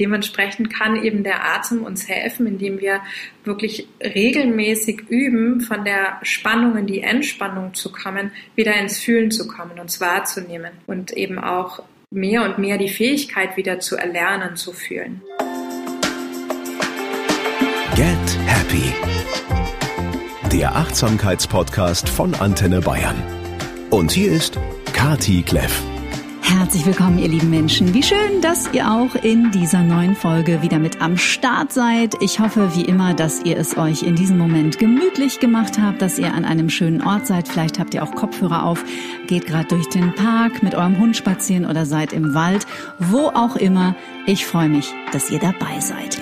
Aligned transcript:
dementsprechend 0.00 0.72
kann 0.72 1.02
eben 1.04 1.22
der 1.22 1.44
Atem 1.44 1.84
uns 1.84 2.08
helfen, 2.08 2.46
indem 2.46 2.80
wir 2.80 3.00
wirklich 3.44 3.86
regelmäßig 4.02 5.02
üben, 5.08 5.60
von 5.60 5.84
der 5.84 6.18
Spannung 6.22 6.76
in 6.78 6.86
die 6.86 7.02
Entspannung 7.02 7.74
zu 7.74 7.92
kommen, 7.92 8.32
wieder 8.56 8.74
ins 8.74 8.98
Fühlen 8.98 9.30
zu 9.30 9.46
kommen, 9.46 9.78
uns 9.78 10.00
wahrzunehmen 10.00 10.72
und 10.86 11.12
eben 11.12 11.38
auch 11.38 11.82
mehr 12.10 12.42
und 12.42 12.58
mehr 12.58 12.78
die 12.78 12.88
Fähigkeit 12.88 13.56
wieder 13.56 13.78
zu 13.78 13.96
erlernen, 13.96 14.56
zu 14.56 14.72
fühlen. 14.72 15.22
Get 17.94 18.38
Happy. 18.46 18.92
Der 20.50 20.74
Achtsamkeitspodcast 20.74 22.08
von 22.08 22.34
Antenne 22.34 22.80
Bayern. 22.80 23.22
Und 23.90 24.10
hier 24.10 24.32
ist 24.32 24.58
Kati 24.92 25.42
Kleff. 25.42 25.89
Herzlich 26.50 26.84
willkommen, 26.84 27.20
ihr 27.20 27.28
lieben 27.28 27.48
Menschen. 27.48 27.94
Wie 27.94 28.02
schön, 28.02 28.40
dass 28.42 28.72
ihr 28.72 28.90
auch 28.90 29.14
in 29.14 29.52
dieser 29.52 29.84
neuen 29.84 30.16
Folge 30.16 30.62
wieder 30.62 30.80
mit 30.80 31.00
am 31.00 31.16
Start 31.16 31.72
seid. 31.72 32.16
Ich 32.20 32.40
hoffe, 32.40 32.74
wie 32.74 32.82
immer, 32.82 33.14
dass 33.14 33.44
ihr 33.44 33.56
es 33.56 33.78
euch 33.78 34.02
in 34.02 34.16
diesem 34.16 34.36
Moment 34.36 34.76
gemütlich 34.76 35.38
gemacht 35.38 35.78
habt, 35.80 36.02
dass 36.02 36.18
ihr 36.18 36.34
an 36.34 36.44
einem 36.44 36.68
schönen 36.68 37.02
Ort 37.02 37.28
seid. 37.28 37.46
Vielleicht 37.46 37.78
habt 37.78 37.94
ihr 37.94 38.02
auch 38.02 38.16
Kopfhörer 38.16 38.64
auf, 38.64 38.84
geht 39.28 39.46
gerade 39.46 39.68
durch 39.68 39.88
den 39.90 40.12
Park 40.16 40.64
mit 40.64 40.74
eurem 40.74 40.98
Hund 40.98 41.16
spazieren 41.16 41.66
oder 41.66 41.86
seid 41.86 42.12
im 42.12 42.34
Wald, 42.34 42.66
wo 42.98 43.28
auch 43.28 43.54
immer. 43.54 43.94
Ich 44.26 44.44
freue 44.44 44.68
mich, 44.68 44.92
dass 45.12 45.30
ihr 45.30 45.38
dabei 45.38 45.78
seid. 45.78 46.20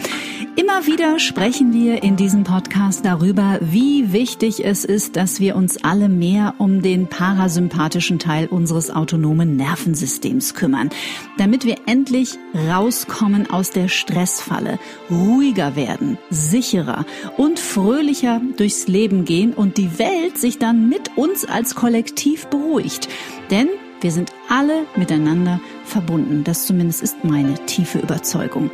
Immer 0.59 0.87
wieder 0.87 1.21
sprechen 1.21 1.73
wir 1.73 2.03
in 2.03 2.17
diesem 2.17 2.43
Podcast 2.43 3.05
darüber, 3.05 3.61
wie 3.61 4.13
wichtig 4.13 4.65
es 4.65 4.85
ist, 4.85 5.15
dass 5.15 5.39
wir 5.39 5.55
uns 5.55 5.85
alle 5.85 6.09
mehr 6.09 6.57
um 6.59 6.83
den 6.83 7.07
parasympathischen 7.07 8.19
Teil 8.19 8.49
unseres 8.49 8.91
autonomen 8.91 9.55
Nervensystems 9.55 10.55
kümmern, 10.55 10.91
damit 11.37 11.65
wir 11.65 11.77
endlich 11.87 12.39
rauskommen 12.69 13.49
aus 13.49 13.71
der 13.71 13.87
Stressfalle, 13.87 14.81
ruhiger 15.09 15.77
werden, 15.77 16.19
sicherer 16.29 17.07
und 17.37 17.61
fröhlicher 17.61 18.41
durchs 18.57 18.89
Leben 18.89 19.25
gehen 19.25 19.55
und 19.55 19.77
die 19.77 20.01
Welt 20.01 20.39
sich 20.39 20.59
dann 20.59 20.89
mit 20.89 21.17
uns 21.17 21.45
als 21.45 21.77
Kollektiv 21.77 22.49
beruhigt. 22.49 23.09
Denn 23.53 23.69
wir 24.01 24.11
sind 24.11 24.33
alle 24.49 24.87
miteinander 24.97 25.61
verbunden. 25.89 26.45
Das 26.45 26.67
zumindest 26.67 27.03
ist 27.03 27.25
meine 27.25 27.55
tiefe 27.67 27.99
Überzeugung. 27.99 28.71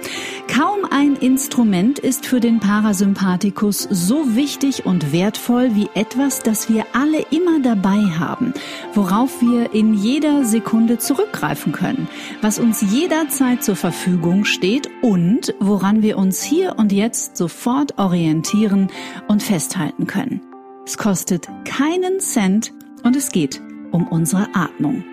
Kaum 0.48 0.84
ein 0.90 1.16
Instrument 1.16 1.98
ist 1.98 2.26
für 2.26 2.40
den 2.40 2.60
Parasympathikus 2.60 3.88
so 3.90 4.36
wichtig 4.36 4.84
und 4.84 5.12
wertvoll 5.12 5.74
wie 5.74 5.88
etwas, 5.94 6.40
das 6.40 6.68
wir 6.68 6.84
alle 6.92 7.24
immer 7.30 7.60
dabei 7.60 8.02
haben, 8.18 8.52
worauf 8.92 9.40
wir 9.40 9.72
in 9.72 9.94
jeder 9.94 10.44
Sekunde 10.44 10.98
zurückgreifen 10.98 11.72
können, 11.72 12.08
was 12.42 12.58
uns 12.58 12.82
jederzeit 12.82 13.64
zur 13.64 13.76
Verfügung 13.76 14.44
steht 14.44 14.90
und 15.02 15.54
woran 15.60 16.02
wir 16.02 16.18
uns 16.18 16.42
hier 16.42 16.74
und 16.76 16.92
jetzt 16.92 17.36
sofort 17.36 17.98
orientieren 17.98 18.88
und 19.28 19.42
festhalten 19.42 20.06
können. 20.06 20.40
Es 20.86 20.98
kostet 20.98 21.48
keinen 21.64 22.20
Cent 22.20 22.72
und 23.02 23.16
es 23.16 23.30
geht 23.30 23.60
um 23.90 24.08
unsere 24.08 24.48
Atmung. 24.54 25.04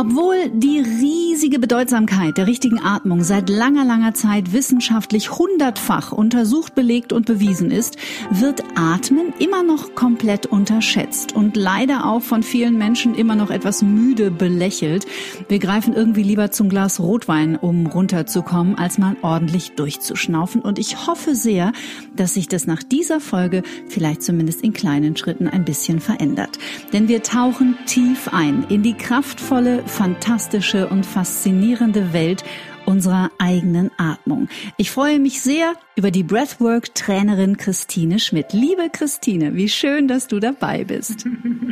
Obwohl 0.00 0.48
die 0.54 0.78
riesige 0.78 1.58
Bedeutsamkeit 1.58 2.38
der 2.38 2.46
richtigen 2.46 2.78
Atmung 2.80 3.24
seit 3.24 3.48
langer, 3.48 3.84
langer 3.84 4.14
Zeit 4.14 4.52
wissenschaftlich 4.52 5.32
hundertfach 5.36 6.12
untersucht, 6.12 6.76
belegt 6.76 7.12
und 7.12 7.26
bewiesen 7.26 7.72
ist, 7.72 7.96
wird 8.30 8.62
Atmen 8.76 9.32
immer 9.40 9.64
noch 9.64 9.96
komplett 9.96 10.46
unterschätzt 10.46 11.34
und 11.34 11.56
leider 11.56 12.06
auch 12.06 12.22
von 12.22 12.44
vielen 12.44 12.78
Menschen 12.78 13.16
immer 13.16 13.34
noch 13.34 13.50
etwas 13.50 13.82
müde 13.82 14.30
belächelt. 14.30 15.04
Wir 15.48 15.58
greifen 15.58 15.94
irgendwie 15.94 16.22
lieber 16.22 16.52
zum 16.52 16.68
Glas 16.68 17.00
Rotwein, 17.00 17.56
um 17.56 17.88
runterzukommen, 17.88 18.76
als 18.78 18.98
mal 18.98 19.16
ordentlich 19.22 19.72
durchzuschnaufen. 19.72 20.60
Und 20.60 20.78
ich 20.78 21.08
hoffe 21.08 21.34
sehr, 21.34 21.72
dass 22.14 22.34
sich 22.34 22.46
das 22.46 22.68
nach 22.68 22.84
dieser 22.84 23.18
Folge 23.18 23.64
vielleicht 23.88 24.22
zumindest 24.22 24.62
in 24.62 24.72
kleinen 24.72 25.16
Schritten 25.16 25.48
ein 25.48 25.64
bisschen 25.64 25.98
verändert. 25.98 26.56
Denn 26.92 27.08
wir 27.08 27.24
tauchen 27.24 27.76
tief 27.86 28.28
ein 28.30 28.64
in 28.68 28.84
die 28.84 28.94
kraftvolle 28.94 29.87
fantastische 29.88 30.88
und 30.88 31.04
faszinierende 31.04 32.12
Welt 32.12 32.44
unserer 32.86 33.30
eigenen 33.38 33.90
Atmung. 33.98 34.48
Ich 34.76 34.90
freue 34.90 35.18
mich 35.18 35.40
sehr 35.40 35.74
über 35.96 36.10
die 36.10 36.22
Breathwork-Trainerin 36.22 37.56
Christine 37.56 38.18
Schmidt. 38.18 38.52
Liebe 38.52 38.88
Christine, 38.90 39.54
wie 39.54 39.68
schön, 39.68 40.08
dass 40.08 40.26
du 40.26 40.40
dabei 40.40 40.84
bist. 40.84 41.26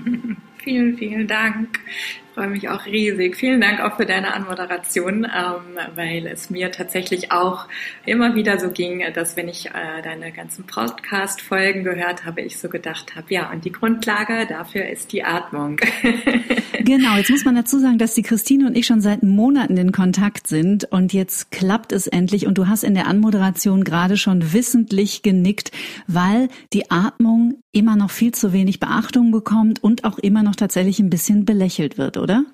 vielen, 0.59 0.99
vielen 0.99 1.27
Dank 1.27 1.79
freue 2.37 2.49
mich 2.49 2.69
auch 2.69 2.85
riesig. 2.85 3.35
Vielen 3.35 3.63
Dank 3.63 3.81
auch 3.81 3.97
für 3.97 4.05
deine 4.05 4.35
Anmoderation, 4.35 5.25
ähm, 5.25 5.79
weil 5.95 6.27
es 6.27 6.51
mir 6.51 6.71
tatsächlich 6.71 7.33
auch 7.33 7.67
immer 8.05 8.35
wieder 8.35 8.61
so 8.61 8.69
ging, 8.69 9.03
dass 9.15 9.39
wenn 9.39 9.49
ich 9.49 9.69
äh, 9.69 10.03
deine 10.05 10.33
ganzen 10.33 10.67
Podcast-Folgen 10.67 11.83
gehört 11.83 12.27
habe, 12.27 12.43
ich 12.43 12.59
so 12.59 12.69
gedacht 12.69 13.17
habe, 13.17 13.33
ja, 13.33 13.51
und 13.51 13.65
die 13.65 13.73
Grundlage 13.73 14.47
dafür 14.47 14.87
ist 14.87 15.13
die 15.13 15.25
Atmung. 15.25 15.79
genau, 16.85 17.17
jetzt 17.17 17.31
muss 17.31 17.47
man 17.47 17.55
dazu 17.55 17.79
sagen, 17.79 17.97
dass 17.97 18.13
die 18.13 18.23
Christine 18.23 18.67
und 18.67 18.77
ich 18.77 18.85
schon 18.85 19.01
seit 19.01 19.23
Monaten 19.23 19.79
in 19.79 19.93
Kontakt 19.93 20.47
sind 20.47 20.85
und 20.85 21.15
jetzt 21.15 21.51
klappt 21.51 21.91
es 21.93 22.07
endlich 22.07 22.47
und 22.47 22.59
du 22.59 22.69
hast 22.69 22.85
in 22.85 22.93
der 22.93 23.07
Anmoderation 23.07 23.83
gerade 23.83 24.19
schon 24.19 24.53
wissentlich 24.53 25.23
genickt, 25.23 25.73
weil 26.07 26.49
die 26.75 26.91
Atmung 26.91 27.63
immer 27.73 27.97
noch 27.97 28.11
viel 28.11 28.33
zu 28.33 28.53
wenig 28.53 28.81
Beachtung 28.81 29.31
bekommt 29.31 29.83
und 29.83 30.05
auch 30.05 30.19
immer 30.19 30.43
noch 30.43 30.57
tatsächlich 30.57 30.99
ein 30.99 31.11
bisschen 31.11 31.45
belächelt 31.45 31.99
wird, 31.99 32.17
oder? 32.17 32.26
oder? 32.27 32.45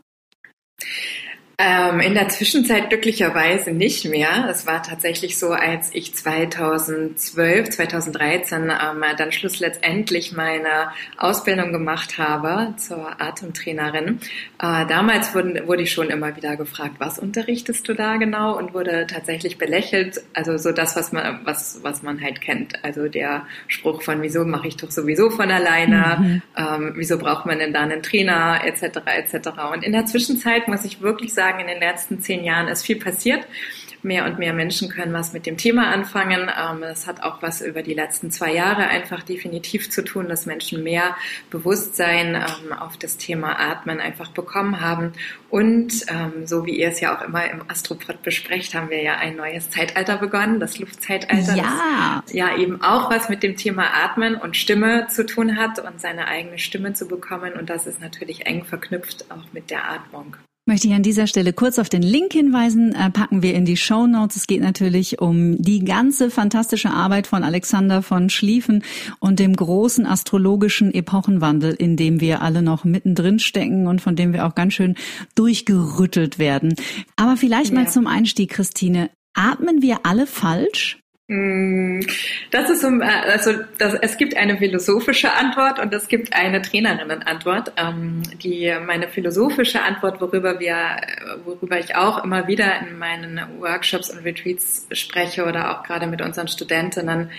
Ähm, 1.65 2.01
in 2.01 2.15
der 2.15 2.29
Zwischenzeit 2.29 2.89
glücklicherweise 2.89 3.71
nicht 3.71 4.05
mehr. 4.07 4.49
Es 4.51 4.67
war 4.67 4.83
tatsächlich 4.83 5.39
so, 5.39 5.51
als 5.53 5.95
ich 5.95 6.13
2012, 6.13 7.71
2013 7.71 8.63
ähm, 8.63 9.05
dann 9.17 9.31
Schluss 9.31 9.61
letztendlich 9.61 10.33
meine 10.33 10.91
Ausbildung 11.19 11.71
gemacht 11.71 12.19
habe 12.19 12.75
zur 12.79 13.21
Atemtrainerin. 13.21 14.19
Äh, 14.61 14.87
damals 14.87 15.37
wurden, 15.37 15.69
wurde 15.69 15.83
ich 15.83 15.93
schon 15.93 16.11
immer 16.11 16.35
wieder 16.35 16.57
gefragt, 16.57 16.97
was 16.99 17.21
unterrichtest 17.21 17.87
du 17.89 17.95
da 17.95 18.17
genau? 18.17 18.59
Und 18.59 18.75
wurde 18.75 19.07
tatsächlich 19.07 19.57
belächelt. 19.57 20.21
Also 20.35 20.59
so 20.59 20.73
das, 20.73 20.97
was 20.97 21.13
man, 21.13 21.43
was, 21.45 21.79
was 21.85 22.03
man 22.03 22.21
halt 22.21 22.41
kennt. 22.41 22.85
Also 22.85 23.07
der 23.07 23.47
Spruch 23.69 24.03
von, 24.03 24.21
wieso 24.21 24.45
mache 24.45 24.67
ich 24.67 24.79
doch 24.79 24.91
sowieso 24.91 25.31
von 25.31 25.49
alleine? 25.49 26.17
Mhm. 26.19 26.43
Ähm, 26.57 26.93
wieso 26.97 27.19
braucht 27.19 27.47
man 27.47 27.61
denn 27.61 27.73
da 27.73 27.83
einen 27.83 28.03
Trainer? 28.03 28.63
Etc. 28.65 28.99
etc. 29.07 29.51
Und 29.73 29.85
in 29.85 29.93
der 29.93 30.07
Zwischenzeit 30.07 30.67
muss 30.67 30.85
ich 30.85 31.01
wirklich 31.01 31.33
sagen, 31.33 31.52
sagen, 31.53 31.61
in 31.61 31.67
den 31.67 31.81
letzten 31.81 32.21
zehn 32.21 32.45
Jahren 32.45 32.69
ist 32.69 32.85
viel 32.85 32.99
passiert. 32.99 33.47
Mehr 34.05 34.25
und 34.25 34.41
mehr 34.41 34.53
Menschen 34.53 34.89
können 34.89 35.13
was 35.13 35.33
mit 35.33 35.47
dem 35.47 35.57
Thema 35.57 35.93
anfangen. 35.93 36.49
Das 36.81 37.05
ähm, 37.05 37.07
hat 37.07 37.23
auch 37.23 37.41
was 37.41 37.61
über 37.61 37.83
die 37.83 37.95
letzten 37.95 38.33
zwei 38.33 38.53
Jahre 38.53 38.89
einfach 38.89 39.23
definitiv 39.23 39.91
zu 39.91 40.03
tun, 40.03 40.29
dass 40.29 40.45
Menschen 40.45 40.83
mehr 40.83 41.17
Bewusstsein 41.51 42.35
ähm, 42.35 42.73
auf 42.73 42.97
das 42.97 43.17
Thema 43.17 43.61
Atmen 43.61 44.01
einfach 44.01 44.33
bekommen 44.33 44.81
haben. 44.81 45.13
Und 45.51 46.05
ähm, 46.09 46.49
so 46.49 46.67
wie 46.67 46.81
ihr 46.81 46.89
es 46.89 46.99
ja 46.99 47.17
auch 47.17 47.23
immer 47.23 47.49
im 47.49 47.63
Astropod 47.71 48.23
besprecht, 48.23 48.75
haben 48.75 48.91
wir 48.91 49.03
ja 49.03 49.19
ein 49.19 49.37
neues 49.37 49.71
Zeitalter 49.71 50.17
begonnen, 50.17 50.59
das 50.59 50.81
Luftzeitalter. 50.81 51.55
Ja. 51.55 52.23
Das 52.25 52.33
ja 52.35 52.57
eben 52.57 52.83
auch 52.83 53.09
was 53.09 53.29
mit 53.29 53.45
dem 53.45 53.57
Thema 53.57 53.95
Atmen 54.03 54.35
und 54.35 54.57
Stimme 54.57 55.07
zu 55.11 55.25
tun 55.25 55.57
hat 55.57 55.79
und 55.79 56.01
seine 56.01 56.27
eigene 56.27 56.59
Stimme 56.59 56.93
zu 56.93 57.07
bekommen. 57.07 57.53
Und 57.53 57.71
das 57.71 57.87
ist 57.87 58.01
natürlich 58.01 58.47
eng 58.47 58.65
verknüpft 58.65 59.31
auch 59.31 59.53
mit 59.53 59.71
der 59.71 59.89
Atmung 59.89 60.37
möchte 60.65 60.87
ich 60.87 60.95
an 60.95 61.03
dieser 61.03 61.27
Stelle 61.27 61.53
kurz 61.53 61.79
auf 61.79 61.89
den 61.89 62.03
Link 62.03 62.33
hinweisen, 62.33 62.95
äh, 62.95 63.11
packen 63.11 63.43
wir 63.43 63.55
in 63.55 63.65
die 63.65 63.77
Show 63.77 64.07
Notes. 64.07 64.37
Es 64.37 64.47
geht 64.47 64.61
natürlich 64.61 65.21
um 65.21 65.61
die 65.61 65.85
ganze 65.85 66.31
fantastische 66.31 66.91
Arbeit 66.91 67.27
von 67.27 67.43
Alexander 67.43 68.03
von 68.03 68.31
Schlieffen 68.31 68.85
und 69.19 69.41
dem 69.41 69.57
großen 69.57 70.07
astrologischen 70.07 70.95
Epochenwandel, 70.95 71.75
in 71.75 71.97
dem 71.97 72.21
wir 72.21 72.43
alle 72.43 72.63
noch 72.63 72.85
mittendrin 72.85 73.41
stecken 73.41 73.87
und 73.87 74.01
von 74.01 74.15
dem 74.15 74.33
wir 74.33 74.47
auch 74.47 74.55
ganz 74.55 74.75
schön 74.75 74.95
durchgerüttelt 75.35 76.39
werden. 76.39 76.77
Aber 77.17 77.37
vielleicht 77.37 77.73
ja. 77.73 77.81
mal 77.81 77.89
zum 77.89 78.07
Einstieg, 78.07 78.51
Christine. 78.51 79.11
Atmen 79.35 79.83
wir 79.83 80.01
alle 80.05 80.27
falsch? 80.27 81.02
Mm, 81.29 82.01
das 82.51 82.69
ist 82.69 82.83
so, 82.83 82.89
äh, 82.89 83.05
also 83.05 83.53
das, 83.79 83.95
es 83.95 84.17
gibt 84.17 84.37
eine 84.37 84.59
philosophische 84.59 85.33
Antwort 85.33 85.79
und 85.79 85.95
es 85.95 86.09
gibt 86.09 86.33
eine 86.35 86.61
Trainerinnenantwort. 86.63 87.73
Ähm, 87.77 88.23
die 88.43 88.75
meine 88.85 89.09
philosophische 89.09 89.83
Antwort, 89.83 90.21
worüber 90.21 90.59
wir, 90.59 91.01
worüber 91.45 91.79
ich 91.79 91.95
auch 91.95 92.25
immer 92.25 92.49
wieder 92.49 92.81
in 92.81 92.99
meinen 92.99 93.41
Workshops 93.61 94.11
und 94.11 94.25
Retreats 94.25 94.87
spreche 94.93 95.45
oder 95.47 95.71
auch 95.71 95.85
gerade 95.85 96.07
mit 96.07 96.21
unseren 96.21 96.49
Studentinnen 96.49 97.31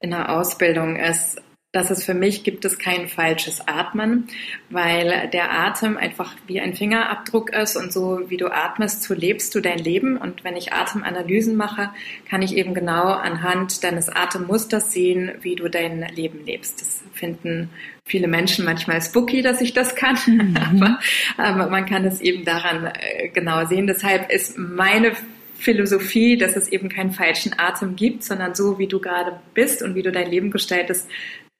in 0.00 0.10
der 0.10 0.30
Ausbildung 0.30 0.96
ist, 0.96 1.40
dass 1.72 1.90
es 1.90 2.04
für 2.04 2.12
mich 2.12 2.44
gibt 2.44 2.66
es 2.66 2.78
kein 2.78 3.08
falsches 3.08 3.66
Atmen, 3.66 4.28
weil 4.68 5.30
der 5.32 5.50
Atem 5.52 5.96
einfach 5.96 6.34
wie 6.46 6.60
ein 6.60 6.74
Fingerabdruck 6.74 7.50
ist 7.50 7.76
und 7.76 7.94
so 7.94 8.28
wie 8.28 8.36
du 8.36 8.52
atmest, 8.52 9.02
so 9.02 9.14
lebst 9.14 9.54
du 9.54 9.60
dein 9.60 9.78
Leben. 9.78 10.18
Und 10.18 10.44
wenn 10.44 10.54
ich 10.54 10.74
Atemanalysen 10.74 11.56
mache, 11.56 11.88
kann 12.28 12.42
ich 12.42 12.54
eben 12.56 12.74
genau 12.74 13.04
anhand 13.04 13.82
deines 13.84 14.10
Atemmusters 14.10 14.92
sehen, 14.92 15.32
wie 15.40 15.56
du 15.56 15.68
dein 15.70 16.06
Leben 16.14 16.44
lebst. 16.44 16.82
Das 16.82 17.02
finden 17.14 17.70
viele 18.04 18.28
Menschen 18.28 18.66
manchmal 18.66 19.00
spooky, 19.00 19.40
dass 19.40 19.62
ich 19.62 19.72
das 19.72 19.94
kann, 19.94 20.18
mhm. 20.26 20.56
aber, 20.80 20.98
aber 21.38 21.70
man 21.70 21.86
kann 21.86 22.04
es 22.04 22.20
eben 22.20 22.44
daran 22.44 22.84
äh, 22.84 23.28
genau 23.28 23.64
sehen. 23.64 23.86
Deshalb 23.86 24.30
ist 24.30 24.58
meine 24.58 25.12
Philosophie, 25.54 26.36
dass 26.36 26.56
es 26.56 26.68
eben 26.68 26.90
keinen 26.90 27.12
falschen 27.12 27.54
Atem 27.56 27.96
gibt, 27.96 28.24
sondern 28.24 28.54
so, 28.54 28.78
wie 28.78 28.88
du 28.88 29.00
gerade 29.00 29.40
bist 29.54 29.82
und 29.82 29.94
wie 29.94 30.02
du 30.02 30.12
dein 30.12 30.28
Leben 30.28 30.50
gestaltest, 30.50 31.08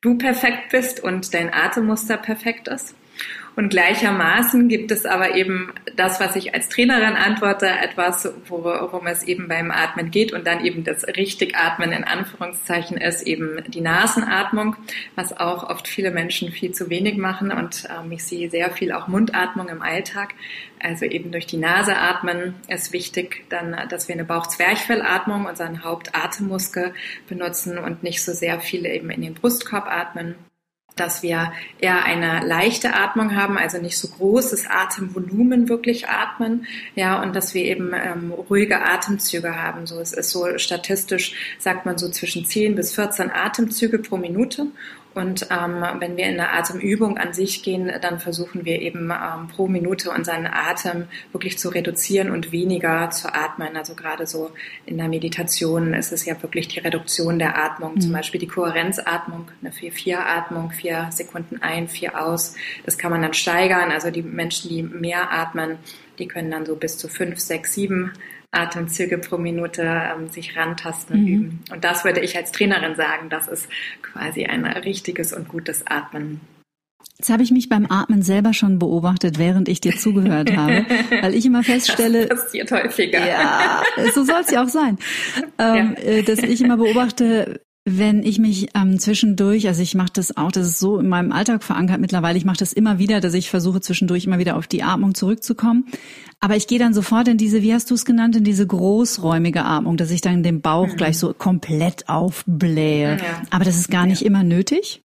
du 0.03 0.19
perfekt 0.19 0.71
bist 0.71 1.01
und 1.01 1.33
dein 1.33 1.53
Atemmuster 1.53 2.19
perfekt 2.19 2.69
ist. 2.69 2.95
Und 3.55 3.69
gleichermaßen 3.69 4.69
gibt 4.69 4.91
es 4.91 5.05
aber 5.05 5.35
eben 5.35 5.73
das, 5.95 6.21
was 6.21 6.37
ich 6.37 6.55
als 6.55 6.71
Trainerin 6.71 7.17
antworte, 7.17 7.67
etwas, 7.67 8.33
worum 8.49 9.07
es 9.07 9.23
eben 9.25 9.47
beim 9.47 9.71
Atmen 9.71 10.11
geht 10.11 10.33
und 10.33 10.47
dann 10.47 10.65
eben 10.65 10.85
das 10.85 11.07
richtig 11.07 11.55
Atmen 11.55 11.93
in 11.93 12.05
Anführungszeichen 12.05 12.97
ist, 12.97 13.27
eben 13.27 13.63
die 13.69 13.83
Nasenatmung, 13.83 14.77
was 15.17 15.37
auch 15.39 15.69
oft 15.69 15.87
viele 15.87 16.11
Menschen 16.11 16.51
viel 16.51 16.73
zu 16.73 16.89
wenig 16.89 17.19
machen 17.19 17.53
und 17.53 17.85
ähm, 17.91 18.11
ich 18.13 18.25
sehe 18.25 18.51
sehr 18.51 18.71
viel 18.71 18.93
auch 18.93 19.07
Mundatmung 19.07 19.69
im 19.69 19.83
Alltag. 19.83 20.35
Also 20.81 21.05
eben 21.05 21.31
durch 21.31 21.47
die 21.47 21.59
Nase 21.59 21.97
atmen 21.97 22.55
ist 22.69 22.93
wichtig, 22.93 23.45
dann, 23.51 23.77
dass 23.91 24.09
wir 24.09 24.15
eine 24.15 24.25
Bauchzwerchfellatmung, 24.25 25.45
unseren 25.45 25.85
Hauptatemmuskel 25.85 26.95
benutzen 27.29 27.79
und 27.79 28.03
nicht 28.03 28.25
so 28.25 28.33
sehr 28.33 28.61
viele 28.61 28.89
eben 28.89 29.11
in 29.11 29.21
den 29.21 29.35
Brustkorb 29.35 29.87
atmen 29.87 30.37
dass 31.03 31.23
wir 31.23 31.53
eher 31.81 32.05
eine 32.05 32.47
leichte 32.47 32.95
Atmung 32.95 33.35
haben, 33.35 33.59
also 33.59 33.79
nicht 33.79 33.99
so 33.99 34.09
großes 34.09 34.67
Atemvolumen 34.69 35.69
wirklich 35.69 36.09
atmen, 36.09 36.67
ja, 36.95 37.21
und 37.21 37.35
dass 37.35 37.55
wir 37.55 37.65
eben 37.65 37.93
ähm, 37.93 38.31
ruhige 38.31 38.83
Atemzüge 38.83 39.61
haben. 39.61 39.87
So, 39.87 39.99
es 39.99 40.13
ist 40.13 40.31
so 40.31 40.59
statistisch, 40.59 41.35
sagt 41.59 41.87
man 41.87 41.99
so 41.99 42.09
zwischen 42.09 42.47
10 42.47 42.77
bis 42.77 42.95
14 42.95 43.31
Atemzüge 43.33 43.99
pro 43.99 44.17
Minute 44.17 44.67
und 45.15 45.49
ähm, 45.51 45.85
wenn 45.99 46.17
wir 46.17 46.25
in 46.25 46.41
eine 46.41 46.51
Atemübung 46.51 47.19
an 47.19 47.35
sich 47.35 47.63
gehen, 47.63 47.93
dann 48.01 48.19
versuchen 48.19 48.65
wir 48.65 48.81
eben 48.81 49.11
ähm, 49.11 49.49
pro 49.49 49.69
Minute 49.69 50.11
unseren 50.11 50.47
Atem 50.47 51.07
wirklich 51.33 51.59
zu 51.59 51.69
reduzieren 51.69 52.31
und 52.31 52.53
weniger 52.53 53.11
zu 53.11 53.33
atmen. 53.33 53.77
Also 53.77 53.95
gerade 53.95 54.27
so 54.27 54.51
in 54.87 54.97
der 54.97 55.09
Meditation 55.09 55.93
ist 55.95 56.13
es 56.13 56.25
ja 56.25 56.41
wirklich 56.43 56.69
die 56.69 56.81
Reduktion 56.81 57.39
der 57.39 57.63
Atmung, 57.63 57.95
mhm. 57.95 58.01
zum 58.01 58.13
Beispiel 58.13 58.41
die 58.41 58.47
Kohärenzatmung, 58.47 59.49
eine 59.61 59.71
4-4-Atmung, 59.71 60.71
vier 60.71 61.09
Sekunden 61.11 61.61
ein, 61.61 61.89
vier 61.89 62.21
aus. 62.21 62.55
Das 62.85 62.97
kann 62.97 63.11
man 63.11 63.23
dann 63.23 63.35
steigern. 63.35 63.91
Also 63.91 64.11
die 64.11 64.23
Menschen, 64.23 64.71
die 64.71 64.83
mehr 64.83 65.33
atmen, 65.33 65.77
die 66.19 66.27
können 66.27 66.51
dann 66.51 66.67
so 66.67 66.77
bis 66.77 66.97
zu 66.97 67.09
fünf, 67.09 67.39
sechs, 67.39 67.75
sieben 67.75 68.13
Atemzüge 68.53 69.19
pro 69.19 69.39
Minute 69.39 69.83
ähm, 69.83 70.29
sich 70.29 70.57
rantasten 70.57 71.21
mhm. 71.21 71.27
üben. 71.27 71.65
Und 71.73 71.85
das 71.85 72.05
würde 72.05 72.21
ich 72.21 72.37
als 72.37 72.53
Trainerin 72.53 72.95
sagen, 72.95 73.29
das 73.31 73.49
ist 73.49 73.69
quasi 74.03 74.45
ein 74.45 74.65
richtiges 74.65 75.33
und 75.33 75.49
gutes 75.49 75.87
Atmen. 75.87 76.41
Jetzt 77.19 77.31
habe 77.31 77.43
ich 77.43 77.51
mich 77.51 77.69
beim 77.69 77.87
Atmen 77.89 78.23
selber 78.23 78.53
schon 78.53 78.79
beobachtet, 78.79 79.39
während 79.39 79.69
ich 79.69 79.81
dir 79.81 79.97
zugehört 79.97 80.51
habe, 80.57 80.85
weil 81.21 81.35
ich 81.35 81.47
immer 81.47 81.63
feststelle, 81.63 82.27
das 82.27 82.45
passiert 82.45 82.71
häufiger. 82.73 83.27
Ja, 83.27 83.83
so 84.15 84.25
soll 84.25 84.41
es 84.41 84.51
ja 84.51 84.63
auch 84.63 84.69
sein, 84.69 84.99
ähm, 85.59 85.95
ja. 85.97 86.03
Äh, 86.03 86.23
dass 86.23 86.41
ich 86.41 86.61
immer 86.61 86.77
beobachte, 86.77 87.61
wenn 87.85 88.23
ich 88.23 88.39
mich 88.39 88.69
ähm, 88.75 89.01
zwischendurch, 89.01 89.67
also 89.67 89.83
ich 89.83 89.97
mache 89.97 90.13
das 90.15 90.37
auch, 90.37 90.53
das 90.53 90.69
ist 90.69 90.79
so 90.79 90.99
in 90.99 91.09
meinem 91.09 91.33
Alltag 91.33 91.65
verankert 91.65 92.01
mittlerweile, 92.01 92.39
ich 92.39 92.45
mache 92.45 92.59
das 92.59 92.73
immer 92.73 92.99
wieder, 92.99 93.21
dass 93.21 93.35
ich 93.35 93.51
versuche 93.51 93.81
zwischendurch 93.81 94.25
immer 94.25 94.39
wieder 94.39 94.57
auf 94.57 94.69
die 94.69 94.85
Atmung 94.85 95.15
zurückzukommen. 95.15 95.87
Aber 96.39 96.55
ich 96.55 96.69
gehe 96.69 96.79
dann 96.79 96.95
sofort 96.95 97.27
in 97.27 97.39
diese, 97.39 97.63
wie 97.63 97.75
hast 97.75 97.91
du 97.91 97.95
es 97.95 98.05
genannt, 98.05 98.37
in 98.37 98.45
diese 98.45 98.67
großräumige 98.67 99.65
Atmung, 99.65 99.97
dass 99.97 100.11
ich 100.13 100.21
dann 100.21 100.45
den 100.45 100.61
Bauch 100.61 100.89
mhm. 100.89 100.97
gleich 100.97 101.19
so 101.19 101.35
komplett 101.35 102.09
aufblähe. 102.09 103.17
Ja. 103.17 103.43
Aber 103.51 103.65
das 103.65 103.77
ist 103.77 103.91
gar 103.91 104.07
nicht 104.07 104.23
immer 104.23 104.45
nötig. 104.45 105.03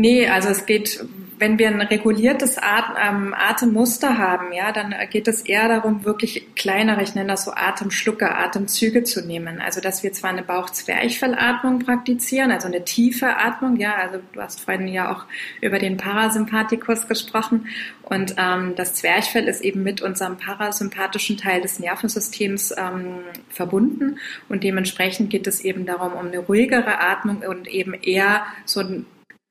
Nee, 0.00 0.28
also 0.28 0.50
es 0.50 0.64
geht, 0.64 1.04
wenn 1.40 1.58
wir 1.58 1.66
ein 1.66 1.80
reguliertes 1.80 2.56
At 2.56 2.84
ähm, 3.04 3.34
Atemmuster 3.36 4.16
haben, 4.16 4.52
ja, 4.52 4.70
dann 4.70 4.94
geht 5.10 5.26
es 5.26 5.42
eher 5.42 5.66
darum, 5.66 6.04
wirklich 6.04 6.54
kleinere, 6.54 7.02
ich 7.02 7.16
nenne 7.16 7.30
das 7.30 7.44
so 7.44 7.50
Atemschlucke, 7.50 8.32
Atemzüge 8.32 9.02
zu 9.02 9.26
nehmen. 9.26 9.60
Also 9.60 9.80
dass 9.80 10.04
wir 10.04 10.12
zwar 10.12 10.30
eine 10.30 10.44
Bauchzwerchfellatmung 10.44 11.80
praktizieren, 11.80 12.52
also 12.52 12.68
eine 12.68 12.84
tiefe 12.84 13.38
Atmung, 13.38 13.74
ja, 13.74 13.96
also 13.96 14.20
du 14.32 14.40
hast 14.40 14.60
vorhin 14.60 14.86
ja 14.86 15.10
auch 15.10 15.24
über 15.60 15.80
den 15.80 15.96
Parasympathikus 15.96 17.08
gesprochen 17.08 17.66
und 18.04 18.36
ähm, 18.38 18.74
das 18.76 18.94
Zwerchfell 18.94 19.48
ist 19.48 19.62
eben 19.62 19.82
mit 19.82 20.00
unserem 20.00 20.36
parasympathischen 20.36 21.38
Teil 21.38 21.60
des 21.60 21.80
Nervensystems 21.80 22.72
ähm, 22.78 23.24
verbunden 23.48 24.20
und 24.48 24.62
dementsprechend 24.62 25.30
geht 25.30 25.48
es 25.48 25.60
eben 25.60 25.86
darum, 25.86 26.12
um 26.12 26.28
eine 26.28 26.38
ruhigere 26.38 27.00
Atmung 27.00 27.38
und 27.38 27.66
eben 27.66 27.94
eher 27.94 28.46
so 28.64 28.78
ein 28.78 29.04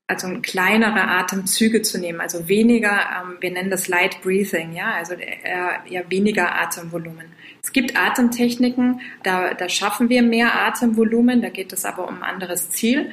also 0.08 0.28
kleinere 0.40 1.06
Atemzüge 1.06 1.82
zu 1.82 1.98
nehmen, 1.98 2.20
also 2.20 2.48
weniger, 2.48 2.90
ähm, 2.90 3.36
wir 3.40 3.50
nennen 3.52 3.70
das 3.70 3.88
Light 3.88 4.22
Breathing, 4.22 4.72
ja, 4.72 4.94
also 4.94 5.12
eher, 5.14 5.82
eher 5.88 6.10
weniger 6.10 6.58
Atemvolumen. 6.60 7.26
Es 7.62 7.72
gibt 7.72 7.96
Atemtechniken, 7.96 9.02
da, 9.22 9.52
da 9.52 9.68
schaffen 9.68 10.08
wir 10.08 10.22
mehr 10.22 10.66
Atemvolumen, 10.66 11.42
da 11.42 11.50
geht 11.50 11.74
es 11.74 11.84
aber 11.84 12.08
um 12.08 12.22
ein 12.22 12.22
anderes 12.22 12.70
Ziel 12.70 13.12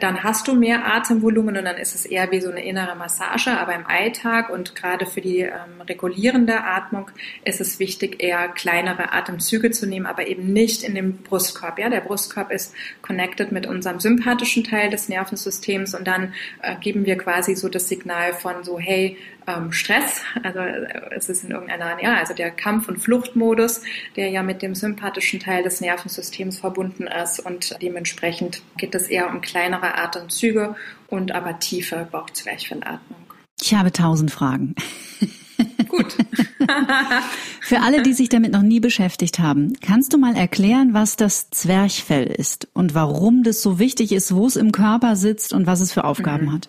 dann 0.00 0.22
hast 0.22 0.48
du 0.48 0.54
mehr 0.54 0.86
Atemvolumen 0.86 1.56
und 1.56 1.64
dann 1.64 1.76
ist 1.76 1.94
es 1.94 2.06
eher 2.06 2.30
wie 2.30 2.40
so 2.40 2.50
eine 2.50 2.64
innere 2.64 2.96
Massage. 2.96 3.50
Aber 3.50 3.74
im 3.74 3.86
Alltag 3.86 4.50
und 4.50 4.74
gerade 4.74 5.06
für 5.06 5.20
die 5.20 5.40
ähm, 5.40 5.80
regulierende 5.86 6.64
Atmung 6.64 7.10
ist 7.44 7.60
es 7.60 7.78
wichtig, 7.78 8.22
eher 8.22 8.48
kleinere 8.48 9.12
Atemzüge 9.12 9.70
zu 9.70 9.86
nehmen, 9.86 10.06
aber 10.06 10.26
eben 10.26 10.52
nicht 10.52 10.82
in 10.82 10.94
dem 10.94 11.18
Brustkorb. 11.18 11.78
Ja, 11.78 11.90
der 11.90 12.00
Brustkorb 12.00 12.50
ist 12.50 12.74
connected 13.02 13.52
mit 13.52 13.66
unserem 13.66 14.00
sympathischen 14.00 14.64
Teil 14.64 14.90
des 14.90 15.08
Nervensystems 15.08 15.94
und 15.94 16.06
dann 16.06 16.34
äh, 16.62 16.76
geben 16.76 17.04
wir 17.04 17.16
quasi 17.18 17.54
so 17.54 17.68
das 17.68 17.88
Signal 17.88 18.32
von 18.32 18.64
so, 18.64 18.78
hey, 18.78 19.16
ähm, 19.46 19.72
Stress, 19.72 20.22
also 20.42 20.58
äh, 20.60 21.10
es 21.14 21.28
ist 21.28 21.44
in 21.44 21.50
irgendeiner, 21.50 22.02
ja, 22.02 22.16
also 22.16 22.34
der 22.34 22.50
Kampf- 22.50 22.88
und 22.88 22.98
Fluchtmodus, 22.98 23.82
der 24.16 24.28
ja 24.28 24.42
mit 24.42 24.62
dem 24.62 24.74
sympathischen 24.74 25.40
Teil 25.40 25.62
des 25.62 25.80
Nervensystems 25.80 26.58
verbunden 26.58 27.06
ist 27.06 27.40
und 27.40 27.76
dementsprechend 27.82 28.62
geht 28.76 28.94
es 28.94 29.08
eher 29.08 29.28
um 29.30 29.40
kleinere 29.40 29.98
Atemzüge 29.98 30.76
und 31.08 31.32
aber 31.32 31.58
tiefe 31.58 32.08
Bauchzwerchfellatmung. 32.10 33.24
Ich 33.60 33.74
habe 33.74 33.92
tausend 33.92 34.30
Fragen. 34.30 34.74
Gut. 35.88 36.16
Für 37.60 37.80
alle, 37.80 38.02
die 38.02 38.12
sich 38.12 38.28
damit 38.28 38.52
noch 38.52 38.62
nie 38.62 38.80
beschäftigt 38.80 39.38
haben, 39.38 39.74
kannst 39.80 40.12
du 40.12 40.18
mal 40.18 40.36
erklären, 40.36 40.92
was 40.92 41.16
das 41.16 41.50
Zwerchfell 41.50 42.26
ist 42.26 42.68
und 42.74 42.94
warum 42.94 43.42
das 43.42 43.62
so 43.62 43.78
wichtig 43.78 44.12
ist, 44.12 44.34
wo 44.34 44.46
es 44.46 44.56
im 44.56 44.72
Körper 44.72 45.16
sitzt 45.16 45.52
und 45.52 45.66
was 45.66 45.80
es 45.80 45.92
für 45.92 46.04
Aufgaben 46.04 46.46
mhm. 46.46 46.52
hat? 46.54 46.68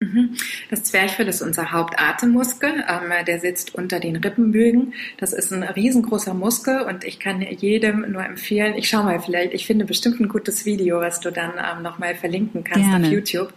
Mhm. 0.00 0.36
Das 0.70 0.84
Zwerchfell 0.84 1.28
ist 1.28 1.42
unser 1.42 1.72
Hauptatemmuskel. 1.72 2.84
Ähm, 2.88 3.24
der 3.26 3.40
sitzt 3.40 3.74
unter 3.74 4.00
den 4.00 4.16
Rippenbögen. 4.16 4.94
Das 5.18 5.32
ist 5.32 5.52
ein 5.52 5.62
riesengroßer 5.62 6.34
Muskel 6.34 6.82
und 6.82 7.04
ich 7.04 7.20
kann 7.20 7.40
jedem 7.42 8.10
nur 8.10 8.24
empfehlen, 8.24 8.74
ich 8.76 8.88
schau 8.88 9.02
mal 9.02 9.20
vielleicht, 9.20 9.54
ich 9.54 9.66
finde 9.66 9.84
bestimmt 9.84 10.20
ein 10.20 10.28
gutes 10.28 10.64
Video, 10.64 11.00
was 11.00 11.20
du 11.20 11.30
dann 11.30 11.52
ähm, 11.58 11.82
nochmal 11.82 12.14
verlinken 12.14 12.64
kannst 12.64 12.88
Gerne. 12.88 13.06
auf 13.06 13.12
YouTube. 13.12 13.52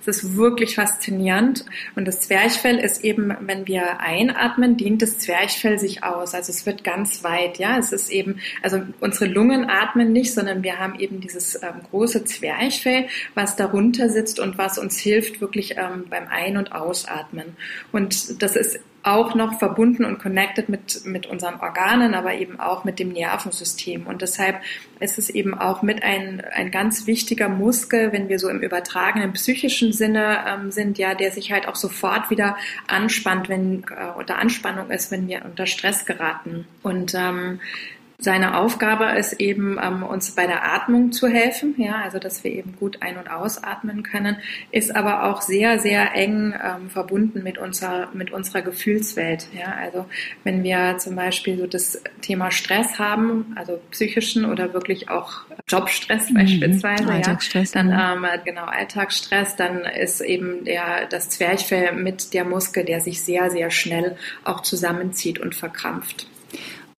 Es 0.00 0.08
ist 0.08 0.36
wirklich 0.36 0.74
faszinierend. 0.74 1.64
Und 1.94 2.06
das 2.06 2.20
Zwerchfell 2.20 2.78
ist 2.78 3.04
eben, 3.04 3.34
wenn 3.40 3.66
wir 3.66 4.00
einatmen, 4.00 4.76
dehnt 4.76 5.02
das 5.02 5.18
Zwerchfell 5.18 5.78
sich 5.78 6.04
aus. 6.04 6.34
Also 6.34 6.50
es 6.50 6.66
wird 6.66 6.84
ganz 6.84 7.24
weit, 7.24 7.58
ja. 7.58 7.78
Es 7.78 7.92
ist 7.92 8.10
eben, 8.10 8.40
also 8.62 8.82
unsere 9.00 9.26
Lungen 9.26 9.68
atmen 9.68 10.12
nicht, 10.12 10.34
sondern 10.34 10.62
wir 10.62 10.78
haben 10.78 10.98
eben 10.98 11.20
dieses 11.20 11.62
ähm, 11.62 11.82
große 11.90 12.24
Zwerchfell, 12.24 13.08
was 13.34 13.56
darunter 13.56 14.08
sitzt 14.08 14.40
und 14.40 14.58
was 14.58 14.78
uns 14.78 14.98
hilft, 14.98 15.40
wirklich 15.40 15.76
ähm, 15.76 16.04
beim 16.08 16.28
Ein- 16.28 16.56
und 16.56 16.72
Ausatmen. 16.72 17.56
Und 17.92 18.42
das 18.42 18.56
ist 18.56 18.80
auch 19.02 19.34
noch 19.34 19.58
verbunden 19.58 20.04
und 20.04 20.18
connected 20.18 20.68
mit, 20.68 21.04
mit 21.04 21.26
unseren 21.26 21.60
Organen, 21.60 22.14
aber 22.14 22.34
eben 22.34 22.60
auch 22.60 22.84
mit 22.84 22.98
dem 22.98 23.12
Nervensystem. 23.12 24.06
Und 24.06 24.22
deshalb 24.22 24.60
ist 25.00 25.18
es 25.18 25.28
eben 25.28 25.54
auch 25.54 25.82
mit 25.82 26.02
ein, 26.02 26.42
ein 26.52 26.70
ganz 26.70 27.06
wichtiger 27.06 27.48
Muskel, 27.48 28.12
wenn 28.12 28.28
wir 28.28 28.38
so 28.38 28.48
im 28.48 28.60
übertragenen 28.60 29.32
psychischen 29.32 29.92
Sinne 29.92 30.44
ähm, 30.46 30.70
sind, 30.70 30.98
ja, 30.98 31.14
der 31.14 31.32
sich 31.32 31.50
halt 31.50 31.66
auch 31.66 31.76
sofort 31.76 32.30
wieder 32.30 32.56
anspannt, 32.86 33.48
wenn 33.48 33.84
äh, 33.84 34.16
unter 34.16 34.38
Anspannung 34.38 34.90
ist, 34.90 35.10
wenn 35.10 35.26
wir 35.26 35.44
unter 35.44 35.66
Stress 35.66 36.06
geraten. 36.06 36.66
Und 36.82 37.14
ähm, 37.14 37.60
seine 38.22 38.56
Aufgabe 38.56 39.18
ist 39.18 39.34
eben, 39.34 39.78
ähm, 39.82 40.02
uns 40.04 40.30
bei 40.30 40.46
der 40.46 40.64
Atmung 40.72 41.10
zu 41.12 41.26
helfen, 41.26 41.74
ja, 41.76 42.00
also 42.02 42.18
dass 42.18 42.44
wir 42.44 42.52
eben 42.52 42.76
gut 42.78 42.98
ein- 43.00 43.16
und 43.16 43.28
ausatmen 43.28 44.04
können, 44.04 44.36
ist 44.70 44.94
aber 44.94 45.24
auch 45.24 45.42
sehr, 45.42 45.78
sehr 45.80 46.14
eng 46.14 46.54
ähm, 46.54 46.88
verbunden 46.88 47.42
mit 47.42 47.58
unserer, 47.58 48.08
mit 48.14 48.30
unserer 48.30 48.62
Gefühlswelt. 48.62 49.48
Ja, 49.52 49.74
also 49.74 50.06
wenn 50.44 50.62
wir 50.62 50.98
zum 50.98 51.16
Beispiel 51.16 51.58
so 51.58 51.66
das 51.66 52.00
Thema 52.20 52.50
Stress 52.52 52.98
haben, 52.98 53.54
also 53.56 53.80
psychischen 53.90 54.44
oder 54.44 54.72
wirklich 54.72 55.08
auch 55.10 55.42
Jobstress 55.66 56.30
mhm. 56.30 56.34
beispielsweise, 56.34 57.08
Alltagsstress, 57.08 57.74
ja, 57.74 57.82
dann 57.82 58.22
ähm, 58.22 58.26
genau 58.44 58.64
Alltagsstress, 58.64 59.56
dann 59.56 59.80
ist 59.84 60.20
eben 60.20 60.64
der 60.64 61.06
das 61.10 61.30
Zwerchfell 61.30 61.92
mit 61.92 62.34
der 62.34 62.44
Muskel, 62.44 62.84
der 62.84 63.00
sich 63.00 63.22
sehr, 63.22 63.50
sehr 63.50 63.70
schnell 63.70 64.16
auch 64.44 64.60
zusammenzieht 64.60 65.40
und 65.40 65.54
verkrampft. 65.54 66.26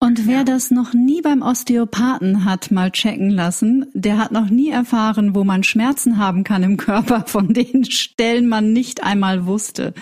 Und 0.05 0.27
wer 0.27 0.41
ja. 0.41 0.45
das 0.45 0.71
noch 0.71 0.93
nie 0.93 1.23
beim 1.23 1.41
Osteopathen 1.41 2.45
hat 2.45 2.71
mal 2.71 2.91
checken 2.91 3.31
lassen, 3.31 3.87
der 3.95 4.19
hat 4.19 4.33
noch 4.33 4.51
nie 4.51 4.69
erfahren, 4.69 5.35
wo 5.35 5.45
man 5.45 5.63
Schmerzen 5.63 6.19
haben 6.19 6.45
kann 6.45 6.63
im 6.63 6.77
Körper, 6.77 7.25
von 7.27 7.55
denen 7.55 7.87
Stellen 7.87 8.47
man 8.47 8.75
nicht 8.75 9.03
einmal 9.03 9.47
wusste. 9.47 9.95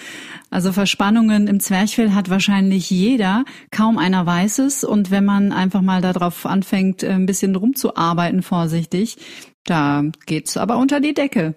Also 0.50 0.72
Verspannungen 0.72 1.46
im 1.46 1.60
Zwerchfell 1.60 2.14
hat 2.14 2.30
wahrscheinlich 2.30 2.90
jeder, 2.90 3.44
kaum 3.70 3.96
einer 3.96 4.26
weiß 4.26 4.58
es. 4.58 4.82
Und 4.82 5.12
wenn 5.12 5.24
man 5.24 5.52
einfach 5.52 5.82
mal 5.82 6.00
darauf 6.00 6.46
anfängt, 6.46 7.04
ein 7.04 7.26
bisschen 7.26 7.54
rumzuarbeiten, 7.54 8.42
vorsichtig, 8.42 9.18
da 9.66 10.02
geht's 10.26 10.56
aber 10.56 10.78
unter 10.78 10.98
die 10.98 11.14
Decke. 11.14 11.54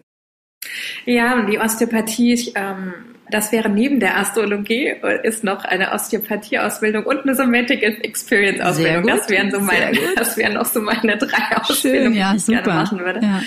Ja, 1.07 1.41
die 1.47 1.57
Osteopathie, 1.57 2.53
ähm, 2.53 2.93
das 3.29 3.51
wäre 3.51 3.69
neben 3.69 3.99
der 3.99 4.17
Astrologie, 4.17 4.93
ist 5.23 5.43
noch 5.43 5.65
eine 5.65 5.91
Osteopathie-Ausbildung 5.91 7.05
und 7.05 7.21
eine 7.21 7.35
Somatic 7.35 7.81
Experience-Ausbildung. 7.81 9.07
Das 9.07 9.29
wären 9.29 9.51
so 9.51 9.59
meine, 9.59 9.97
das 10.15 10.37
wären 10.37 10.53
noch 10.53 10.65
so 10.65 10.81
meine 10.81 11.17
drei 11.17 11.57
Ausbildungen, 11.57 12.13
Schön, 12.13 12.13
ja, 12.13 12.31
die 12.31 12.37
ich 12.37 12.45
super. 12.45 12.61
gerne 12.61 12.79
machen 12.81 12.99
würde. 12.99 13.19
Ja. 13.21 13.41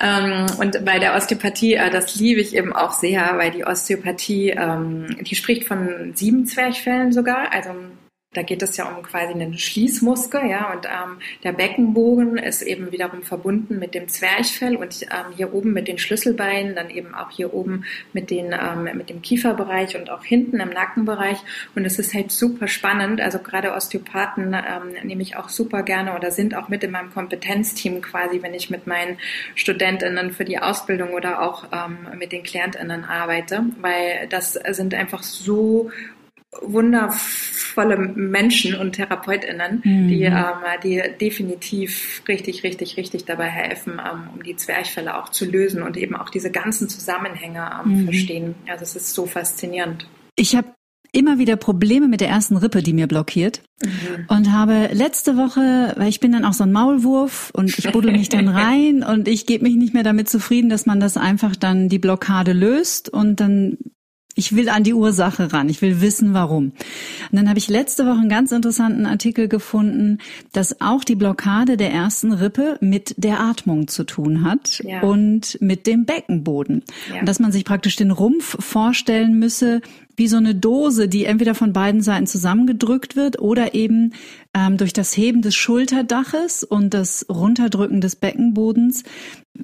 Ähm, 0.00 0.46
und 0.58 0.84
bei 0.84 0.98
der 0.98 1.16
Osteopathie, 1.16 1.74
äh, 1.74 1.90
das 1.90 2.14
liebe 2.16 2.40
ich 2.40 2.54
eben 2.54 2.72
auch 2.72 2.92
sehr, 2.92 3.36
weil 3.36 3.50
die 3.50 3.64
Osteopathie, 3.64 4.50
ähm, 4.50 5.16
die 5.20 5.34
spricht 5.34 5.64
von 5.64 6.12
sieben 6.14 6.46
Zwerchfällen 6.46 7.12
sogar, 7.12 7.52
also 7.52 7.70
da 8.36 8.42
geht 8.42 8.62
es 8.62 8.76
ja 8.76 8.84
um 8.84 9.02
quasi 9.02 9.32
einen 9.32 9.56
Schließmuskel, 9.56 10.48
ja, 10.48 10.72
und 10.72 10.86
ähm, 10.86 11.18
der 11.42 11.52
Beckenbogen 11.52 12.36
ist 12.36 12.62
eben 12.62 12.92
wiederum 12.92 13.22
verbunden 13.22 13.78
mit 13.78 13.94
dem 13.94 14.08
Zwerchfell 14.08 14.76
und 14.76 15.02
ähm, 15.02 15.32
hier 15.36 15.54
oben 15.54 15.72
mit 15.72 15.88
den 15.88 15.98
Schlüsselbeinen, 15.98 16.74
dann 16.74 16.90
eben 16.90 17.14
auch 17.14 17.30
hier 17.30 17.54
oben 17.54 17.84
mit 18.12 18.30
den 18.30 18.52
ähm, 18.52 18.90
mit 18.96 19.10
dem 19.10 19.22
Kieferbereich 19.22 19.96
und 19.96 20.10
auch 20.10 20.24
hinten 20.24 20.60
im 20.60 20.70
Nackenbereich. 20.70 21.38
Und 21.74 21.84
es 21.84 21.98
ist 21.98 22.14
halt 22.14 22.30
super 22.30 22.68
spannend. 22.68 23.20
Also 23.20 23.38
gerade 23.38 23.72
Osteopathen 23.72 24.54
ähm, 24.54 25.06
nehme 25.06 25.22
ich 25.22 25.36
auch 25.36 25.48
super 25.48 25.82
gerne 25.82 26.14
oder 26.14 26.30
sind 26.30 26.54
auch 26.54 26.68
mit 26.68 26.84
in 26.84 26.90
meinem 26.90 27.12
Kompetenzteam 27.12 28.02
quasi, 28.02 28.42
wenn 28.42 28.54
ich 28.54 28.70
mit 28.70 28.86
meinen 28.86 29.18
Studentinnen 29.54 30.32
für 30.32 30.44
die 30.44 30.58
Ausbildung 30.58 31.10
oder 31.10 31.42
auch 31.42 31.64
ähm, 31.72 32.18
mit 32.18 32.32
den 32.32 32.42
Klientinnen 32.42 33.04
arbeite, 33.04 33.64
weil 33.80 34.26
das 34.28 34.52
sind 34.52 34.94
einfach 34.94 35.22
so 35.22 35.90
wundervolle 36.62 37.96
Menschen 37.96 38.74
und 38.74 38.92
TherapeutInnen, 38.92 39.82
mhm. 39.84 40.08
die, 40.08 40.22
ähm, 40.22 40.44
die 40.82 41.02
definitiv 41.20 42.22
richtig, 42.28 42.62
richtig, 42.62 42.96
richtig 42.96 43.24
dabei 43.24 43.48
helfen, 43.48 44.00
ähm, 44.00 44.30
um 44.34 44.42
die 44.42 44.56
Zwerchfälle 44.56 45.16
auch 45.16 45.30
zu 45.30 45.44
lösen 45.44 45.82
und 45.82 45.96
eben 45.96 46.16
auch 46.16 46.30
diese 46.30 46.50
ganzen 46.50 46.88
Zusammenhänge 46.88 47.70
ähm, 47.84 48.00
mhm. 48.00 48.04
verstehen. 48.04 48.54
Also 48.68 48.82
es 48.84 48.96
ist 48.96 49.14
so 49.14 49.26
faszinierend. 49.26 50.08
Ich 50.36 50.56
habe 50.56 50.68
immer 51.12 51.38
wieder 51.38 51.56
Probleme 51.56 52.08
mit 52.08 52.20
der 52.20 52.28
ersten 52.28 52.56
Rippe, 52.56 52.82
die 52.82 52.92
mir 52.92 53.06
blockiert. 53.06 53.62
Mhm. 53.82 54.26
Und 54.28 54.52
habe 54.52 54.90
letzte 54.92 55.36
Woche, 55.36 55.94
weil 55.96 56.08
ich 56.08 56.20
bin 56.20 56.32
dann 56.32 56.44
auch 56.44 56.52
so 56.52 56.64
ein 56.64 56.72
Maulwurf 56.72 57.50
und 57.54 57.78
ich 57.78 57.90
buddel 57.90 58.12
mich 58.12 58.28
dann 58.28 58.48
rein 58.48 59.02
und 59.02 59.28
ich 59.28 59.46
gebe 59.46 59.64
mich 59.64 59.76
nicht 59.76 59.94
mehr 59.94 60.02
damit 60.02 60.28
zufrieden, 60.28 60.68
dass 60.68 60.86
man 60.86 61.00
das 61.00 61.16
einfach 61.16 61.56
dann 61.56 61.88
die 61.88 61.98
Blockade 61.98 62.52
löst 62.52 63.08
und 63.08 63.40
dann 63.40 63.78
ich 64.36 64.54
will 64.54 64.68
an 64.68 64.84
die 64.84 64.94
Ursache 64.94 65.52
ran. 65.52 65.68
Ich 65.68 65.82
will 65.82 66.00
wissen, 66.00 66.34
warum. 66.34 66.66
Und 66.66 66.74
dann 67.32 67.48
habe 67.48 67.58
ich 67.58 67.68
letzte 67.68 68.04
Woche 68.04 68.20
einen 68.20 68.28
ganz 68.28 68.52
interessanten 68.52 69.06
Artikel 69.06 69.48
gefunden, 69.48 70.18
dass 70.52 70.80
auch 70.80 71.02
die 71.02 71.16
Blockade 71.16 71.76
der 71.76 71.90
ersten 71.90 72.32
Rippe 72.32 72.76
mit 72.80 73.14
der 73.16 73.40
Atmung 73.40 73.88
zu 73.88 74.04
tun 74.04 74.44
hat 74.44 74.82
ja. 74.84 75.00
und 75.00 75.58
mit 75.60 75.86
dem 75.86 76.04
Beckenboden. 76.04 76.84
Ja. 77.12 77.20
Und 77.20 77.26
dass 77.28 77.40
man 77.40 77.50
sich 77.50 77.64
praktisch 77.64 77.96
den 77.96 78.10
Rumpf 78.10 78.62
vorstellen 78.62 79.38
müsse 79.38 79.80
wie 80.16 80.28
so 80.28 80.38
eine 80.38 80.54
Dose, 80.54 81.08
die 81.08 81.26
entweder 81.26 81.54
von 81.54 81.72
beiden 81.72 82.00
Seiten 82.00 82.26
zusammengedrückt 82.26 83.16
wird 83.16 83.38
oder 83.38 83.74
eben 83.74 84.14
ähm, 84.54 84.78
durch 84.78 84.92
das 84.92 85.16
Heben 85.16 85.42
des 85.42 85.54
Schulterdaches 85.54 86.64
und 86.64 86.94
das 86.94 87.26
Runterdrücken 87.28 88.00
des 88.00 88.16
Beckenbodens 88.16 89.04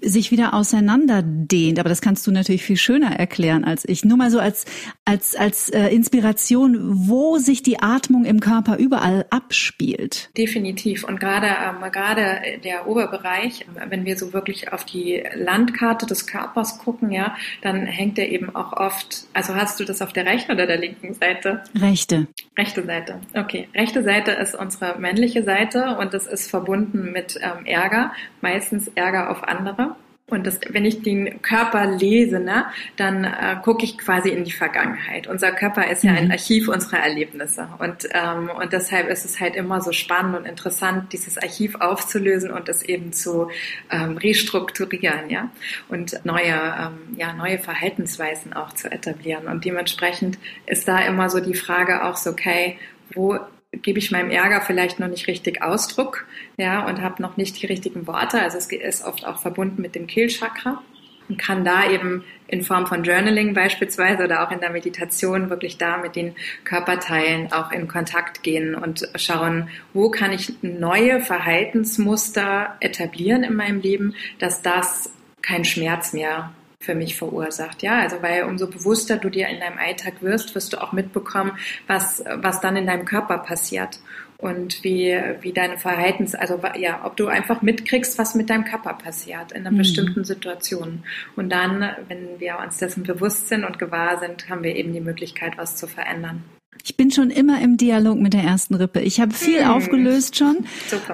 sich 0.00 0.30
wieder 0.30 0.54
auseinanderdehnt. 0.54 1.78
Aber 1.78 1.88
das 1.88 2.00
kannst 2.00 2.26
du 2.26 2.30
natürlich 2.30 2.62
viel 2.62 2.76
schöner 2.76 3.18
erklären 3.18 3.64
als 3.64 3.88
ich. 3.88 4.04
Nur 4.04 4.16
mal 4.16 4.30
so 4.30 4.38
als, 4.38 4.64
als, 5.04 5.36
als 5.36 5.68
äh, 5.70 5.88
Inspiration, 5.88 6.76
wo 7.08 7.38
sich 7.38 7.62
die 7.62 7.80
Atmung 7.80 8.24
im 8.24 8.40
Körper 8.40 8.76
überall 8.76 9.26
abspielt. 9.30 10.30
Definitiv. 10.36 11.04
Und 11.04 11.20
gerade, 11.20 11.46
ähm, 11.46 11.90
gerade 11.92 12.60
der 12.64 12.86
Oberbereich, 12.86 13.66
wenn 13.88 14.04
wir 14.04 14.16
so 14.16 14.32
wirklich 14.32 14.72
auf 14.72 14.84
die 14.84 15.22
Landkarte 15.34 16.06
des 16.06 16.26
Körpers 16.26 16.78
gucken, 16.78 17.10
ja, 17.10 17.36
dann 17.62 17.86
hängt 17.86 18.18
er 18.18 18.30
eben 18.30 18.54
auch 18.54 18.72
oft, 18.72 19.24
also 19.32 19.54
hast 19.54 19.80
du 19.80 19.84
das 19.84 20.02
auf 20.02 20.12
der 20.12 20.26
rechten 20.26 20.52
oder 20.52 20.66
der 20.66 20.78
linken 20.78 21.14
Seite? 21.14 21.62
Rechte. 21.74 22.26
Rechte 22.56 22.84
Seite. 22.84 23.20
Okay. 23.34 23.68
Rechte 23.74 24.02
Seite 24.02 24.32
ist 24.32 24.54
unsere 24.54 24.98
männliche 24.98 25.42
Seite 25.42 25.96
und 25.98 26.14
das 26.14 26.26
ist 26.26 26.50
verbunden 26.50 27.12
mit 27.12 27.38
ähm, 27.42 27.66
Ärger, 27.66 28.12
meistens 28.42 28.88
Ärger 28.94 29.30
auf 29.30 29.44
andere. 29.44 29.96
Und 30.32 30.46
das, 30.46 30.60
wenn 30.70 30.86
ich 30.86 31.02
den 31.02 31.42
Körper 31.42 31.84
lese, 31.84 32.40
ne, 32.40 32.64
dann 32.96 33.24
äh, 33.24 33.56
gucke 33.62 33.84
ich 33.84 33.98
quasi 33.98 34.30
in 34.30 34.44
die 34.44 34.52
Vergangenheit. 34.52 35.26
Unser 35.26 35.52
Körper 35.52 35.90
ist 35.90 36.04
ja 36.04 36.12
ein 36.12 36.26
mhm. 36.26 36.30
Archiv 36.30 36.68
unserer 36.68 37.00
Erlebnisse. 37.00 37.68
Und, 37.78 38.08
ähm, 38.12 38.48
und 38.48 38.72
deshalb 38.72 39.10
ist 39.10 39.26
es 39.26 39.40
halt 39.40 39.56
immer 39.56 39.82
so 39.82 39.92
spannend 39.92 40.36
und 40.36 40.46
interessant, 40.46 41.12
dieses 41.12 41.36
Archiv 41.36 41.74
aufzulösen 41.74 42.50
und 42.50 42.70
es 42.70 42.82
eben 42.82 43.12
zu 43.12 43.50
ähm, 43.90 44.16
restrukturieren, 44.16 45.28
ja. 45.28 45.50
Und 45.88 46.24
neue, 46.24 46.54
ähm, 46.54 47.14
ja, 47.18 47.34
neue 47.34 47.58
Verhaltensweisen 47.58 48.54
auch 48.54 48.72
zu 48.72 48.90
etablieren. 48.90 49.48
Und 49.48 49.66
dementsprechend 49.66 50.38
ist 50.64 50.88
da 50.88 51.00
immer 51.00 51.28
so 51.28 51.40
die 51.40 51.54
Frage 51.54 52.04
auch 52.04 52.16
so, 52.16 52.30
okay, 52.30 52.78
wo 53.12 53.38
gebe 53.72 53.98
ich 53.98 54.10
meinem 54.10 54.30
Ärger 54.30 54.60
vielleicht 54.60 55.00
noch 55.00 55.08
nicht 55.08 55.26
richtig 55.26 55.62
Ausdruck, 55.62 56.26
ja, 56.56 56.86
und 56.86 57.00
habe 57.00 57.22
noch 57.22 57.36
nicht 57.36 57.60
die 57.60 57.66
richtigen 57.66 58.06
Worte. 58.06 58.40
Also 58.40 58.58
es 58.58 58.70
ist 58.70 59.04
oft 59.04 59.26
auch 59.26 59.40
verbunden 59.40 59.80
mit 59.80 59.94
dem 59.94 60.06
Kehlchakra 60.06 60.82
und 61.28 61.38
kann 61.38 61.64
da 61.64 61.90
eben 61.90 62.24
in 62.48 62.62
Form 62.62 62.86
von 62.86 63.02
Journaling 63.02 63.54
beispielsweise 63.54 64.24
oder 64.24 64.46
auch 64.46 64.50
in 64.50 64.60
der 64.60 64.70
Meditation 64.70 65.48
wirklich 65.48 65.78
da 65.78 65.96
mit 65.96 66.16
den 66.16 66.34
Körperteilen 66.64 67.50
auch 67.52 67.72
in 67.72 67.88
Kontakt 67.88 68.42
gehen 68.42 68.74
und 68.74 69.08
schauen, 69.14 69.70
wo 69.94 70.10
kann 70.10 70.32
ich 70.32 70.52
neue 70.60 71.20
Verhaltensmuster 71.20 72.76
etablieren 72.80 73.42
in 73.42 73.54
meinem 73.54 73.80
Leben, 73.80 74.14
dass 74.38 74.60
das 74.60 75.10
kein 75.40 75.64
Schmerz 75.64 76.12
mehr 76.12 76.52
für 76.82 76.94
mich 76.94 77.16
verursacht. 77.16 77.82
Ja, 77.82 78.00
also 78.00 78.22
weil 78.22 78.44
umso 78.44 78.66
bewusster 78.66 79.16
du 79.16 79.30
dir 79.30 79.48
in 79.48 79.60
deinem 79.60 79.78
Alltag 79.78 80.14
wirst, 80.20 80.54
wirst 80.54 80.72
du 80.72 80.82
auch 80.82 80.92
mitbekommen, 80.92 81.52
was, 81.86 82.22
was 82.36 82.60
dann 82.60 82.76
in 82.76 82.86
deinem 82.86 83.04
Körper 83.04 83.38
passiert 83.38 84.00
und 84.42 84.82
wie, 84.82 85.16
wie 85.40 85.52
deine 85.52 85.78
Verhaltens, 85.78 86.34
also 86.34 86.60
ja, 86.76 87.04
ob 87.04 87.16
du 87.16 87.28
einfach 87.28 87.62
mitkriegst, 87.62 88.18
was 88.18 88.34
mit 88.34 88.50
deinem 88.50 88.64
Körper 88.64 88.94
passiert 88.94 89.52
in 89.52 89.60
einer 89.60 89.70
mhm. 89.70 89.78
bestimmten 89.78 90.24
Situation. 90.24 91.04
Und 91.36 91.50
dann, 91.50 91.94
wenn 92.08 92.40
wir 92.40 92.58
uns 92.58 92.78
dessen 92.78 93.04
bewusst 93.04 93.48
sind 93.48 93.64
und 93.64 93.78
gewahr 93.78 94.18
sind, 94.18 94.48
haben 94.48 94.64
wir 94.64 94.74
eben 94.74 94.92
die 94.92 95.00
Möglichkeit, 95.00 95.56
was 95.56 95.76
zu 95.76 95.86
verändern. 95.86 96.42
Ich 96.84 96.96
bin 96.96 97.12
schon 97.12 97.30
immer 97.30 97.60
im 97.60 97.76
Dialog 97.76 98.18
mit 98.18 98.32
der 98.32 98.42
ersten 98.42 98.74
Rippe. 98.74 99.00
Ich 99.00 99.20
habe 99.20 99.32
viel 99.32 99.64
hm. 99.64 99.70
aufgelöst 99.70 100.36
schon. 100.36 100.66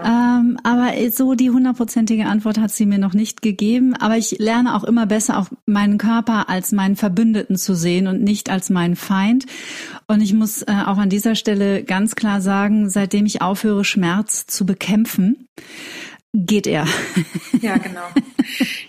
Ähm, 0.03 0.59
aber 0.63 0.93
so 1.11 1.35
die 1.35 1.51
hundertprozentige 1.51 2.25
Antwort 2.25 2.59
hat 2.59 2.71
sie 2.71 2.87
mir 2.87 2.99
noch 2.99 3.13
nicht 3.13 3.43
gegeben. 3.43 3.95
Aber 3.95 4.17
ich 4.17 4.39
lerne 4.39 4.75
auch 4.75 4.85
immer 4.85 5.05
besser, 5.07 5.39
auch 5.39 5.49
meinen 5.67 5.99
Körper 5.99 6.49
als 6.49 6.73
meinen 6.73 6.97
Verbündeten 6.97 7.57
zu 7.57 7.75
sehen 7.75 8.07
und 8.07 8.23
nicht 8.23 8.51
als 8.51 8.71
meinen 8.71 8.97
Feind. 8.97 9.45
Und 10.07 10.23
ich 10.23 10.33
muss 10.33 10.63
äh, 10.63 10.73
auch 10.87 10.97
an 10.97 11.11
dieser 11.11 11.35
Stelle 11.35 11.85
ganz 11.85 12.17
klar 12.17 12.41
sagen, 12.41 12.89
seitdem 12.89 13.27
ich 13.27 13.43
aufhöre, 13.43 13.85
Schmerz 13.85 14.47
zu 14.47 14.65
bekämpfen, 14.65 15.49
geht 16.47 16.67
er. 16.67 16.87
Ja, 17.61 17.77
genau. 17.77 18.07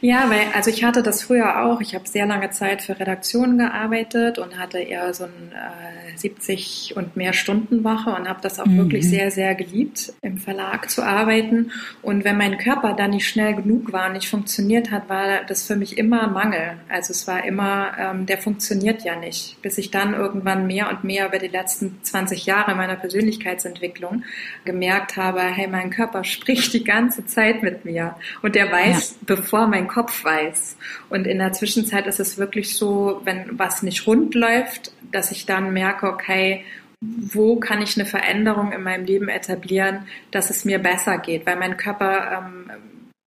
Ja, 0.01 0.29
weil, 0.29 0.48
also 0.53 0.70
ich 0.70 0.84
hatte 0.84 1.03
das 1.03 1.24
früher 1.24 1.65
auch. 1.65 1.82
Ich 1.82 1.96
habe 1.96 2.08
sehr 2.08 2.25
lange 2.25 2.50
Zeit 2.51 2.82
für 2.82 3.00
Redaktionen 3.00 3.58
gearbeitet 3.58 4.38
und 4.38 4.58
hatte 4.58 4.79
eher 4.79 5.13
so 5.13 5.25
ein 5.25 5.51
äh, 5.53 6.18
70 6.18 6.94
und 6.96 7.18
mehr 7.18 7.34
Stunden 7.34 7.84
Woche 7.84 8.12
und 8.12 8.29
habe 8.29 8.39
das 8.41 8.60
auch 8.60 8.65
mhm. 8.65 8.77
wirklich 8.77 9.10
sehr, 9.10 9.32
sehr 9.32 9.56
geliebt, 9.56 10.13
im 10.22 10.38
Verlag 10.38 10.89
zu 10.89 11.03
arbeiten. 11.03 11.72
Und 12.01 12.24
wenn 12.24 12.38
mein 12.38 12.58
Körper 12.58 12.94
dann 12.94 13.12
nicht 13.12 13.27
schnell 13.27 13.56
genug 13.56 13.91
war 13.91 14.08
und 14.08 14.13
nicht 14.13 14.29
funktioniert 14.29 14.91
hat, 14.91 15.10
war 15.10 15.44
das 15.48 15.63
für 15.63 15.75
mich 15.75 15.98
immer 15.98 16.27
Mangel. 16.27 16.77
Also 16.88 17.12
es 17.12 17.27
war 17.27 17.44
immer, 17.44 17.91
ähm, 17.98 18.25
der 18.25 18.38
funktioniert 18.38 19.03
ja 19.03 19.15
nicht. 19.15 19.62
Bis 19.62 19.77
ich 19.77 19.91
dann 19.91 20.13
irgendwann 20.13 20.68
mehr 20.68 20.89
und 20.89 21.03
mehr 21.03 21.27
über 21.27 21.39
die 21.39 21.48
letzten 21.48 22.00
20 22.03 22.46
Jahre 22.46 22.75
meiner 22.75 22.96
Persönlichkeitsentwicklung 22.96 24.24
gemerkt 24.63 25.18
habe, 25.18 25.41
hey, 25.41 25.68
mein 25.68 25.89
Körper 25.89 26.24
spricht 26.24 26.74
die 26.74 26.84
ganze 26.84 27.25
Zeit 27.25 27.38
mit 27.62 27.86
mir. 27.86 28.15
Und 28.41 28.55
der 28.55 28.72
weiß, 28.72 29.12
ja. 29.12 29.36
bevor 29.36 29.67
mein 29.67 29.88
Kopf 29.88 30.24
weiß. 30.24 30.77
Und 31.10 31.25
in 31.25 31.39
der 31.39 31.53
Zwischenzeit 31.53 32.08
ist 32.08 32.19
es 32.19 32.38
wirklich 32.38 32.75
so, 32.75 33.22
wenn 33.24 33.58
was 33.58 33.84
nicht 33.84 34.05
rund 34.08 34.36
läuft, 34.36 34.91
dass 35.12 35.31
ich 35.31 35.46
dann 35.46 35.74
merke, 35.74 36.08
okay, 36.08 36.65
wo 37.01 37.55
kann 37.58 37.81
ich 37.81 37.98
eine 37.98 38.05
Veränderung 38.05 38.74
in 38.74 38.84
meinem 38.84 39.05
Leben 39.05 39.29
etablieren, 39.29 40.08
dass 40.31 40.50
es 40.50 40.65
mir 40.65 40.79
besser 40.79 41.17
geht, 41.17 41.46
weil 41.46 41.55
mein 41.55 41.77
Körper 41.77 42.43
ähm, 42.46 42.72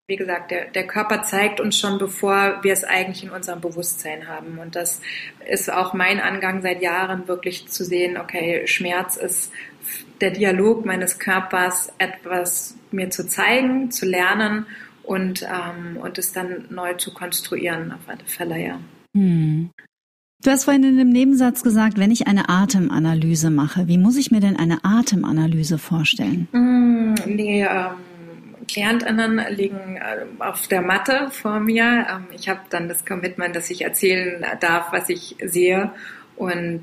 wie 0.09 0.16
gesagt, 0.16 0.50
der, 0.50 0.66
der 0.66 0.87
Körper 0.87 1.23
zeigt 1.23 1.61
uns 1.61 1.78
schon, 1.78 1.99
bevor 1.99 2.59
wir 2.62 2.73
es 2.73 2.85
eigentlich 2.85 3.23
in 3.23 3.30
unserem 3.30 3.61
Bewusstsein 3.61 4.28
haben. 4.28 4.59
Und 4.59 4.75
das 4.75 5.00
ist 5.49 5.73
auch 5.73 5.94
mein 5.94 6.21
Angang 6.21 6.61
seit 6.62 6.82
Jahren, 6.82 7.28
wirklich 7.28 7.68
zu 7.68 7.85
sehen, 7.85 8.16
okay, 8.16 8.66
Schmerz 8.66 9.16
ist 9.16 9.52
der 10.21 10.30
Dialog 10.30 10.85
meines 10.85 11.18
Körpers, 11.18 11.92
etwas 11.99 12.76
mir 12.90 13.11
zu 13.11 13.26
zeigen, 13.26 13.90
zu 13.90 14.06
lernen 14.06 14.66
und, 15.02 15.42
ähm, 15.42 15.97
und 15.97 16.18
es 16.18 16.32
dann 16.32 16.66
neu 16.71 16.94
zu 16.94 17.12
konstruieren, 17.14 17.92
auf 17.92 18.09
alle 18.09 18.25
Fälle, 18.26 18.59
ja. 18.59 18.80
Hm. 19.16 19.71
Du 20.44 20.50
hast 20.50 20.64
vorhin 20.64 20.82
in 20.82 20.97
dem 20.97 21.11
Nebensatz 21.11 21.62
gesagt, 21.62 21.99
wenn 21.99 22.11
ich 22.11 22.26
eine 22.26 22.49
Atemanalyse 22.49 23.50
mache, 23.50 23.87
wie 23.87 23.99
muss 23.99 24.16
ich 24.16 24.32
mir 24.32 24.40
denn 24.40 24.56
eine 24.56 24.85
Atemanalyse 24.85 25.78
vorstellen? 25.78 26.49
Mm, 26.50 27.14
nee, 27.26 27.62
ähm, 27.62 27.94
KlientInnen 28.69 29.40
liegen 29.50 29.97
äh, 29.97 30.26
auf 30.38 30.66
der 30.69 30.83
Matte 30.83 31.31
vor 31.31 31.61
mir. 31.61 32.07
Ähm, 32.11 32.26
ich 32.35 32.49
habe 32.49 32.61
dann 32.71 32.88
das 32.88 33.04
Commitment, 33.04 33.57
dass 33.57 33.71
ich 33.71 33.83
erzählen 33.83 34.45
darf, 34.61 34.92
was 34.92 35.09
ich 35.09 35.37
sehe 35.42 35.92
und 36.37 36.83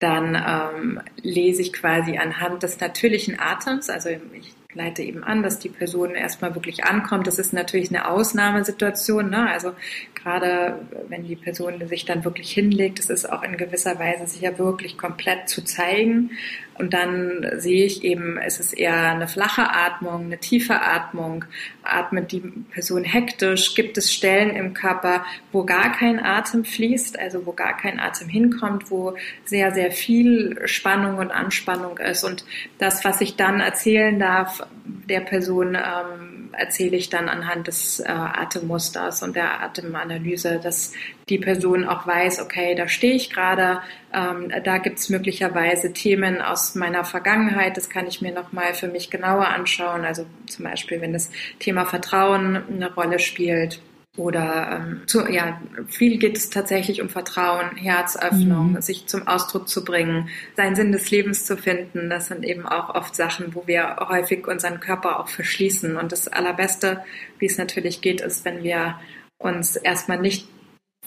dann 0.00 0.34
ähm, 0.34 1.00
lese 1.22 1.62
ich 1.62 1.72
quasi 1.72 2.18
anhand 2.18 2.62
des 2.62 2.80
natürlichen 2.80 3.38
Atems, 3.40 3.88
also 3.88 4.10
ich 4.10 4.54
leite 4.74 5.02
eben 5.02 5.24
an, 5.24 5.42
dass 5.42 5.58
die 5.58 5.68
Person 5.68 6.14
erstmal 6.14 6.54
wirklich 6.54 6.84
ankommt. 6.84 7.26
Das 7.26 7.38
ist 7.38 7.52
natürlich 7.52 7.90
eine 7.90 8.08
Ausnahmesituation. 8.08 9.30
Ne? 9.30 9.48
Also 9.48 9.72
gerade 10.14 10.80
wenn 11.08 11.24
die 11.24 11.36
Person 11.36 11.86
sich 11.88 12.04
dann 12.04 12.24
wirklich 12.24 12.50
hinlegt, 12.50 12.98
das 12.98 13.10
ist 13.10 13.30
auch 13.30 13.42
in 13.42 13.56
gewisser 13.56 13.98
Weise 13.98 14.26
sich 14.26 14.42
ja 14.42 14.58
wirklich 14.58 14.98
komplett 14.98 15.48
zu 15.48 15.64
zeigen. 15.64 16.32
Und 16.76 16.92
dann 16.92 17.46
sehe 17.56 17.84
ich 17.84 18.02
eben, 18.02 18.36
es 18.38 18.58
ist 18.58 18.72
eher 18.72 19.10
eine 19.10 19.28
flache 19.28 19.70
Atmung, 19.70 20.24
eine 20.24 20.38
tiefe 20.38 20.80
Atmung. 20.80 21.44
Atmet 21.82 22.32
die 22.32 22.40
Person 22.40 23.04
hektisch? 23.04 23.74
Gibt 23.74 23.96
es 23.96 24.12
Stellen 24.12 24.50
im 24.56 24.74
Körper, 24.74 25.24
wo 25.52 25.64
gar 25.64 25.92
kein 25.92 26.18
Atem 26.18 26.64
fließt, 26.64 27.18
also 27.18 27.46
wo 27.46 27.52
gar 27.52 27.76
kein 27.76 28.00
Atem 28.00 28.28
hinkommt, 28.28 28.90
wo 28.90 29.14
sehr, 29.44 29.72
sehr 29.72 29.92
viel 29.92 30.60
Spannung 30.64 31.18
und 31.18 31.30
Anspannung 31.30 31.98
ist? 31.98 32.24
Und 32.24 32.44
das, 32.78 33.04
was 33.04 33.20
ich 33.20 33.36
dann 33.36 33.60
erzählen 33.60 34.18
darf, 34.18 34.66
der 34.84 35.20
Person 35.20 35.76
ähm, 35.76 36.50
erzähle 36.56 36.96
ich 36.96 37.08
dann 37.08 37.28
anhand 37.28 37.66
des 37.66 38.00
äh, 38.00 38.08
Atemmusters 38.08 39.22
und 39.22 39.36
der 39.36 39.62
Atemanalyse, 39.62 40.60
dass 40.62 40.92
die 41.28 41.38
Person 41.38 41.84
auch 41.86 42.06
weiß, 42.06 42.40
okay, 42.40 42.74
da 42.74 42.88
stehe 42.88 43.14
ich 43.14 43.30
gerade, 43.30 43.80
ähm, 44.12 44.52
da 44.62 44.78
gibt 44.78 44.98
es 44.98 45.08
möglicherweise 45.08 45.92
Themen 45.92 46.42
aus 46.42 46.74
meiner 46.74 47.04
Vergangenheit, 47.04 47.76
das 47.76 47.88
kann 47.88 48.06
ich 48.06 48.20
mir 48.20 48.32
nochmal 48.32 48.74
für 48.74 48.88
mich 48.88 49.10
genauer 49.10 49.48
anschauen. 49.48 50.04
Also 50.04 50.26
zum 50.46 50.64
Beispiel, 50.64 51.00
wenn 51.00 51.12
das 51.12 51.30
Thema 51.58 51.86
Vertrauen 51.86 52.62
eine 52.68 52.92
Rolle 52.92 53.18
spielt 53.18 53.80
oder 54.16 54.80
ähm, 54.86 55.02
zu, 55.06 55.26
ja, 55.28 55.60
viel 55.88 56.18
geht 56.18 56.36
es 56.36 56.50
tatsächlich 56.50 57.02
um 57.02 57.08
Vertrauen, 57.08 57.74
Herzöffnung, 57.76 58.72
mhm. 58.72 58.80
sich 58.80 59.06
zum 59.06 59.26
Ausdruck 59.26 59.68
zu 59.68 59.84
bringen, 59.84 60.28
seinen 60.56 60.76
Sinn 60.76 60.92
des 60.92 61.10
Lebens 61.10 61.46
zu 61.46 61.56
finden. 61.56 62.10
Das 62.10 62.28
sind 62.28 62.44
eben 62.44 62.66
auch 62.66 62.94
oft 62.94 63.16
Sachen, 63.16 63.54
wo 63.54 63.66
wir 63.66 63.96
häufig 64.08 64.46
unseren 64.46 64.78
Körper 64.78 65.18
auch 65.18 65.28
verschließen. 65.28 65.96
Und 65.96 66.12
das 66.12 66.28
Allerbeste, 66.28 67.02
wie 67.38 67.46
es 67.46 67.58
natürlich 67.58 68.02
geht, 68.02 68.20
ist, 68.20 68.44
wenn 68.44 68.62
wir 68.62 69.00
uns 69.38 69.74
erstmal 69.74 70.20
nicht 70.20 70.48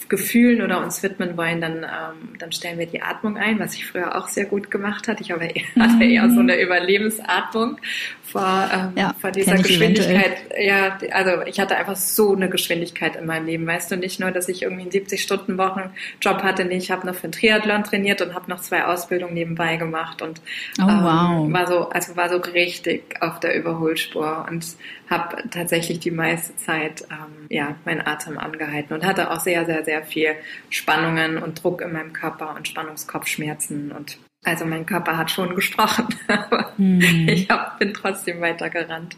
Gefühlen 0.10 0.62
oder 0.62 0.82
uns 0.82 1.04
widmen 1.04 1.36
wollen, 1.36 1.60
dann, 1.60 1.84
ähm, 1.84 2.38
dann 2.40 2.52
stellen 2.52 2.80
wir 2.80 2.86
die 2.86 3.02
Atmung 3.02 3.38
ein, 3.38 3.60
was 3.60 3.74
ich 3.74 3.86
früher 3.86 4.16
auch 4.16 4.30
sehr 4.30 4.46
gut 4.46 4.72
gemacht 4.72 5.08
hatte. 5.08 5.22
Ich 5.22 5.32
habe 5.32 5.46
eher, 5.46 5.64
hatte 5.80 6.04
eher 6.04 6.30
so 6.30 6.40
eine 6.40 6.62
Überlebensatmung 6.62 7.78
vor, 8.24 8.70
ähm, 8.74 8.92
ja, 8.96 9.16
vor 9.20 9.32
dieser 9.32 9.56
Geschwindigkeit. 9.56 10.38
Ja, 10.60 10.98
also 11.12 11.42
ich 11.46 11.60
hatte 11.60 11.78
einfach 11.78 11.96
so 11.96 12.36
eine 12.36 12.50
Geschwindigkeit 12.50 13.16
in 13.16 13.26
meinem 13.26 13.46
Leben. 13.46 13.66
Weißt 13.66 13.92
du, 13.92 13.98
nicht 13.98 14.20
nur, 14.20 14.32
dass 14.32 14.50
ich 14.50 14.64
irgendwie 14.64 14.84
einen 14.84 14.92
70-Stunden-Wochen-Job 14.92 16.44
hatte, 16.44 16.66
nee, 16.66 16.78
ich 16.78 16.92
habe 16.92 17.08
noch 17.08 17.16
für 17.16 17.24
einen 17.24 17.32
Triathlon 17.32 17.84
trainiert 17.84 18.22
und 18.22 18.34
habe 18.34 18.50
noch 18.50 18.62
zwei 18.62 18.86
Ausbildungen 18.86 19.34
nebenbei 19.34 19.78
gemacht 19.78 20.22
und 20.22 20.42
oh, 20.80 20.84
ähm, 20.84 21.04
wow. 21.04 21.54
war 21.54 21.68
so, 21.68 21.90
also 21.90 22.16
war 22.16 22.30
so 22.30 22.38
richtig 22.38 23.22
auf 23.22 23.40
der 23.40 23.56
Überholspur 23.56 24.46
und 24.50 24.66
habe 25.10 25.50
tatsächlich 25.50 26.00
die 26.00 26.12
meiste 26.12 26.56
Zeit 26.58 27.04
ähm, 27.10 27.48
ja 27.50 27.76
meinen 27.86 28.06
Atem 28.06 28.38
angehalten 28.38 28.94
und 28.94 29.06
hatte 29.06 29.32
auch 29.32 29.40
sehr, 29.40 29.66
sehr, 29.66 29.84
sehr 29.88 30.04
viel 30.04 30.36
Spannungen 30.70 31.38
und 31.38 31.64
Druck 31.64 31.82
in 31.82 31.94
meinem 31.94 32.12
Körper 32.12 32.54
und 32.56 32.68
Spannungskopfschmerzen 32.68 33.94
und 33.94 34.18
also 34.44 34.66
mein 34.66 34.86
Körper 34.86 35.18
hat 35.18 35.32
schon 35.32 35.56
gesprochen, 35.56 36.08
aber 36.28 36.74
mhm. 36.78 37.28
ich 37.28 37.50
hab, 37.50 37.80
bin 37.80 37.94
trotzdem 37.94 38.42
weitergerannt. 38.42 39.18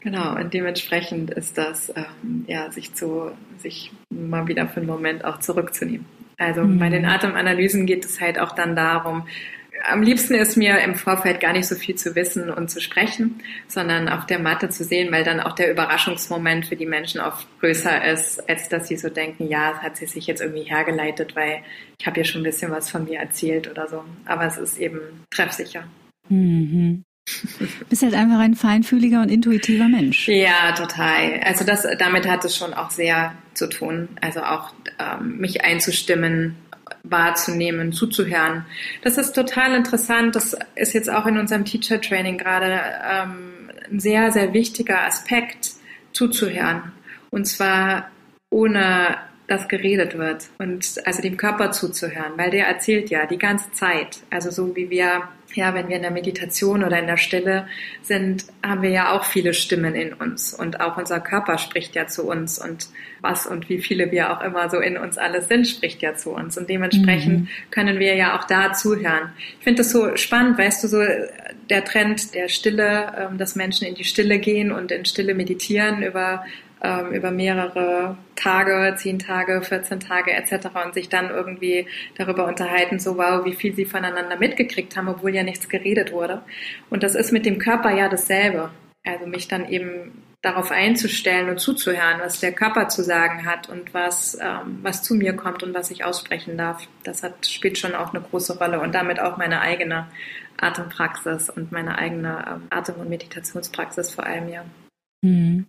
Genau, 0.00 0.36
und 0.36 0.52
dementsprechend 0.52 1.30
ist 1.30 1.56
das, 1.56 1.92
ähm, 1.96 2.44
ja, 2.46 2.70
sich 2.70 2.92
zu, 2.94 3.30
sich 3.58 3.90
mal 4.10 4.46
wieder 4.46 4.68
für 4.68 4.80
einen 4.80 4.86
Moment 4.86 5.24
auch 5.24 5.40
zurückzunehmen. 5.40 6.06
Also 6.36 6.62
mhm. 6.62 6.78
bei 6.78 6.90
den 6.90 7.06
Atemanalysen 7.06 7.86
geht 7.86 8.04
es 8.04 8.20
halt 8.20 8.38
auch 8.38 8.52
dann 8.52 8.76
darum, 8.76 9.26
am 9.82 10.02
liebsten 10.02 10.34
ist 10.34 10.56
mir 10.56 10.78
im 10.80 10.94
Vorfeld 10.94 11.40
gar 11.40 11.52
nicht 11.52 11.66
so 11.66 11.74
viel 11.74 11.94
zu 11.94 12.14
wissen 12.14 12.50
und 12.50 12.70
zu 12.70 12.80
sprechen, 12.80 13.42
sondern 13.68 14.08
auf 14.08 14.26
der 14.26 14.38
Matte 14.38 14.68
zu 14.68 14.84
sehen, 14.84 15.12
weil 15.12 15.24
dann 15.24 15.40
auch 15.40 15.52
der 15.52 15.70
Überraschungsmoment 15.70 16.66
für 16.66 16.76
die 16.76 16.86
Menschen 16.86 17.20
oft 17.20 17.46
größer 17.60 18.04
ist, 18.12 18.48
als 18.48 18.68
dass 18.68 18.88
sie 18.88 18.96
so 18.96 19.08
denken, 19.08 19.48
ja, 19.48 19.72
es 19.72 19.78
hat 19.82 19.96
sie 19.96 20.06
sich 20.06 20.26
jetzt 20.26 20.40
irgendwie 20.40 20.62
hergeleitet, 20.62 21.36
weil 21.36 21.62
ich 21.98 22.06
habe 22.06 22.18
ja 22.18 22.24
schon 22.24 22.40
ein 22.40 22.44
bisschen 22.44 22.70
was 22.70 22.90
von 22.90 23.04
mir 23.04 23.18
erzählt 23.18 23.70
oder 23.70 23.88
so. 23.88 24.04
Aber 24.24 24.46
es 24.46 24.56
ist 24.56 24.78
eben 24.78 25.00
treffsicher. 25.30 25.84
Mhm. 26.28 27.04
Bist 27.88 28.02
halt 28.02 28.14
einfach 28.14 28.38
ein 28.38 28.54
feinfühliger 28.54 29.22
und 29.22 29.30
intuitiver 29.30 29.88
Mensch. 29.88 30.28
Ja, 30.28 30.72
total. 30.72 31.40
Also 31.42 31.64
das, 31.64 31.86
damit 31.98 32.28
hat 32.28 32.44
es 32.44 32.54
schon 32.54 32.74
auch 32.74 32.90
sehr 32.90 33.34
zu 33.54 33.66
tun. 33.68 34.08
Also 34.20 34.42
auch 34.42 34.74
ähm, 34.98 35.38
mich 35.38 35.64
einzustimmen 35.64 36.56
wahrzunehmen, 37.04 37.92
zuzuhören. 37.92 38.64
Das 39.02 39.18
ist 39.18 39.32
total 39.32 39.74
interessant. 39.74 40.34
Das 40.34 40.56
ist 40.74 40.94
jetzt 40.94 41.10
auch 41.10 41.26
in 41.26 41.38
unserem 41.38 41.64
Teacher 41.64 42.00
Training 42.00 42.38
gerade 42.38 42.80
ähm, 43.08 43.70
ein 43.90 44.00
sehr, 44.00 44.32
sehr 44.32 44.52
wichtiger 44.52 45.02
Aspekt, 45.02 45.72
zuzuhören. 46.12 46.92
Und 47.30 47.46
zwar 47.46 48.10
ohne 48.50 49.18
dass 49.46 49.68
geredet 49.68 50.16
wird 50.16 50.48
und 50.58 50.86
also 51.04 51.20
dem 51.20 51.36
Körper 51.36 51.70
zuzuhören, 51.70 52.32
weil 52.36 52.50
der 52.50 52.66
erzählt 52.66 53.10
ja 53.10 53.26
die 53.26 53.36
ganze 53.36 53.70
Zeit. 53.72 54.20
Also 54.30 54.50
so 54.50 54.74
wie 54.74 54.88
wir 54.88 55.28
ja, 55.54 55.74
wenn 55.74 55.88
wir 55.88 55.96
in 55.96 56.02
der 56.02 56.10
Meditation 56.10 56.84
oder 56.84 56.98
in 56.98 57.06
der 57.06 57.16
Stille 57.16 57.66
sind, 58.02 58.44
haben 58.62 58.82
wir 58.82 58.90
ja 58.90 59.12
auch 59.12 59.24
viele 59.24 59.54
Stimmen 59.54 59.94
in 59.94 60.12
uns 60.12 60.52
und 60.54 60.80
auch 60.80 60.96
unser 60.96 61.20
Körper 61.20 61.58
spricht 61.58 61.94
ja 61.94 62.06
zu 62.06 62.24
uns 62.24 62.58
und 62.58 62.88
was 63.20 63.46
und 63.46 63.68
wie 63.68 63.80
viele 63.80 64.10
wir 64.10 64.32
auch 64.32 64.42
immer 64.42 64.68
so 64.68 64.78
in 64.78 64.96
uns 64.96 65.18
alles 65.18 65.48
sind, 65.48 65.66
spricht 65.66 66.02
ja 66.02 66.14
zu 66.14 66.30
uns 66.30 66.58
und 66.58 66.68
dementsprechend 66.68 67.42
mhm. 67.42 67.48
können 67.70 67.98
wir 67.98 68.14
ja 68.14 68.38
auch 68.38 68.44
da 68.44 68.72
zuhören. 68.72 69.32
Ich 69.58 69.64
finde 69.64 69.78
das 69.78 69.90
so 69.90 70.16
spannend, 70.16 70.58
weißt 70.58 70.84
du, 70.84 70.88
so 70.88 71.02
der 71.70 71.84
Trend 71.84 72.34
der 72.34 72.48
Stille, 72.48 73.12
ähm, 73.16 73.38
dass 73.38 73.56
Menschen 73.56 73.86
in 73.86 73.94
die 73.94 74.04
Stille 74.04 74.38
gehen 74.38 74.72
und 74.72 74.92
in 74.92 75.04
Stille 75.04 75.34
meditieren 75.34 76.02
über 76.02 76.44
ähm, 76.84 77.12
über 77.12 77.30
mehrere 77.30 78.16
Tage, 78.36 78.94
zehn 78.96 79.18
Tage, 79.18 79.62
14 79.62 80.00
Tage 80.00 80.32
etc. 80.32 80.68
und 80.84 80.94
sich 80.94 81.08
dann 81.08 81.30
irgendwie 81.30 81.86
darüber 82.16 82.46
unterhalten, 82.46 82.98
so 82.98 83.16
wow, 83.16 83.44
wie 83.44 83.54
viel 83.54 83.74
sie 83.74 83.86
voneinander 83.86 84.36
mitgekriegt 84.36 84.96
haben, 84.96 85.08
obwohl 85.08 85.34
ja 85.34 85.42
nichts 85.42 85.68
geredet 85.68 86.12
wurde. 86.12 86.42
Und 86.90 87.02
das 87.02 87.14
ist 87.14 87.32
mit 87.32 87.46
dem 87.46 87.58
Körper 87.58 87.90
ja 87.90 88.08
dasselbe. 88.08 88.70
Also 89.02 89.26
mich 89.26 89.48
dann 89.48 89.68
eben 89.68 90.22
darauf 90.42 90.70
einzustellen 90.70 91.48
und 91.48 91.58
zuzuhören, 91.58 92.20
was 92.20 92.40
der 92.40 92.52
Körper 92.52 92.88
zu 92.88 93.02
sagen 93.02 93.46
hat 93.46 93.70
und 93.70 93.94
was, 93.94 94.38
ähm, 94.40 94.80
was 94.82 95.02
zu 95.02 95.14
mir 95.14 95.34
kommt 95.34 95.62
und 95.62 95.74
was 95.74 95.90
ich 95.90 96.04
aussprechen 96.04 96.58
darf. 96.58 96.86
Das 97.02 97.22
hat, 97.22 97.46
spielt 97.46 97.78
schon 97.78 97.94
auch 97.94 98.12
eine 98.12 98.22
große 98.22 98.58
Rolle 98.58 98.80
und 98.80 98.94
damit 98.94 99.20
auch 99.20 99.38
meine 99.38 99.62
eigene 99.62 100.06
Atempraxis 100.60 101.48
und 101.48 101.72
meine 101.72 101.96
eigene 101.96 102.44
ähm, 102.46 102.62
Atem- 102.70 102.96
und 102.96 103.08
Meditationspraxis 103.08 104.10
vor 104.10 104.26
allem, 104.26 104.48
ja. 104.48 104.64
Mhm. 105.22 105.66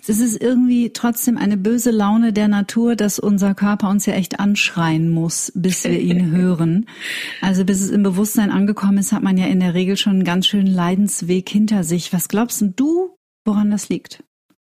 Es 0.00 0.08
ist 0.08 0.40
irgendwie 0.42 0.92
trotzdem 0.92 1.36
eine 1.38 1.56
böse 1.56 1.90
Laune 1.90 2.32
der 2.32 2.48
Natur, 2.48 2.96
dass 2.96 3.18
unser 3.18 3.54
Körper 3.54 3.88
uns 3.88 4.06
ja 4.06 4.14
echt 4.14 4.40
anschreien 4.40 5.10
muss, 5.10 5.52
bis 5.54 5.84
wir 5.84 6.00
ihn 6.00 6.30
hören. 6.36 6.86
Also 7.40 7.64
bis 7.64 7.80
es 7.80 7.90
im 7.90 8.02
Bewusstsein 8.02 8.50
angekommen 8.50 8.98
ist, 8.98 9.12
hat 9.12 9.22
man 9.22 9.36
ja 9.36 9.46
in 9.46 9.60
der 9.60 9.74
Regel 9.74 9.96
schon 9.96 10.14
einen 10.14 10.24
ganz 10.24 10.46
schönen 10.46 10.66
Leidensweg 10.66 11.48
hinter 11.48 11.84
sich. 11.84 12.12
Was 12.12 12.28
glaubst 12.28 12.64
du, 12.76 13.16
woran 13.44 13.70
das 13.70 13.88
liegt? 13.88 14.24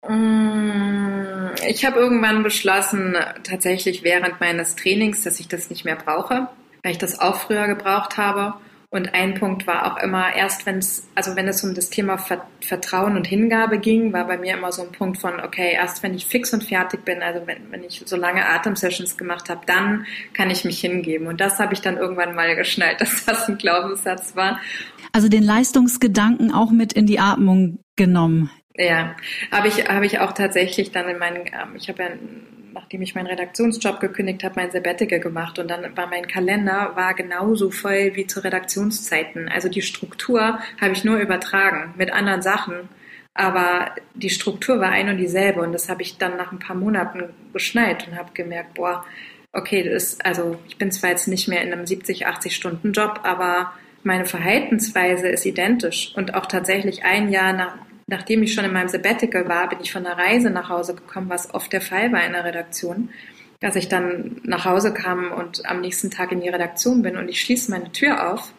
Mm, 0.08 1.50
ich 1.68 1.84
habe 1.84 1.98
irgendwann 1.98 2.42
beschlossen, 2.42 3.16
tatsächlich 3.42 4.02
während 4.02 4.40
meines 4.40 4.76
Trainings, 4.76 5.22
dass 5.22 5.40
ich 5.40 5.48
das 5.48 5.70
nicht 5.70 5.84
mehr 5.84 5.96
brauche, 5.96 6.48
weil 6.82 6.92
ich 6.92 6.98
das 6.98 7.18
auch 7.20 7.36
früher 7.36 7.66
gebraucht 7.66 8.16
habe. 8.16 8.54
Und 8.92 9.14
ein 9.14 9.34
Punkt 9.34 9.68
war 9.68 9.86
auch 9.86 10.02
immer, 10.02 10.34
erst 10.34 10.66
wenn 10.66 10.78
es, 10.78 11.06
also 11.14 11.36
wenn 11.36 11.46
es 11.46 11.62
um 11.62 11.74
das 11.74 11.90
Thema 11.90 12.18
Vertrauen 12.60 13.16
und 13.16 13.24
Hingabe 13.24 13.78
ging, 13.78 14.12
war 14.12 14.26
bei 14.26 14.36
mir 14.36 14.54
immer 14.54 14.72
so 14.72 14.82
ein 14.82 14.90
Punkt 14.90 15.18
von, 15.18 15.38
okay, 15.38 15.74
erst 15.74 16.02
wenn 16.02 16.12
ich 16.12 16.26
fix 16.26 16.52
und 16.52 16.64
fertig 16.64 17.04
bin, 17.04 17.22
also 17.22 17.46
wenn, 17.46 17.70
wenn 17.70 17.84
ich 17.84 18.02
so 18.04 18.16
lange 18.16 18.44
Atemsessions 18.44 19.16
gemacht 19.16 19.48
habe, 19.48 19.60
dann 19.64 20.06
kann 20.34 20.50
ich 20.50 20.64
mich 20.64 20.80
hingeben. 20.80 21.28
Und 21.28 21.40
das 21.40 21.60
habe 21.60 21.72
ich 21.72 21.80
dann 21.80 21.98
irgendwann 21.98 22.34
mal 22.34 22.56
geschnallt, 22.56 23.00
dass 23.00 23.24
das 23.24 23.48
ein 23.48 23.58
Glaubenssatz 23.58 24.34
war. 24.34 24.58
Also 25.12 25.28
den 25.28 25.44
Leistungsgedanken 25.44 26.52
auch 26.52 26.72
mit 26.72 26.92
in 26.92 27.06
die 27.06 27.20
Atmung 27.20 27.78
genommen 27.94 28.50
Ja, 28.74 29.14
habe 29.52 29.68
ich, 29.68 29.88
habe 29.88 30.06
ich 30.06 30.18
auch 30.18 30.32
tatsächlich 30.32 30.90
dann 30.90 31.08
in 31.08 31.18
meinen, 31.18 31.46
ähm, 31.46 31.76
ich 31.76 31.88
habe 31.88 32.02
ja, 32.02 32.08
nachdem 32.90 33.02
ich 33.02 33.14
meinen 33.14 33.28
Redaktionsjob 33.28 34.00
gekündigt 34.00 34.42
habe, 34.42 34.54
mein 34.56 34.72
Sabbatical 34.72 35.20
gemacht. 35.20 35.60
Und 35.60 35.70
dann 35.70 35.96
war 35.96 36.08
mein 36.08 36.26
Kalender 36.26 36.90
war 36.96 37.14
genauso 37.14 37.70
voll 37.70 38.16
wie 38.16 38.26
zu 38.26 38.42
Redaktionszeiten. 38.42 39.48
Also 39.48 39.68
die 39.68 39.80
Struktur 39.80 40.58
habe 40.80 40.92
ich 40.92 41.04
nur 41.04 41.18
übertragen 41.18 41.94
mit 41.96 42.12
anderen 42.12 42.42
Sachen, 42.42 42.88
aber 43.32 43.94
die 44.14 44.28
Struktur 44.28 44.80
war 44.80 44.90
ein 44.90 45.08
und 45.08 45.18
dieselbe. 45.18 45.60
Und 45.60 45.72
das 45.72 45.88
habe 45.88 46.02
ich 46.02 46.18
dann 46.18 46.36
nach 46.36 46.50
ein 46.50 46.58
paar 46.58 46.74
Monaten 46.74 47.28
geschnallt 47.52 48.08
und 48.08 48.16
habe 48.16 48.32
gemerkt, 48.34 48.74
boah, 48.74 49.04
okay, 49.52 49.84
das 49.84 50.02
ist, 50.02 50.26
also 50.26 50.58
ich 50.66 50.76
bin 50.76 50.90
zwar 50.90 51.10
jetzt 51.10 51.28
nicht 51.28 51.46
mehr 51.46 51.62
in 51.62 51.72
einem 51.72 51.86
70, 51.86 52.26
80 52.26 52.56
Stunden 52.56 52.90
Job, 52.90 53.20
aber 53.22 53.72
meine 54.02 54.24
Verhaltensweise 54.24 55.28
ist 55.28 55.46
identisch. 55.46 56.12
Und 56.16 56.34
auch 56.34 56.46
tatsächlich 56.46 57.04
ein 57.04 57.28
Jahr 57.28 57.52
nach, 57.52 57.76
nachdem 58.10 58.42
ich 58.42 58.52
schon 58.52 58.64
in 58.64 58.72
meinem 58.72 58.88
Sabbatical 58.88 59.48
war, 59.48 59.68
bin 59.68 59.78
ich 59.80 59.92
von 59.92 60.04
der 60.04 60.18
Reise 60.18 60.50
nach 60.50 60.68
Hause 60.68 60.94
gekommen, 60.94 61.30
was 61.30 61.54
oft 61.54 61.72
der 61.72 61.80
Fall 61.80 62.12
war 62.12 62.24
in 62.24 62.32
der 62.32 62.44
Redaktion, 62.44 63.10
dass 63.60 63.76
ich 63.76 63.88
dann 63.88 64.40
nach 64.42 64.64
Hause 64.64 64.92
kam 64.92 65.32
und 65.32 65.64
am 65.66 65.80
nächsten 65.80 66.10
Tag 66.10 66.32
in 66.32 66.40
die 66.40 66.48
Redaktion 66.48 67.02
bin 67.02 67.16
und 67.16 67.28
ich 67.28 67.40
schließe 67.40 67.70
meine 67.70 67.92
Tür 67.92 68.32
auf 68.32 68.52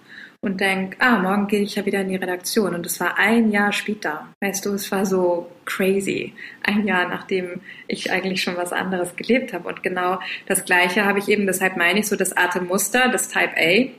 und 0.44 0.60
denke, 0.60 0.98
ah, 1.00 1.20
morgen 1.20 1.48
gehe 1.48 1.62
ich 1.62 1.76
ja 1.76 1.86
wieder 1.86 2.02
in 2.02 2.10
die 2.10 2.16
Redaktion. 2.16 2.74
Und 2.74 2.84
es 2.88 3.00
war 3.00 3.20
ein 3.20 3.52
Jahr 3.52 3.72
später. 3.72 4.28
Weißt 4.42 4.66
du, 4.66 4.74
es 4.74 4.92
war 4.92 5.06
so 5.06 5.52
crazy. 5.66 6.34
Ein 6.64 6.88
Jahr, 6.88 7.08
nachdem 7.08 7.62
ich 7.88 8.12
eigentlich 8.12 8.42
schon 8.42 8.58
was 8.58 8.74
anderes 8.74 9.16
gelebt 9.16 9.54
habe. 9.54 9.70
Und 9.70 9.84
genau 9.84 10.20
das 10.48 10.66
Gleiche 10.66 11.06
habe 11.06 11.20
ich 11.20 11.30
eben, 11.30 11.46
deshalb 11.46 11.78
meine 11.78 12.00
ich 12.00 12.08
so 12.08 12.16
das 12.16 12.36
Atemmuster, 12.36 13.10
das 13.10 13.30
Type 13.30 13.54
A, 13.56 13.92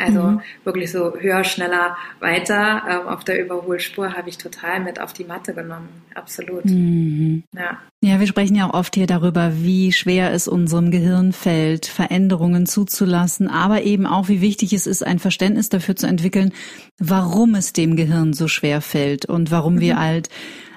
also 0.00 0.22
mhm. 0.22 0.40
wirklich 0.64 0.90
so 0.90 1.14
höher, 1.18 1.44
schneller, 1.44 1.96
weiter. 2.20 2.82
Ähm, 2.88 3.08
auf 3.08 3.24
der 3.24 3.42
Überholspur 3.42 4.14
habe 4.16 4.28
ich 4.28 4.38
total 4.38 4.80
mit 4.80 5.00
auf 5.00 5.12
die 5.12 5.24
Matte 5.24 5.54
genommen. 5.54 5.88
Absolut. 6.14 6.64
Mhm. 6.64 7.42
Ja. 7.54 7.78
Ja, 8.04 8.18
wir 8.18 8.26
sprechen 8.26 8.56
ja 8.56 8.68
auch 8.68 8.74
oft 8.74 8.96
hier 8.96 9.06
darüber, 9.06 9.52
wie 9.62 9.92
schwer 9.92 10.32
es 10.32 10.48
unserem 10.48 10.90
Gehirn 10.90 11.32
fällt, 11.32 11.86
Veränderungen 11.86 12.66
zuzulassen, 12.66 13.48
aber 13.48 13.82
eben 13.82 14.06
auch, 14.06 14.28
wie 14.28 14.40
wichtig 14.40 14.72
es 14.72 14.88
ist, 14.88 15.06
ein 15.06 15.20
Verständnis 15.20 15.68
dafür 15.68 15.94
zu 15.94 16.08
entwickeln, 16.08 16.52
warum 16.98 17.54
es 17.54 17.72
dem 17.72 17.94
Gehirn 17.94 18.32
so 18.32 18.48
schwer 18.48 18.80
fällt 18.80 19.26
und 19.26 19.52
warum 19.52 19.74
mhm. 19.74 19.80
wir 19.80 20.00
halt 20.00 20.30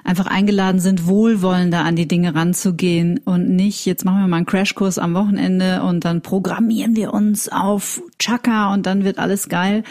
einfach 0.06 0.26
eingeladen 0.26 0.80
sind, 0.80 1.06
wohlwollender 1.06 1.84
an 1.84 1.96
die 1.96 2.06
Dinge 2.08 2.34
ranzugehen 2.34 3.18
und 3.24 3.48
nicht, 3.48 3.84
jetzt 3.86 4.04
machen 4.04 4.20
wir 4.20 4.28
mal 4.28 4.38
einen 4.38 4.46
Crashkurs 4.46 4.98
am 4.98 5.14
Wochenende 5.14 5.82
und 5.82 6.04
dann 6.04 6.22
programmieren 6.22 6.94
wir 6.94 7.12
uns 7.12 7.48
auf 7.48 8.00
Chaka 8.18 8.72
und 8.72 8.86
dann 8.86 9.04
wird 9.04 9.18
alles 9.18 9.48
geil, 9.48 9.82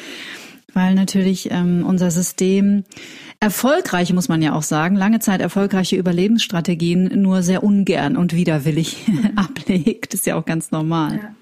weil 0.73 0.95
natürlich 0.95 1.51
ähm, 1.51 1.85
unser 1.85 2.11
System 2.11 2.85
erfolgreiche, 3.39 4.13
muss 4.13 4.29
man 4.29 4.41
ja 4.41 4.53
auch 4.53 4.63
sagen, 4.63 4.95
lange 4.95 5.19
Zeit 5.19 5.41
erfolgreiche 5.41 5.97
Überlebensstrategien 5.97 7.21
nur 7.21 7.43
sehr 7.43 7.63
ungern 7.63 8.15
und 8.15 8.33
widerwillig 8.33 9.05
ablegt. 9.35 10.13
Das 10.13 10.21
ist 10.21 10.25
ja 10.25 10.35
auch 10.35 10.45
ganz 10.45 10.71
normal. 10.71 11.19
Ja. 11.21 11.35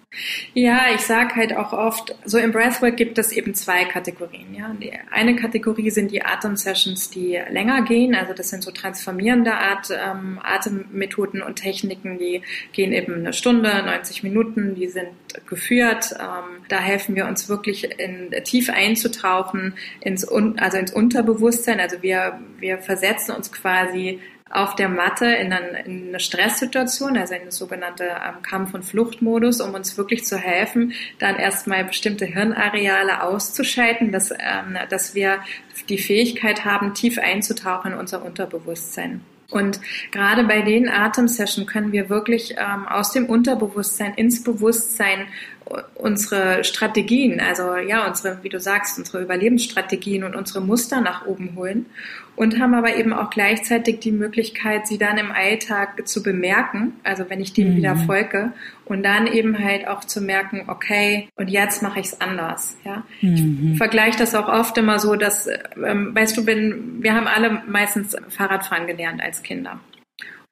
Ja, 0.53 0.85
ich 0.93 1.01
sage 1.01 1.35
halt 1.35 1.55
auch 1.55 1.73
oft, 1.73 2.15
so 2.25 2.37
im 2.37 2.51
Breathwork 2.51 2.95
gibt 2.97 3.17
es 3.17 3.31
eben 3.31 3.55
zwei 3.55 3.85
Kategorien. 3.85 4.53
Ja. 4.53 4.73
Die 4.79 4.93
eine 5.11 5.35
Kategorie 5.35 5.89
sind 5.89 6.11
die 6.11 6.23
Atemsessions, 6.23 7.09
die 7.09 7.39
länger 7.49 7.81
gehen, 7.83 8.13
also 8.15 8.33
das 8.33 8.49
sind 8.49 8.63
so 8.63 8.71
transformierende 8.71 9.53
Art, 9.53 9.89
ähm, 9.91 10.39
Atemmethoden 10.43 11.41
und 11.41 11.55
Techniken, 11.55 12.17
die 12.19 12.41
gehen 12.71 12.93
eben 12.93 13.15
eine 13.15 13.33
Stunde, 13.33 13.83
90 13.83 14.23
Minuten, 14.23 14.75
die 14.75 14.87
sind 14.87 15.09
geführt. 15.47 16.13
Ähm, 16.19 16.63
da 16.69 16.79
helfen 16.79 17.15
wir 17.15 17.25
uns 17.27 17.49
wirklich 17.49 17.99
in, 17.99 18.31
tief 18.43 18.69
einzutauchen, 18.69 19.73
ins, 20.01 20.27
also 20.27 20.77
ins 20.77 20.93
Unterbewusstsein. 20.93 21.79
Also 21.79 22.01
wir, 22.01 22.39
wir 22.59 22.77
versetzen 22.77 23.35
uns 23.35 23.51
quasi 23.51 24.19
auf 24.53 24.75
der 24.75 24.87
Matte 24.87 25.25
in, 25.25 25.51
eine, 25.51 25.83
in 25.85 26.09
eine 26.09 26.19
Stresssituation, 26.19 27.17
also 27.17 27.33
in 27.33 27.41
eine 27.41 27.51
sogenannte 27.51 28.03
ähm, 28.03 28.41
Kampf- 28.43 28.73
und 28.73 28.83
Fluchtmodus, 28.83 29.61
um 29.61 29.73
uns 29.73 29.97
wirklich 29.97 30.25
zu 30.25 30.37
helfen, 30.37 30.93
dann 31.17 31.37
erstmal 31.37 31.83
bestimmte 31.83 32.25
Hirnareale 32.25 33.23
auszuschalten, 33.23 34.11
dass, 34.11 34.31
ähm, 34.31 34.77
dass 34.89 35.15
wir 35.15 35.39
die 35.89 35.97
Fähigkeit 35.97 36.65
haben, 36.65 36.93
tief 36.93 37.17
einzutauchen 37.17 37.93
in 37.93 37.97
unser 37.97 38.23
Unterbewusstsein. 38.23 39.21
Und 39.49 39.79
gerade 40.11 40.43
bei 40.43 40.61
den 40.61 40.89
Atemsessions 40.89 41.67
können 41.67 41.91
wir 41.91 42.09
wirklich 42.09 42.55
ähm, 42.57 42.87
aus 42.87 43.11
dem 43.11 43.27
Unterbewusstsein 43.27 44.13
ins 44.15 44.43
Bewusstsein 44.43 45.27
unsere 45.95 46.63
Strategien, 46.63 47.39
also 47.39 47.75
ja, 47.75 48.07
unsere, 48.07 48.43
wie 48.43 48.49
du 48.49 48.59
sagst, 48.59 48.97
unsere 48.97 49.21
Überlebensstrategien 49.21 50.23
und 50.23 50.35
unsere 50.35 50.61
Muster 50.61 51.01
nach 51.01 51.25
oben 51.25 51.55
holen 51.55 51.85
und 52.35 52.59
haben 52.59 52.73
aber 52.73 52.95
eben 52.95 53.13
auch 53.13 53.29
gleichzeitig 53.29 53.99
die 53.99 54.11
Möglichkeit, 54.11 54.87
sie 54.87 54.97
dann 54.97 55.17
im 55.17 55.31
Alltag 55.31 56.07
zu 56.07 56.23
bemerken, 56.23 56.93
also 57.03 57.29
wenn 57.29 57.39
ich 57.41 57.53
dem 57.53 57.71
mhm. 57.71 57.77
wieder 57.77 57.95
folge 57.95 58.53
und 58.85 59.03
dann 59.03 59.27
eben 59.27 59.57
halt 59.57 59.87
auch 59.87 60.03
zu 60.03 60.19
merken, 60.21 60.63
okay, 60.67 61.29
und 61.35 61.49
jetzt 61.49 61.83
mache 61.83 61.99
ich 61.99 62.07
es 62.07 62.21
anders, 62.21 62.75
ja. 62.83 63.03
Mhm. 63.21 63.71
Ich 63.73 63.77
vergleiche 63.77 64.17
das 64.17 64.33
auch 64.35 64.47
oft 64.47 64.77
immer 64.77 64.99
so, 64.99 65.15
dass, 65.15 65.47
ähm, 65.83 66.15
weißt 66.15 66.37
du, 66.37 66.45
wenn, 66.45 67.03
wir 67.03 67.13
haben 67.13 67.27
alle 67.27 67.61
meistens 67.67 68.15
Fahrradfahren 68.29 68.87
gelernt 68.87 69.21
als 69.21 69.43
Kinder. 69.43 69.79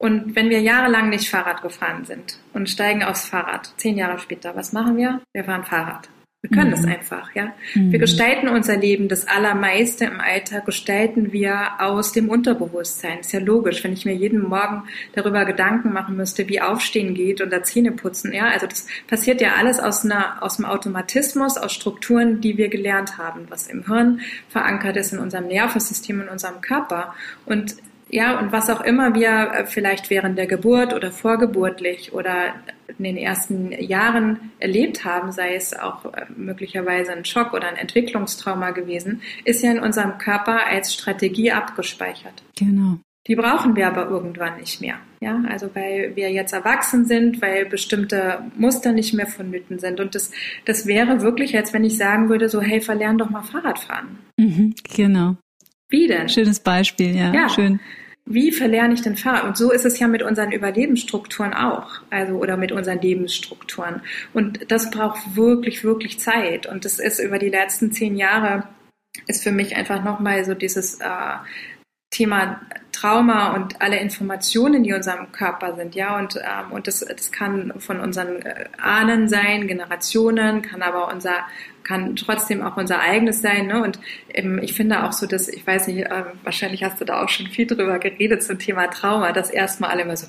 Und 0.02 0.34
wenn 0.34 0.50
wir 0.50 0.60
jahrelang 0.60 1.10
nicht 1.10 1.30
Fahrrad 1.30 1.62
gefahren 1.62 2.04
sind 2.04 2.36
und 2.54 2.68
steigen 2.68 3.04
aufs 3.04 3.26
Fahrrad, 3.26 3.72
zehn 3.76 3.96
Jahre 3.96 4.18
später, 4.18 4.56
was 4.56 4.72
machen 4.72 4.96
wir? 4.96 5.20
Wir 5.32 5.44
fahren 5.44 5.62
Fahrrad. 5.62 6.08
Wir 6.40 6.50
können 6.50 6.70
mhm. 6.70 6.74
das 6.74 6.84
einfach, 6.84 7.32
ja. 7.36 7.52
Mhm. 7.76 7.92
Wir 7.92 8.00
gestalten 8.00 8.48
unser 8.48 8.76
Leben, 8.76 9.06
das 9.06 9.28
Allermeiste 9.28 10.06
im 10.06 10.20
Alltag 10.20 10.66
gestalten 10.66 11.32
wir 11.32 11.74
aus 11.78 12.10
dem 12.10 12.30
Unterbewusstsein. 12.30 13.20
Ist 13.20 13.32
ja 13.32 13.38
logisch, 13.38 13.84
wenn 13.84 13.92
ich 13.92 14.04
mir 14.04 14.16
jeden 14.16 14.42
Morgen 14.42 14.88
darüber 15.12 15.44
Gedanken 15.44 15.92
machen 15.92 16.16
müsste, 16.16 16.48
wie 16.48 16.60
Aufstehen 16.60 17.14
geht 17.14 17.40
und 17.40 17.52
da 17.52 17.62
Zähne 17.62 17.92
putzen, 17.92 18.32
ja. 18.32 18.48
Also 18.48 18.66
das 18.66 18.88
passiert 19.06 19.40
ja 19.40 19.54
alles 19.54 19.78
aus 19.78 20.04
einer, 20.04 20.42
aus 20.42 20.56
dem 20.56 20.64
Automatismus, 20.64 21.56
aus 21.56 21.72
Strukturen, 21.72 22.40
die 22.40 22.58
wir 22.58 22.70
gelernt 22.70 23.18
haben, 23.18 23.46
was 23.50 23.68
im 23.68 23.86
Hirn 23.86 24.20
verankert 24.48 24.96
ist, 24.96 25.12
in 25.12 25.20
unserem 25.20 25.46
Nervensystem, 25.46 26.22
in 26.22 26.28
unserem 26.28 26.60
Körper. 26.60 27.14
Und 27.46 27.76
ja, 28.14 28.38
und 28.38 28.52
was 28.52 28.68
auch 28.68 28.82
immer 28.82 29.14
wir 29.14 29.30
äh, 29.30 29.66
vielleicht 29.66 30.10
während 30.10 30.36
der 30.36 30.46
Geburt 30.46 30.92
oder 30.92 31.10
vorgeburtlich 31.10 32.12
oder 32.12 32.54
in 32.98 33.04
den 33.04 33.16
ersten 33.16 33.72
Jahren 33.72 34.52
erlebt 34.58 35.06
haben, 35.06 35.32
sei 35.32 35.54
es 35.54 35.72
auch 35.72 36.04
äh, 36.04 36.26
möglicherweise 36.36 37.12
ein 37.12 37.24
Schock 37.24 37.54
oder 37.54 37.68
ein 37.68 37.76
Entwicklungstrauma 37.76 38.72
gewesen, 38.72 39.22
ist 39.46 39.62
ja 39.62 39.72
in 39.72 39.80
unserem 39.80 40.18
Körper 40.18 40.66
als 40.66 40.92
Strategie 40.92 41.52
abgespeichert. 41.52 42.42
Genau. 42.58 42.98
Die 43.28 43.34
brauchen 43.34 43.76
wir 43.76 43.86
aber 43.86 44.10
irgendwann 44.10 44.58
nicht 44.58 44.82
mehr. 44.82 44.96
Ja, 45.20 45.42
also 45.48 45.70
weil 45.74 46.14
wir 46.14 46.30
jetzt 46.30 46.52
erwachsen 46.52 47.06
sind, 47.06 47.40
weil 47.40 47.64
bestimmte 47.64 48.42
Muster 48.56 48.92
nicht 48.92 49.14
mehr 49.14 49.28
vonnöten 49.28 49.78
sind. 49.78 50.00
Und 50.00 50.14
das, 50.14 50.32
das 50.66 50.86
wäre 50.86 51.22
wirklich, 51.22 51.56
als 51.56 51.72
wenn 51.72 51.84
ich 51.84 51.96
sagen 51.96 52.28
würde, 52.28 52.50
so, 52.50 52.60
hey, 52.60 52.80
verlern 52.82 53.16
doch 53.16 53.30
mal 53.30 53.42
Fahrradfahren. 53.42 54.18
Mhm, 54.36 54.74
genau. 54.94 55.36
Wie 55.88 56.08
denn? 56.08 56.28
Schönes 56.28 56.60
Beispiel, 56.60 57.16
ja. 57.16 57.32
ja. 57.32 57.48
Schön 57.48 57.80
wie 58.24 58.52
verlerne 58.52 58.94
ich 58.94 59.02
den 59.02 59.16
Fahrrad? 59.16 59.44
Und 59.44 59.56
so 59.56 59.72
ist 59.72 59.84
es 59.84 59.98
ja 59.98 60.08
mit 60.08 60.22
unseren 60.22 60.52
Überlebensstrukturen 60.52 61.54
auch, 61.54 62.00
also 62.10 62.34
oder 62.34 62.56
mit 62.56 62.72
unseren 62.72 63.00
Lebensstrukturen. 63.00 64.02
Und 64.32 64.70
das 64.70 64.90
braucht 64.90 65.36
wirklich, 65.36 65.84
wirklich 65.84 66.20
Zeit. 66.20 66.66
Und 66.66 66.84
das 66.84 66.98
ist 66.98 67.18
über 67.18 67.38
die 67.38 67.50
letzten 67.50 67.92
zehn 67.92 68.16
Jahre 68.16 68.64
ist 69.26 69.42
für 69.42 69.52
mich 69.52 69.76
einfach 69.76 70.02
nochmal 70.02 70.44
so 70.44 70.54
dieses 70.54 71.00
äh, 71.00 71.06
Thema 72.10 72.60
Trauma 72.92 73.54
und 73.54 73.80
alle 73.80 73.98
Informationen, 73.98 74.82
die 74.82 74.90
in 74.90 74.96
unserem 74.96 75.32
Körper 75.32 75.76
sind, 75.76 75.94
ja, 75.94 76.18
und, 76.18 76.36
ähm, 76.36 76.72
und 76.72 76.86
das, 76.86 77.00
das 77.00 77.32
kann 77.32 77.72
von 77.78 78.00
unseren 78.00 78.42
äh, 78.42 78.66
Ahnen 78.78 79.28
sein, 79.28 79.66
Generationen, 79.66 80.62
kann 80.62 80.82
aber 80.82 81.12
unser, 81.12 81.44
kann 81.84 82.16
trotzdem 82.16 82.62
auch 82.62 82.76
unser 82.76 83.00
eigenes 83.00 83.42
sein, 83.42 83.66
ne, 83.66 83.82
und 83.82 83.98
ähm, 84.34 84.60
ich 84.62 84.72
finde 84.74 85.04
auch 85.04 85.12
so, 85.12 85.26
dass, 85.26 85.48
ich 85.48 85.66
weiß 85.66 85.88
nicht, 85.88 86.06
äh, 86.06 86.24
wahrscheinlich 86.44 86.84
hast 86.84 87.00
du 87.00 87.04
da 87.04 87.22
auch 87.22 87.28
schon 87.28 87.46
viel 87.46 87.66
drüber 87.66 87.98
geredet 87.98 88.42
zum 88.42 88.58
Thema 88.58 88.86
Trauma, 88.88 89.32
dass 89.32 89.50
erstmal 89.50 89.90
alle 89.90 90.02
immer 90.02 90.16
so, 90.16 90.26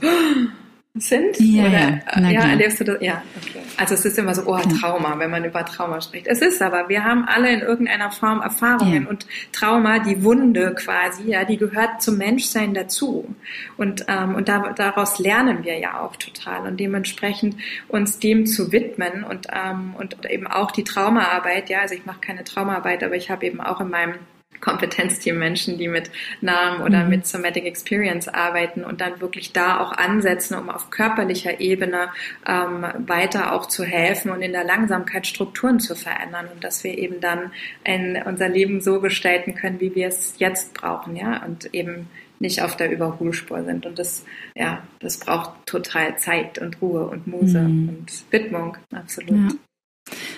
sind? 0.95 1.39
Ja, 1.39 1.63
Oder, 1.63 2.29
ja, 2.29 2.29
ja 2.29 2.49
erlebst 2.49 2.79
du 2.79 2.83
das? 2.83 2.97
Ja, 3.01 3.23
okay. 3.41 3.52
Also 3.77 3.95
es 3.95 4.05
ist 4.05 4.17
immer 4.19 4.35
so, 4.35 4.43
oh, 4.45 4.59
Trauma, 4.79 5.17
wenn 5.17 5.31
man 5.31 5.43
über 5.45 5.65
Trauma 5.65 5.99
spricht. 6.01 6.27
Es 6.27 6.41
ist 6.41 6.61
aber, 6.61 6.89
wir 6.89 7.03
haben 7.03 7.25
alle 7.25 7.51
in 7.51 7.61
irgendeiner 7.61 8.11
Form 8.11 8.41
Erfahrungen 8.41 9.03
ja. 9.03 9.09
und 9.09 9.25
Trauma, 9.51 9.99
die 9.99 10.23
Wunde 10.23 10.75
quasi, 10.75 11.23
ja, 11.31 11.43
die 11.43 11.57
gehört 11.57 12.01
zum 12.01 12.17
Menschsein 12.17 12.73
dazu. 12.73 13.35
Und, 13.77 14.05
ähm, 14.07 14.35
und 14.35 14.47
da, 14.47 14.73
daraus 14.73 15.19
lernen 15.19 15.63
wir 15.63 15.77
ja 15.77 15.99
auch 15.99 16.15
total. 16.15 16.67
Und 16.67 16.79
dementsprechend 16.79 17.55
uns 17.87 18.19
dem 18.19 18.45
zu 18.45 18.71
widmen 18.71 19.23
und, 19.23 19.47
ähm, 19.51 19.95
und 19.97 20.17
eben 20.29 20.47
auch 20.47 20.71
die 20.71 20.83
Traumaarbeit, 20.83 21.69
ja, 21.69 21.79
also 21.79 21.95
ich 21.95 22.05
mache 22.05 22.19
keine 22.21 22.43
Traumaarbeit, 22.43 23.03
aber 23.03 23.15
ich 23.15 23.31
habe 23.31 23.45
eben 23.45 23.61
auch 23.61 23.81
in 23.81 23.89
meinem 23.89 24.15
Kompetenzteam 24.63 25.37
Menschen, 25.37 25.77
die 25.77 25.89
mit 25.89 26.09
Namen 26.39 26.81
oder 26.83 27.03
mhm. 27.03 27.09
mit 27.09 27.27
Somatic 27.27 27.65
Experience 27.65 28.29
arbeiten 28.29 28.85
und 28.85 29.01
dann 29.01 29.19
wirklich 29.19 29.51
da 29.51 29.81
auch 29.81 29.91
ansetzen, 29.91 30.57
um 30.57 30.69
auf 30.69 30.89
körperlicher 30.89 31.59
Ebene 31.59 32.07
ähm, 32.47 32.85
weiter 33.05 33.51
auch 33.51 33.65
zu 33.65 33.83
helfen 33.83 34.31
und 34.31 34.41
in 34.41 34.53
der 34.53 34.63
Langsamkeit 34.63 35.27
Strukturen 35.27 35.81
zu 35.81 35.95
verändern 35.95 36.47
und 36.53 36.63
dass 36.63 36.85
wir 36.85 36.97
eben 36.97 37.19
dann 37.19 37.51
ein, 37.83 38.23
unser 38.25 38.47
Leben 38.47 38.79
so 38.79 39.01
gestalten 39.01 39.53
können, 39.53 39.81
wie 39.81 39.95
wir 39.95 40.07
es 40.07 40.35
jetzt 40.37 40.73
brauchen, 40.73 41.17
ja, 41.17 41.43
und 41.43 41.73
eben 41.73 42.07
nicht 42.39 42.61
auf 42.61 42.77
der 42.77 42.89
Überholspur 42.89 43.65
sind. 43.65 43.85
Und 43.85 43.99
das, 43.99 44.25
ja, 44.55 44.81
das 44.99 45.17
braucht 45.17 45.65
total 45.65 46.17
Zeit 46.19 46.57
und 46.57 46.81
Ruhe 46.81 47.05
und 47.05 47.27
Muse 47.27 47.59
mhm. 47.59 47.89
und 47.89 48.31
Widmung, 48.31 48.77
absolut. 48.91 49.51
Ja. 49.51 49.57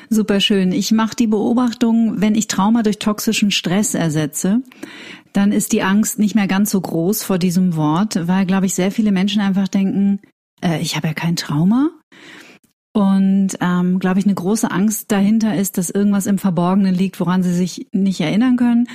Super 0.10 0.40
schön. 0.40 0.72
Ich 0.72 0.92
mache 0.92 1.16
die 1.16 1.28
Beobachtung, 1.28 2.22
wenn 2.22 2.36
ich 2.36 2.48
Trauma 2.48 2.84
durch 2.84 3.00
toxischen 3.00 3.52
Stress 3.52 3.94
ersetze, 3.96 4.62
dann 5.34 5.52
ist 5.52 5.72
die 5.72 5.84
Angst 5.84 6.20
nicht 6.20 6.36
mehr 6.36 6.48
ganz 6.48 6.72
so 6.72 6.80
groß 6.80 7.24
vor 7.24 7.38
diesem 7.38 7.76
Wort, 7.76 8.28
weil, 8.28 8.46
glaube 8.46 8.68
ich, 8.68 8.76
sehr 8.76 8.92
viele 8.92 9.12
Menschen 9.12 9.42
einfach 9.42 9.68
denken, 9.68 10.22
äh, 10.62 10.80
ich 10.80 10.96
habe 10.96 11.08
ja 11.08 11.14
kein 11.14 11.36
Trauma. 11.36 11.90
Und 12.94 13.58
ähm, 13.60 14.00
glaube 14.00 14.20
ich, 14.20 14.26
eine 14.26 14.36
große 14.36 14.72
Angst 14.72 15.12
dahinter 15.12 15.56
ist, 15.56 15.78
dass 15.78 15.90
irgendwas 15.90 16.28
im 16.28 16.38
Verborgenen 16.38 16.96
liegt, 16.96 17.20
woran 17.20 17.44
sie 17.44 17.54
sich 17.54 17.88
nicht 17.92 18.22
erinnern 18.22 18.56
können. 18.56 18.88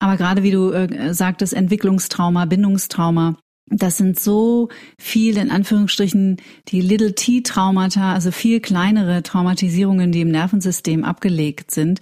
Aber 0.00 0.18
gerade 0.18 0.42
wie 0.42 0.50
du 0.50 0.70
äh, 0.70 1.14
sagtest, 1.14 1.54
Entwicklungstrauma, 1.54 2.44
Bindungstrauma, 2.44 3.36
das 3.70 3.96
sind 3.96 4.18
so 4.18 4.68
viele, 4.98 5.40
in 5.40 5.50
Anführungsstrichen, 5.50 6.38
die 6.68 6.80
Little 6.80 7.14
T-Traumata, 7.14 8.12
also 8.12 8.30
viel 8.30 8.60
kleinere 8.60 9.22
Traumatisierungen, 9.22 10.12
die 10.12 10.22
im 10.22 10.30
Nervensystem 10.30 11.04
abgelegt 11.04 11.70
sind. 11.70 12.00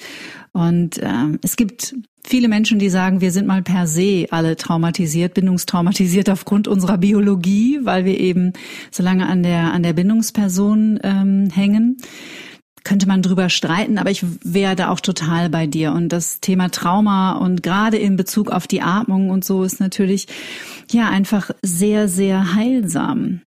Und 0.53 1.01
ähm, 1.03 1.39
es 1.43 1.57
gibt 1.57 1.95
viele 2.25 2.49
Menschen, 2.49 2.79
die 2.79 2.89
sagen, 2.89 3.21
wir 3.21 3.31
sind 3.31 3.47
mal 3.47 3.63
per 3.63 3.87
se 3.87 4.27
alle 4.31 4.57
traumatisiert, 4.57 5.35
bindungstraumatisiert 5.35 6.29
aufgrund 6.31 6.69
unserer 6.69 6.99
Biologie, 6.99 7.81
weil 7.83 8.05
wir 8.05 8.19
eben 8.19 8.53
so 8.91 9.03
lange 9.03 9.27
an 9.27 9.43
der, 9.43 9.73
an 9.73 9.83
der 9.83 9.93
Bindungsperson 9.93 11.01
ähm, 11.03 11.51
hängen 11.51 11.99
könnte 12.87 13.09
man 13.09 13.21
drüber 13.21 13.51
streiten, 13.51 13.99
aber 13.99 14.11
ich 14.11 14.25
wäre 14.43 14.77
da 14.77 14.89
auch 14.91 15.01
total 15.01 15.51
bei 15.51 15.67
dir. 15.67 15.93
Und 15.93 16.11
das 16.11 16.41
Thema 16.41 16.71
Trauma 16.71 17.33
und 17.33 17.63
gerade 17.63 17.99
in 17.99 18.17
Bezug 18.17 18.51
auf 18.51 18.67
die 18.67 18.81
Atmung 18.81 19.29
und 19.31 19.45
so 19.45 19.65
ist 19.65 19.81
natürlich 19.81 20.27
ja 20.91 21.09
einfach 21.09 21.51
sehr, 21.63 22.07
sehr 22.09 22.55
heilsam. 22.55 23.43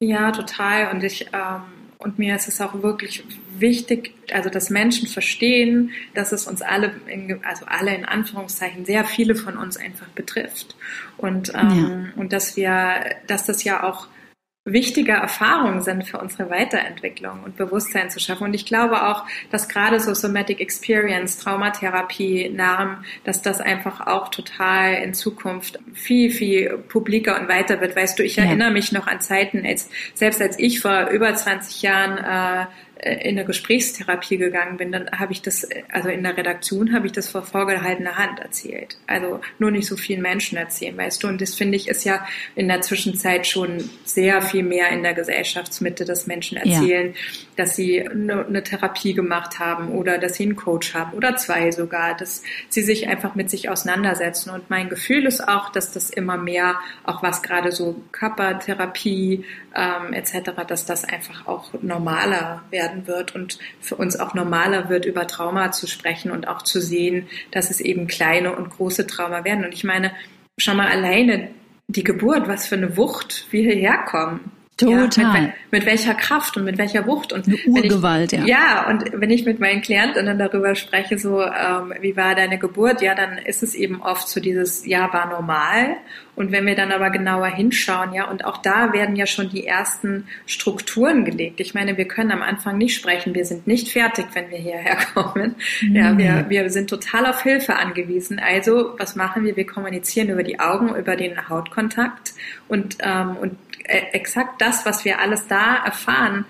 Ja, 0.00 0.32
total. 0.32 0.90
Und 0.92 1.04
ich 1.04 1.26
ähm, 1.32 1.62
und 2.00 2.18
mir 2.18 2.34
ist 2.34 2.48
es 2.48 2.60
auch 2.62 2.82
wirklich 2.82 3.22
wichtig, 3.58 4.14
also 4.32 4.48
dass 4.48 4.70
Menschen 4.70 5.06
verstehen, 5.06 5.90
dass 6.14 6.32
es 6.32 6.46
uns 6.46 6.62
alle, 6.62 6.92
in, 7.06 7.44
also 7.44 7.66
alle 7.66 7.94
in 7.94 8.06
Anführungszeichen, 8.06 8.86
sehr 8.86 9.04
viele 9.04 9.34
von 9.34 9.58
uns 9.58 9.76
einfach 9.76 10.08
betrifft. 10.08 10.76
Und, 11.18 11.52
ähm, 11.54 12.14
ja. 12.16 12.20
und 12.20 12.32
dass 12.32 12.56
wir, 12.56 13.04
dass 13.26 13.44
das 13.44 13.64
ja 13.64 13.82
auch 13.82 14.08
wichtige 14.64 15.12
Erfahrungen 15.12 15.80
sind 15.80 16.06
für 16.06 16.18
unsere 16.18 16.50
Weiterentwicklung 16.50 17.44
und 17.44 17.56
Bewusstsein 17.56 18.10
zu 18.10 18.20
schaffen. 18.20 18.44
Und 18.44 18.54
ich 18.54 18.66
glaube 18.66 19.08
auch, 19.08 19.24
dass 19.50 19.68
gerade 19.68 20.00
so 20.00 20.12
Somatic 20.12 20.60
Experience, 20.60 21.38
Traumatherapie, 21.38 22.50
NARM, 22.50 23.04
dass 23.24 23.40
das 23.40 23.60
einfach 23.60 24.06
auch 24.06 24.28
total 24.28 24.94
in 24.94 25.14
Zukunft 25.14 25.78
viel, 25.94 26.30
viel 26.30 26.78
publiker 26.88 27.40
und 27.40 27.48
weiter 27.48 27.80
wird. 27.80 27.96
Weißt 27.96 28.18
du, 28.18 28.22
ich 28.22 28.36
erinnere 28.36 28.70
mich 28.70 28.92
noch 28.92 29.06
an 29.06 29.20
Zeiten, 29.20 29.64
als, 29.64 29.88
selbst 30.14 30.42
als 30.42 30.58
ich 30.58 30.80
vor 30.80 31.08
über 31.08 31.34
20 31.34 31.80
Jahren 31.80 32.18
äh, 32.18 32.66
in 33.02 33.38
eine 33.38 33.44
Gesprächstherapie 33.44 34.36
gegangen 34.36 34.76
bin, 34.76 34.92
dann 34.92 35.10
habe 35.10 35.32
ich 35.32 35.40
das, 35.40 35.66
also 35.90 36.10
in 36.10 36.22
der 36.22 36.36
Redaktion 36.36 36.92
habe 36.92 37.06
ich 37.06 37.12
das 37.12 37.30
vor 37.30 37.42
vorgehaltener 37.42 38.16
Hand 38.16 38.40
erzählt. 38.40 38.98
Also 39.06 39.40
nur 39.58 39.70
nicht 39.70 39.86
so 39.86 39.96
vielen 39.96 40.20
Menschen 40.20 40.58
erzählen, 40.58 40.96
weißt 40.96 41.22
du. 41.22 41.28
Und 41.28 41.40
das 41.40 41.54
finde 41.54 41.76
ich 41.76 41.88
ist 41.88 42.04
ja 42.04 42.26
in 42.54 42.68
der 42.68 42.82
Zwischenzeit 42.82 43.46
schon 43.46 43.88
sehr 44.04 44.42
viel 44.42 44.62
mehr 44.62 44.90
in 44.90 45.02
der 45.02 45.14
Gesellschaftsmitte, 45.14 46.04
dass 46.04 46.26
Menschen 46.26 46.58
erzählen, 46.58 47.14
ja. 47.14 47.18
Dass 47.60 47.76
sie 47.76 48.08
eine, 48.08 48.46
eine 48.46 48.62
Therapie 48.62 49.12
gemacht 49.12 49.58
haben 49.58 49.90
oder 49.90 50.16
dass 50.16 50.36
sie 50.36 50.44
einen 50.44 50.56
Coach 50.56 50.94
haben 50.94 51.12
oder 51.12 51.36
zwei 51.36 51.70
sogar, 51.70 52.16
dass 52.16 52.42
sie 52.70 52.80
sich 52.80 53.06
einfach 53.06 53.34
mit 53.34 53.50
sich 53.50 53.68
auseinandersetzen. 53.68 54.48
Und 54.48 54.70
mein 54.70 54.88
Gefühl 54.88 55.26
ist 55.26 55.46
auch, 55.46 55.68
dass 55.68 55.92
das 55.92 56.08
immer 56.08 56.38
mehr, 56.38 56.76
auch 57.04 57.22
was 57.22 57.42
gerade 57.42 57.70
so 57.70 58.02
Körpertherapie 58.12 59.44
ähm, 59.76 60.14
etc., 60.14 60.52
dass 60.66 60.86
das 60.86 61.04
einfach 61.04 61.46
auch 61.46 61.74
normaler 61.82 62.62
werden 62.70 63.06
wird 63.06 63.34
und 63.34 63.58
für 63.78 63.96
uns 63.96 64.18
auch 64.18 64.32
normaler 64.32 64.88
wird, 64.88 65.04
über 65.04 65.26
Trauma 65.26 65.70
zu 65.70 65.86
sprechen 65.86 66.30
und 66.30 66.48
auch 66.48 66.62
zu 66.62 66.80
sehen, 66.80 67.28
dass 67.50 67.70
es 67.70 67.80
eben 67.80 68.06
kleine 68.06 68.56
und 68.56 68.70
große 68.70 69.06
Trauma 69.06 69.44
werden. 69.44 69.66
Und 69.66 69.74
ich 69.74 69.84
meine, 69.84 70.12
schau 70.56 70.72
mal 70.72 70.88
alleine 70.88 71.50
die 71.88 72.04
Geburt, 72.04 72.48
was 72.48 72.66
für 72.66 72.76
eine 72.76 72.96
Wucht 72.96 73.48
wir 73.50 73.62
hierher 73.62 73.98
kommen. 73.98 74.50
Total. 74.86 75.24
Ja, 75.24 75.40
mit, 75.40 75.52
mit, 75.70 75.86
welcher 75.86 76.14
Kraft 76.14 76.56
und 76.56 76.64
mit 76.64 76.78
welcher 76.78 77.06
Wucht 77.06 77.32
und 77.32 77.46
Eine 77.46 77.56
Urgewalt, 77.66 78.32
ich, 78.32 78.40
ja. 78.40 78.46
Ja, 78.46 78.88
und 78.88 79.04
wenn 79.12 79.30
ich 79.30 79.44
mit 79.44 79.60
meinen 79.60 79.82
Klienten 79.82 80.26
dann 80.26 80.38
darüber 80.38 80.74
spreche, 80.74 81.18
so 81.18 81.42
ähm, 81.42 81.92
wie 82.00 82.16
war 82.16 82.34
deine 82.34 82.58
Geburt, 82.58 83.02
ja, 83.02 83.14
dann 83.14 83.38
ist 83.38 83.62
es 83.62 83.74
eben 83.74 84.02
oft 84.02 84.28
so 84.28 84.40
dieses 84.40 84.86
Ja 84.86 85.12
war 85.12 85.28
normal. 85.28 85.96
Und 86.40 86.52
wenn 86.52 86.64
wir 86.64 86.74
dann 86.74 86.90
aber 86.90 87.10
genauer 87.10 87.48
hinschauen, 87.48 88.14
ja, 88.14 88.30
und 88.30 88.46
auch 88.46 88.58
da 88.58 88.94
werden 88.94 89.14
ja 89.14 89.26
schon 89.26 89.50
die 89.50 89.66
ersten 89.66 90.26
Strukturen 90.46 91.26
gelegt. 91.26 91.60
Ich 91.60 91.74
meine, 91.74 91.98
wir 91.98 92.06
können 92.06 92.30
am 92.30 92.40
Anfang 92.40 92.78
nicht 92.78 92.96
sprechen, 92.96 93.34
wir 93.34 93.44
sind 93.44 93.66
nicht 93.66 93.90
fertig, 93.90 94.24
wenn 94.32 94.48
wir 94.50 94.56
hierher 94.56 94.96
kommen. 95.14 95.56
Mhm. 95.82 95.96
Ja, 95.96 96.16
wir, 96.16 96.46
wir 96.48 96.70
sind 96.70 96.88
total 96.88 97.26
auf 97.26 97.42
Hilfe 97.42 97.76
angewiesen. 97.76 98.38
Also, 98.38 98.94
was 98.98 99.16
machen 99.16 99.44
wir? 99.44 99.56
Wir 99.56 99.66
kommunizieren 99.66 100.30
über 100.30 100.42
die 100.42 100.58
Augen, 100.60 100.94
über 100.94 101.14
den 101.14 101.48
Hautkontakt 101.48 102.32
und, 102.68 102.96
ähm, 103.02 103.36
und 103.36 103.58
exakt 103.90 104.60
das, 104.62 104.86
was 104.86 105.04
wir 105.04 105.20
alles 105.20 105.46
da 105.46 105.76
erfahren, 105.84 106.44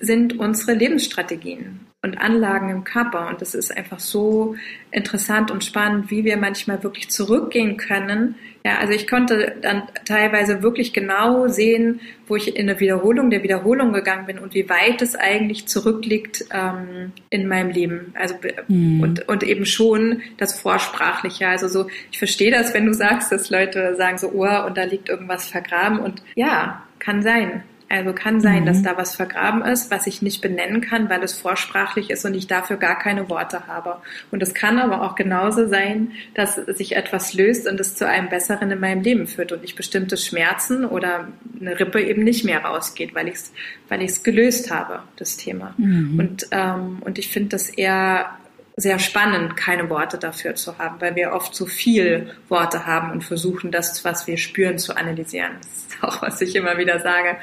sind 0.00 0.38
unsere 0.38 0.74
Lebensstrategien 0.74 1.80
und 2.02 2.18
Anlagen 2.20 2.70
im 2.70 2.84
Körper. 2.84 3.28
Und 3.28 3.42
das 3.42 3.54
ist 3.54 3.76
einfach 3.76 4.00
so 4.00 4.56
interessant 4.90 5.50
und 5.50 5.64
spannend, 5.64 6.10
wie 6.10 6.24
wir 6.24 6.36
manchmal 6.36 6.82
wirklich 6.82 7.10
zurückgehen 7.10 7.76
können. 7.76 8.36
Ja, 8.68 8.80
also 8.80 8.92
ich 8.92 9.08
konnte 9.08 9.54
dann 9.62 9.84
teilweise 10.04 10.62
wirklich 10.62 10.92
genau 10.92 11.48
sehen, 11.48 12.00
wo 12.26 12.36
ich 12.36 12.54
in 12.54 12.68
eine 12.68 12.78
Wiederholung 12.80 13.30
der 13.30 13.42
Wiederholung 13.42 13.94
gegangen 13.94 14.26
bin 14.26 14.38
und 14.38 14.52
wie 14.52 14.68
weit 14.68 15.00
es 15.00 15.16
eigentlich 15.16 15.66
zurückliegt 15.66 16.44
ähm, 16.52 17.12
in 17.30 17.48
meinem 17.48 17.70
Leben. 17.70 18.12
Also 18.14 18.34
mhm. 18.66 19.00
und, 19.00 19.26
und 19.26 19.42
eben 19.42 19.64
schon 19.64 20.20
das 20.36 20.60
Vorsprachliche. 20.60 21.48
Also 21.48 21.66
so, 21.66 21.86
ich 22.12 22.18
verstehe 22.18 22.50
das, 22.50 22.74
wenn 22.74 22.84
du 22.84 22.92
sagst, 22.92 23.32
dass 23.32 23.48
Leute 23.48 23.96
sagen 23.96 24.18
so, 24.18 24.32
oh, 24.34 24.66
und 24.66 24.76
da 24.76 24.84
liegt 24.84 25.08
irgendwas 25.08 25.48
vergraben. 25.48 25.98
Und 25.98 26.22
ja, 26.34 26.84
kann 26.98 27.22
sein. 27.22 27.62
Also 27.90 28.12
kann 28.12 28.40
sein, 28.40 28.62
mhm. 28.62 28.66
dass 28.66 28.82
da 28.82 28.98
was 28.98 29.16
vergraben 29.16 29.62
ist, 29.62 29.90
was 29.90 30.06
ich 30.06 30.20
nicht 30.20 30.42
benennen 30.42 30.82
kann, 30.82 31.08
weil 31.08 31.22
es 31.22 31.32
vorsprachlich 31.32 32.10
ist 32.10 32.24
und 32.26 32.34
ich 32.34 32.46
dafür 32.46 32.76
gar 32.76 32.98
keine 32.98 33.30
Worte 33.30 33.66
habe. 33.66 33.96
Und 34.30 34.42
es 34.42 34.52
kann 34.52 34.78
aber 34.78 35.02
auch 35.02 35.14
genauso 35.14 35.66
sein, 35.66 36.12
dass 36.34 36.56
sich 36.56 36.96
etwas 36.96 37.32
löst 37.32 37.66
und 37.66 37.80
es 37.80 37.94
zu 37.94 38.06
einem 38.06 38.28
Besseren 38.28 38.70
in 38.70 38.80
meinem 38.80 39.02
Leben 39.02 39.26
führt 39.26 39.52
und 39.52 39.64
ich 39.64 39.74
bestimmte 39.74 40.18
Schmerzen 40.18 40.84
oder 40.84 41.28
eine 41.58 41.80
Rippe 41.80 42.02
eben 42.02 42.24
nicht 42.24 42.44
mehr 42.44 42.62
rausgeht, 42.62 43.14
weil 43.14 43.28
ich 43.28 43.34
es 43.34 43.52
weil 43.88 44.02
ich's 44.02 44.22
gelöst 44.22 44.70
habe, 44.70 45.02
das 45.16 45.38
Thema. 45.38 45.74
Mhm. 45.78 46.18
Und, 46.18 46.46
ähm, 46.50 46.98
und 47.00 47.18
ich 47.18 47.28
finde 47.28 47.50
das 47.50 47.70
eher 47.70 48.36
sehr 48.76 48.98
spannend, 48.98 49.56
keine 49.56 49.88
Worte 49.90 50.18
dafür 50.18 50.54
zu 50.54 50.78
haben, 50.78 51.00
weil 51.00 51.16
wir 51.16 51.32
oft 51.32 51.54
zu 51.54 51.66
viel 51.66 52.34
Worte 52.48 52.86
haben 52.86 53.10
und 53.10 53.24
versuchen, 53.24 53.72
das, 53.72 54.04
was 54.04 54.26
wir 54.26 54.36
spüren, 54.36 54.78
zu 54.78 54.96
analysieren. 54.96 55.52
Das 55.60 55.68
ist 55.68 56.04
auch, 56.04 56.22
was 56.22 56.40
ich 56.42 56.54
immer 56.54 56.76
wieder 56.76 57.00
sage 57.00 57.38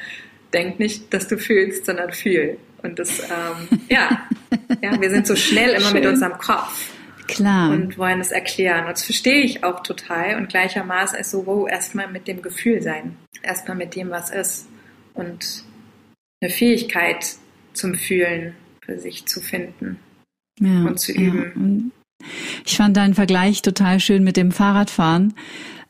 denk 0.53 0.79
nicht, 0.79 1.13
dass 1.13 1.27
du 1.27 1.37
fühlst, 1.37 1.85
sondern 1.85 2.11
fühl. 2.11 2.57
Und 2.83 2.99
das, 2.99 3.19
ähm, 3.19 3.79
ja, 3.89 4.27
ja, 4.81 4.99
wir 5.01 5.09
sind 5.09 5.27
so 5.27 5.35
schnell 5.35 5.71
immer 5.71 5.87
Schön. 5.87 5.93
mit 5.93 6.05
unserem 6.05 6.37
Kopf. 6.37 6.91
Klar. 7.27 7.71
Und 7.71 7.97
wollen 7.97 8.21
es 8.21 8.31
erklären. 8.31 8.85
Und 8.85 8.91
das 8.91 9.03
verstehe 9.03 9.41
ich 9.41 9.63
auch 9.63 9.81
total. 9.81 10.37
Und 10.37 10.49
gleichermaßen 10.49 11.17
ist 11.19 11.31
so, 11.31 11.45
wow, 11.47 11.67
erstmal 11.67 12.07
mit 12.11 12.27
dem 12.27 12.41
Gefühl 12.41 12.81
sein. 12.81 13.17
Erstmal 13.41 13.75
mit 13.75 13.95
dem, 13.95 14.11
was 14.11 14.29
ist. 14.29 14.67
Und 15.15 15.63
eine 16.41 16.51
Fähigkeit 16.51 17.25
zum 17.73 17.95
Fühlen 17.95 18.55
für 18.81 18.99
sich 18.99 19.25
zu 19.25 19.41
finden 19.41 19.99
ja, 20.59 20.85
und 20.85 20.99
zu 20.99 21.11
üben. 21.11 21.91
Ja. 22.21 22.27
Ich 22.65 22.77
fand 22.77 22.95
deinen 22.95 23.13
Vergleich 23.13 23.61
total 23.61 23.99
schön 23.99 24.23
mit 24.23 24.37
dem 24.37 24.51
Fahrradfahren. 24.51 25.33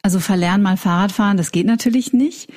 Also 0.01 0.19
verlernen 0.19 0.63
mal 0.63 0.77
Fahrradfahren, 0.77 1.37
das 1.37 1.51
geht 1.51 1.65
natürlich 1.65 2.13
nicht. 2.13 2.51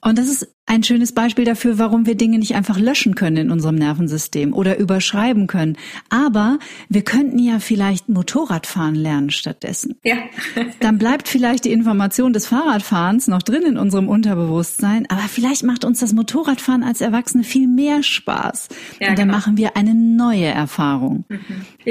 Und 0.00 0.18
das 0.18 0.28
ist 0.28 0.48
ein 0.68 0.82
schönes 0.82 1.12
Beispiel 1.12 1.44
dafür, 1.46 1.78
warum 1.78 2.06
wir 2.06 2.14
Dinge 2.14 2.38
nicht 2.38 2.54
einfach 2.54 2.78
löschen 2.78 3.14
können 3.14 3.36
in 3.38 3.50
unserem 3.50 3.76
Nervensystem 3.76 4.52
oder 4.52 4.78
überschreiben 4.78 5.46
können. 5.46 5.76
Aber 6.10 6.58
wir 6.88 7.02
könnten 7.02 7.38
ja 7.38 7.58
vielleicht 7.58 8.08
Motorradfahren 8.10 8.94
lernen 8.94 9.30
stattdessen. 9.30 9.96
Ja. 10.04 10.16
Dann 10.80 10.98
bleibt 10.98 11.28
vielleicht 11.28 11.64
die 11.64 11.72
Information 11.72 12.34
des 12.34 12.46
Fahrradfahrens 12.46 13.28
noch 13.28 13.42
drin 13.42 13.62
in 13.62 13.78
unserem 13.78 14.08
Unterbewusstsein, 14.08 15.06
aber 15.08 15.22
vielleicht 15.22 15.64
macht 15.64 15.86
uns 15.86 16.00
das 16.00 16.12
Motorradfahren 16.12 16.82
als 16.82 17.00
Erwachsene 17.00 17.44
viel 17.44 17.66
mehr 17.66 18.02
Spaß. 18.02 18.68
Ja, 19.00 19.08
Und 19.08 19.18
dann 19.18 19.28
genau. 19.28 19.38
machen 19.38 19.56
wir 19.56 19.76
eine 19.76 19.94
neue 19.94 20.46
Erfahrung. 20.46 21.24
Mhm. 21.28 21.38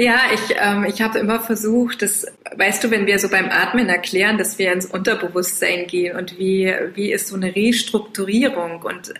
Ja, 0.00 0.20
ich, 0.32 0.54
ähm, 0.56 0.84
ich 0.84 1.02
habe 1.02 1.18
immer 1.18 1.40
versucht, 1.40 2.02
das, 2.02 2.24
weißt 2.56 2.84
du, 2.84 2.92
wenn 2.92 3.06
wir 3.06 3.18
so 3.18 3.28
beim 3.28 3.50
Atmen 3.50 3.88
erklären, 3.88 4.38
dass 4.38 4.56
wir 4.56 4.72
ins 4.72 4.86
Unterbewusstsein 4.86 5.88
gehen 5.88 6.16
und 6.16 6.38
wie, 6.38 6.72
wie 6.94 7.10
ist 7.10 7.26
so 7.26 7.34
eine 7.34 7.56
Restrukturierung 7.56 8.82
und 8.82 9.10
äh, 9.10 9.14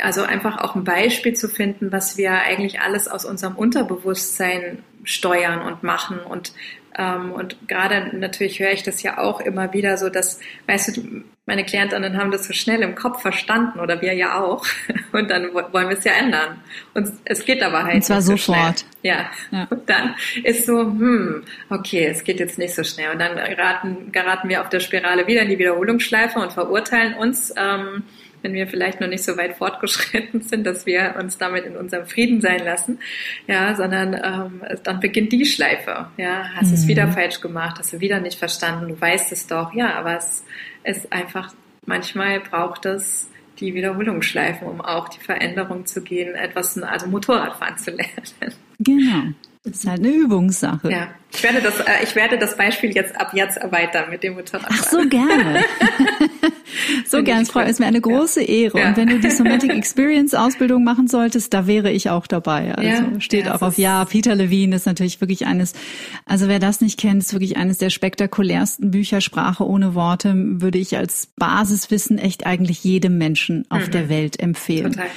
also 0.00 0.22
einfach 0.22 0.58
auch 0.58 0.74
ein 0.74 0.82
Beispiel 0.82 1.34
zu 1.34 1.48
finden, 1.48 1.92
was 1.92 2.16
wir 2.16 2.32
eigentlich 2.32 2.80
alles 2.80 3.06
aus 3.06 3.24
unserem 3.24 3.54
Unterbewusstsein 3.54 4.82
steuern 5.04 5.62
und 5.62 5.82
machen 5.82 6.18
und 6.18 6.52
Ähm, 6.96 7.32
und 7.32 7.56
gerade 7.66 8.16
natürlich 8.16 8.60
höre 8.60 8.70
ich 8.70 8.84
das 8.84 9.02
ja 9.02 9.18
auch 9.18 9.40
immer 9.40 9.72
wieder 9.72 9.96
so, 9.96 10.10
dass, 10.10 10.38
weißt 10.68 10.96
du, 10.96 11.24
meine 11.46 11.64
Klientinnen 11.64 12.16
haben 12.16 12.30
das 12.30 12.46
so 12.46 12.54
schnell 12.54 12.82
im 12.82 12.94
Kopf 12.94 13.20
verstanden 13.20 13.80
oder 13.80 14.00
wir 14.00 14.14
ja 14.14 14.40
auch. 14.40 14.64
Und 15.12 15.30
dann 15.30 15.52
wollen 15.52 15.88
wir 15.88 15.98
es 15.98 16.04
ja 16.04 16.12
ändern. 16.12 16.62
Und 16.94 17.12
es 17.24 17.44
geht 17.44 17.62
aber 17.62 17.84
halt. 17.84 17.96
Und 17.96 18.04
zwar 18.04 18.22
so 18.22 18.36
sofort. 18.36 18.86
Ja. 19.02 19.30
ja. 19.50 19.66
Und 19.68 19.88
dann 19.88 20.14
ist 20.42 20.66
so, 20.66 20.80
hm, 20.80 21.44
okay, 21.68 22.06
es 22.06 22.24
geht 22.24 22.40
jetzt 22.40 22.58
nicht 22.58 22.74
so 22.74 22.82
schnell. 22.82 23.10
Und 23.10 23.18
dann 23.18 23.36
geraten, 23.36 24.10
geraten 24.10 24.48
wir 24.48 24.62
auf 24.62 24.70
der 24.70 24.80
Spirale 24.80 25.26
wieder 25.26 25.42
in 25.42 25.50
die 25.50 25.58
Wiederholungsschleife 25.58 26.38
und 26.38 26.52
verurteilen 26.52 27.14
uns. 27.14 27.52
Ähm, 27.56 28.04
wenn 28.44 28.52
wir 28.52 28.66
vielleicht 28.66 29.00
noch 29.00 29.08
nicht 29.08 29.24
so 29.24 29.38
weit 29.38 29.56
fortgeschritten 29.56 30.42
sind, 30.42 30.64
dass 30.64 30.84
wir 30.84 31.16
uns 31.18 31.38
damit 31.38 31.64
in 31.64 31.76
unserem 31.76 32.06
Frieden 32.06 32.42
sein 32.42 32.62
lassen, 32.62 32.98
ja, 33.48 33.74
sondern 33.74 34.14
ähm, 34.14 34.62
dann 34.84 35.00
beginnt 35.00 35.32
die 35.32 35.46
Schleife, 35.46 36.08
ja, 36.18 36.50
hast 36.54 36.68
mhm. 36.68 36.74
es 36.74 36.86
wieder 36.86 37.08
falsch 37.08 37.40
gemacht, 37.40 37.76
hast 37.78 37.94
du 37.94 38.00
wieder 38.00 38.20
nicht 38.20 38.38
verstanden, 38.38 38.88
du 38.88 39.00
weißt 39.00 39.32
es 39.32 39.46
doch, 39.46 39.72
ja, 39.72 39.94
aber 39.94 40.18
es 40.18 40.44
ist 40.84 41.10
einfach, 41.10 41.54
manchmal 41.86 42.40
braucht 42.40 42.84
es 42.84 43.30
die 43.60 43.74
Wiederholungsschleifen, 43.74 44.68
um 44.68 44.82
auch 44.82 45.08
die 45.08 45.20
Veränderung 45.20 45.86
zu 45.86 46.02
gehen, 46.02 46.34
etwas, 46.34 46.76
also 46.82 47.06
Motorradfahren 47.06 47.78
zu 47.78 47.90
lernen. 47.92 48.54
Genau. 48.78 49.32
Das 49.62 49.76
ist 49.76 49.86
halt 49.86 50.00
eine 50.00 50.10
Übungssache. 50.10 50.90
Ja, 50.90 51.08
ich 51.34 51.42
werde 51.42 51.60
das, 51.60 51.80
äh, 51.80 52.04
ich 52.04 52.14
werde 52.14 52.38
das 52.38 52.56
Beispiel 52.56 52.94
jetzt 52.94 53.16
ab 53.20 53.32
jetzt 53.34 53.56
erweitern 53.56 54.10
mit 54.10 54.22
dem 54.22 54.34
Motorrad. 54.34 54.66
Ach 54.68 54.84
so 54.84 55.06
gerne. 55.08 55.64
so 57.06 57.22
gerne, 57.22 57.42
es 57.42 57.50
freut 57.50 57.78
mir 57.78 57.86
eine 57.86 58.00
große 58.00 58.40
ja. 58.40 58.48
Ehre. 58.48 58.78
Ja. 58.78 58.88
Und 58.88 58.96
wenn 58.96 59.08
du 59.08 59.18
die 59.18 59.30
Somatic 59.34 59.72
Experience 59.72 60.34
Ausbildung 60.34 60.84
machen 60.84 61.08
solltest, 61.08 61.52
da 61.52 61.66
wäre 61.66 61.90
ich 61.90 62.10
auch 62.10 62.26
dabei. 62.26 62.74
Also 62.74 62.88
ja. 62.88 63.20
steht 63.20 63.48
auch 63.48 63.62
auf 63.62 63.78
Ja. 63.78 64.04
Peter 64.04 64.34
Levine 64.34 64.76
ist 64.76 64.86
natürlich 64.86 65.20
wirklich 65.20 65.46
eines, 65.46 65.72
also 66.26 66.48
wer 66.48 66.58
das 66.58 66.80
nicht 66.80 66.98
kennt, 66.98 67.22
ist 67.22 67.32
wirklich 67.32 67.56
eines 67.56 67.78
der 67.78 67.90
spektakulärsten 67.90 68.90
Bücher 68.90 69.20
Sprache 69.20 69.66
ohne 69.66 69.94
Worte, 69.94 70.34
würde 70.36 70.78
ich 70.78 70.96
als 70.96 71.28
Basiswissen 71.36 72.18
echt 72.18 72.46
eigentlich 72.46 72.84
jedem 72.84 73.18
Menschen 73.18 73.64
auf 73.70 73.86
mhm. 73.86 73.90
der 73.90 74.08
Welt 74.08 74.40
empfehlen. 74.40 74.92
Total. 74.92 75.10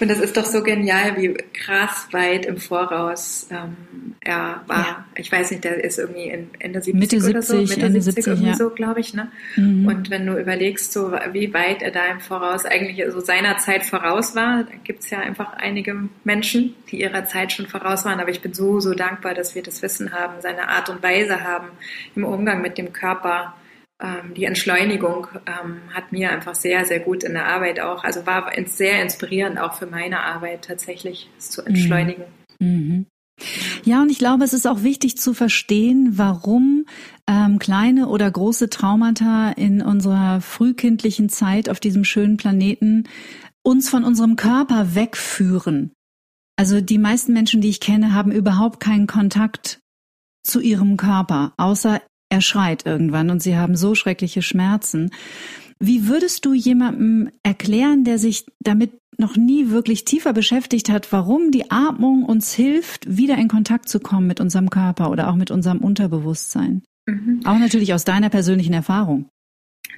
Und 0.00 0.08
das 0.08 0.18
ist 0.18 0.36
doch 0.36 0.46
so 0.46 0.62
genial, 0.62 1.16
wie 1.16 1.34
krass 1.52 2.08
weit 2.12 2.46
im 2.46 2.56
Voraus 2.56 3.46
ähm, 3.50 4.14
er 4.20 4.62
war. 4.66 5.06
Ich 5.16 5.30
weiß 5.30 5.49
nicht, 5.50 5.64
der 5.64 5.82
ist 5.82 5.98
irgendwie 5.98 6.28
in 6.28 6.50
Ende 6.58 6.80
70 6.80 6.94
Mitte 6.94 7.20
70, 7.20 7.30
oder 7.30 7.42
so, 7.42 7.56
Mitte 7.56 7.86
Ende 7.86 8.00
70, 8.00 8.24
70 8.24 8.26
irgendwie 8.26 8.48
ja. 8.50 8.56
so, 8.56 8.70
glaube 8.70 9.00
ich. 9.00 9.14
Ne? 9.14 9.30
Mhm. 9.56 9.86
Und 9.86 10.10
wenn 10.10 10.26
du 10.26 10.38
überlegst, 10.38 10.92
so 10.92 11.12
wie 11.32 11.52
weit 11.54 11.82
er 11.82 11.90
da 11.90 12.06
im 12.06 12.20
Voraus 12.20 12.64
eigentlich 12.64 13.04
so 13.10 13.20
seiner 13.20 13.58
Zeit 13.58 13.84
voraus 13.84 14.34
war, 14.34 14.64
da 14.64 14.74
gibt 14.84 15.04
es 15.04 15.10
ja 15.10 15.20
einfach 15.20 15.54
einige 15.54 16.08
Menschen, 16.24 16.74
die 16.90 17.00
ihrer 17.00 17.26
Zeit 17.26 17.52
schon 17.52 17.66
voraus 17.66 18.04
waren. 18.04 18.20
Aber 18.20 18.30
ich 18.30 18.40
bin 18.40 18.54
so, 18.54 18.80
so 18.80 18.94
dankbar, 18.94 19.34
dass 19.34 19.54
wir 19.54 19.62
das 19.62 19.82
Wissen 19.82 20.12
haben, 20.12 20.40
seine 20.40 20.68
Art 20.68 20.88
und 20.88 21.02
Weise 21.02 21.42
haben 21.42 21.68
im 22.14 22.24
Umgang 22.24 22.62
mit 22.62 22.78
dem 22.78 22.92
Körper. 22.92 23.54
Ähm, 24.02 24.34
die 24.34 24.44
Entschleunigung 24.44 25.28
ähm, 25.46 25.80
hat 25.92 26.12
mir 26.12 26.30
einfach 26.30 26.54
sehr, 26.54 26.84
sehr 26.84 27.00
gut 27.00 27.22
in 27.22 27.34
der 27.34 27.46
Arbeit 27.46 27.80
auch, 27.80 28.02
also 28.04 28.26
war 28.26 28.50
sehr 28.66 29.02
inspirierend 29.02 29.58
auch 29.58 29.74
für 29.74 29.86
meine 29.86 30.20
Arbeit 30.20 30.64
tatsächlich, 30.64 31.28
es 31.38 31.50
zu 31.50 31.62
entschleunigen. 31.62 32.24
Mhm. 32.58 32.68
mhm. 32.68 33.06
Ja, 33.84 34.02
und 34.02 34.10
ich 34.10 34.18
glaube, 34.18 34.44
es 34.44 34.52
ist 34.52 34.66
auch 34.66 34.82
wichtig 34.82 35.16
zu 35.16 35.34
verstehen, 35.34 36.18
warum 36.18 36.86
ähm, 37.26 37.58
kleine 37.58 38.08
oder 38.08 38.30
große 38.30 38.70
Traumata 38.70 39.50
in 39.52 39.82
unserer 39.82 40.40
frühkindlichen 40.40 41.28
Zeit 41.28 41.68
auf 41.68 41.80
diesem 41.80 42.04
schönen 42.04 42.36
Planeten 42.36 43.04
uns 43.62 43.88
von 43.88 44.04
unserem 44.04 44.36
Körper 44.36 44.94
wegführen. 44.94 45.92
Also 46.56 46.80
die 46.80 46.98
meisten 46.98 47.32
Menschen, 47.32 47.60
die 47.60 47.70
ich 47.70 47.80
kenne, 47.80 48.12
haben 48.12 48.32
überhaupt 48.32 48.80
keinen 48.80 49.06
Kontakt 49.06 49.80
zu 50.42 50.60
ihrem 50.60 50.96
Körper, 50.96 51.54
außer 51.56 52.00
er 52.30 52.40
schreit 52.40 52.86
irgendwann 52.86 53.30
und 53.30 53.42
sie 53.42 53.56
haben 53.56 53.76
so 53.76 53.94
schreckliche 53.94 54.42
Schmerzen. 54.42 55.10
Wie 55.82 56.08
würdest 56.08 56.44
du 56.44 56.52
jemandem 56.52 57.30
erklären, 57.42 58.04
der 58.04 58.18
sich 58.18 58.46
damit 58.60 58.92
noch 59.16 59.36
nie 59.36 59.70
wirklich 59.70 60.04
tiefer 60.04 60.32
beschäftigt 60.32 60.88
hat, 60.90 61.10
warum 61.12 61.50
die 61.50 61.70
Atmung 61.70 62.24
uns 62.24 62.52
hilft, 62.52 63.16
wieder 63.16 63.36
in 63.36 63.48
Kontakt 63.48 63.88
zu 63.88 64.00
kommen 64.00 64.26
mit 64.26 64.40
unserem 64.40 64.70
Körper 64.70 65.10
oder 65.10 65.30
auch 65.30 65.36
mit 65.36 65.50
unserem 65.50 65.78
Unterbewusstsein? 65.78 66.82
Mhm. 67.06 67.40
Auch 67.44 67.58
natürlich 67.58 67.94
aus 67.94 68.04
deiner 68.04 68.28
persönlichen 68.30 68.72
Erfahrung. 68.72 69.28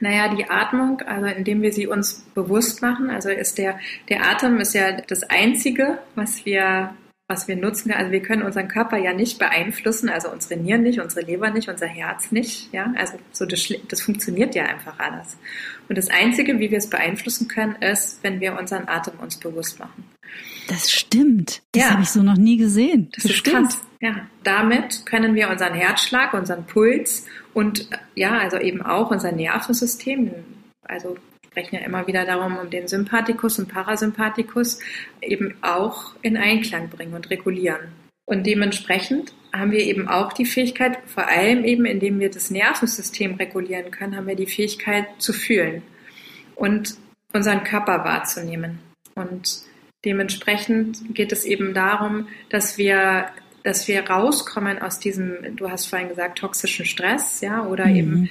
Naja, 0.00 0.34
die 0.34 0.48
Atmung, 0.48 1.00
also 1.02 1.26
indem 1.26 1.62
wir 1.62 1.72
sie 1.72 1.86
uns 1.86 2.24
bewusst 2.34 2.82
machen, 2.82 3.10
also 3.10 3.30
ist 3.30 3.58
der, 3.58 3.78
der 4.08 4.28
Atem 4.28 4.58
ist 4.58 4.74
ja 4.74 5.00
das 5.00 5.22
Einzige, 5.24 5.98
was 6.14 6.44
wir 6.44 6.94
was 7.32 7.48
wir 7.48 7.56
nutzen 7.56 7.90
können. 7.90 8.00
Also 8.00 8.12
wir 8.12 8.22
können 8.22 8.42
unseren 8.42 8.68
Körper 8.68 8.98
ja 8.98 9.14
nicht 9.14 9.38
beeinflussen, 9.38 10.08
also 10.08 10.30
unsere 10.30 10.60
Nieren 10.60 10.82
nicht, 10.82 11.00
unsere 11.00 11.24
Leber 11.24 11.50
nicht, 11.50 11.68
unser 11.68 11.86
Herz 11.86 12.30
nicht. 12.30 12.72
Ja, 12.72 12.92
also 12.96 13.14
so 13.32 13.46
das, 13.46 13.72
das 13.88 14.02
funktioniert 14.02 14.54
ja 14.54 14.64
einfach 14.64 14.98
alles. 14.98 15.36
Und 15.88 15.96
das 15.96 16.10
Einzige, 16.10 16.58
wie 16.58 16.70
wir 16.70 16.78
es 16.78 16.90
beeinflussen 16.90 17.48
können, 17.48 17.76
ist, 17.76 18.22
wenn 18.22 18.40
wir 18.40 18.58
unseren 18.58 18.86
Atem 18.88 19.14
uns 19.20 19.38
bewusst 19.38 19.78
machen. 19.78 20.04
Das 20.68 20.90
stimmt. 20.90 21.62
Das 21.72 21.84
ja. 21.84 21.90
habe 21.90 22.02
ich 22.02 22.10
so 22.10 22.22
noch 22.22 22.36
nie 22.36 22.56
gesehen. 22.56 23.08
Das, 23.14 23.24
das 23.24 23.32
ist 23.32 23.38
stimmt. 23.38 23.68
krass. 23.68 23.84
Ja, 24.00 24.26
damit 24.42 25.06
können 25.06 25.34
wir 25.34 25.48
unseren 25.48 25.74
Herzschlag, 25.74 26.34
unseren 26.34 26.64
Puls 26.64 27.26
und 27.54 27.88
ja, 28.14 28.38
also 28.38 28.58
eben 28.58 28.82
auch 28.82 29.10
unser 29.10 29.32
Nervensystem, 29.32 30.32
also 30.82 31.16
sprechen 31.52 31.76
ja 31.76 31.82
immer 31.82 32.06
wieder 32.06 32.24
darum, 32.24 32.56
um 32.56 32.70
den 32.70 32.88
Sympathikus 32.88 33.58
und 33.58 33.68
Parasympathikus 33.68 34.80
eben 35.20 35.54
auch 35.60 36.14
in 36.22 36.38
Einklang 36.38 36.88
bringen 36.88 37.12
und 37.12 37.28
regulieren. 37.28 37.92
Und 38.24 38.46
dementsprechend 38.46 39.34
haben 39.52 39.70
wir 39.70 39.80
eben 39.80 40.08
auch 40.08 40.32
die 40.32 40.46
Fähigkeit, 40.46 40.98
vor 41.04 41.28
allem 41.28 41.64
eben 41.64 41.84
indem 41.84 42.20
wir 42.20 42.30
das 42.30 42.50
Nervensystem 42.50 43.34
regulieren 43.34 43.90
können, 43.90 44.16
haben 44.16 44.26
wir 44.26 44.36
die 44.36 44.46
Fähigkeit 44.46 45.06
zu 45.18 45.34
fühlen 45.34 45.82
und 46.54 46.96
unseren 47.34 47.64
Körper 47.64 48.02
wahrzunehmen. 48.04 48.78
Und 49.14 49.62
dementsprechend 50.06 51.14
geht 51.14 51.32
es 51.32 51.44
eben 51.44 51.74
darum, 51.74 52.28
dass 52.48 52.78
wir 52.78 53.26
dass 53.64 53.86
wir 53.86 54.10
rauskommen 54.10 54.82
aus 54.82 54.98
diesem, 54.98 55.54
du 55.54 55.70
hast 55.70 55.86
vorhin 55.86 56.08
gesagt, 56.08 56.38
toxischen 56.38 56.84
Stress, 56.84 57.42
ja, 57.42 57.64
oder 57.64 57.86
mhm. 57.86 57.96
eben 57.96 58.30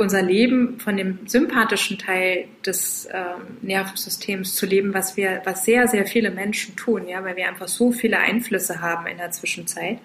unser 0.00 0.22
Leben 0.22 0.80
von 0.80 0.96
dem 0.96 1.18
sympathischen 1.26 1.98
Teil 1.98 2.46
des 2.64 3.06
ähm, 3.12 3.58
Nervensystems 3.60 4.56
zu 4.56 4.64
leben, 4.64 4.94
was 4.94 5.16
wir, 5.16 5.42
was 5.44 5.64
sehr, 5.64 5.88
sehr 5.88 6.06
viele 6.06 6.30
Menschen 6.30 6.74
tun, 6.74 7.06
ja, 7.06 7.22
weil 7.22 7.36
wir 7.36 7.46
einfach 7.46 7.68
so 7.68 7.92
viele 7.92 8.18
Einflüsse 8.18 8.80
haben 8.80 9.06
in 9.06 9.18
der 9.18 9.30
Zwischenzeit, 9.30 9.98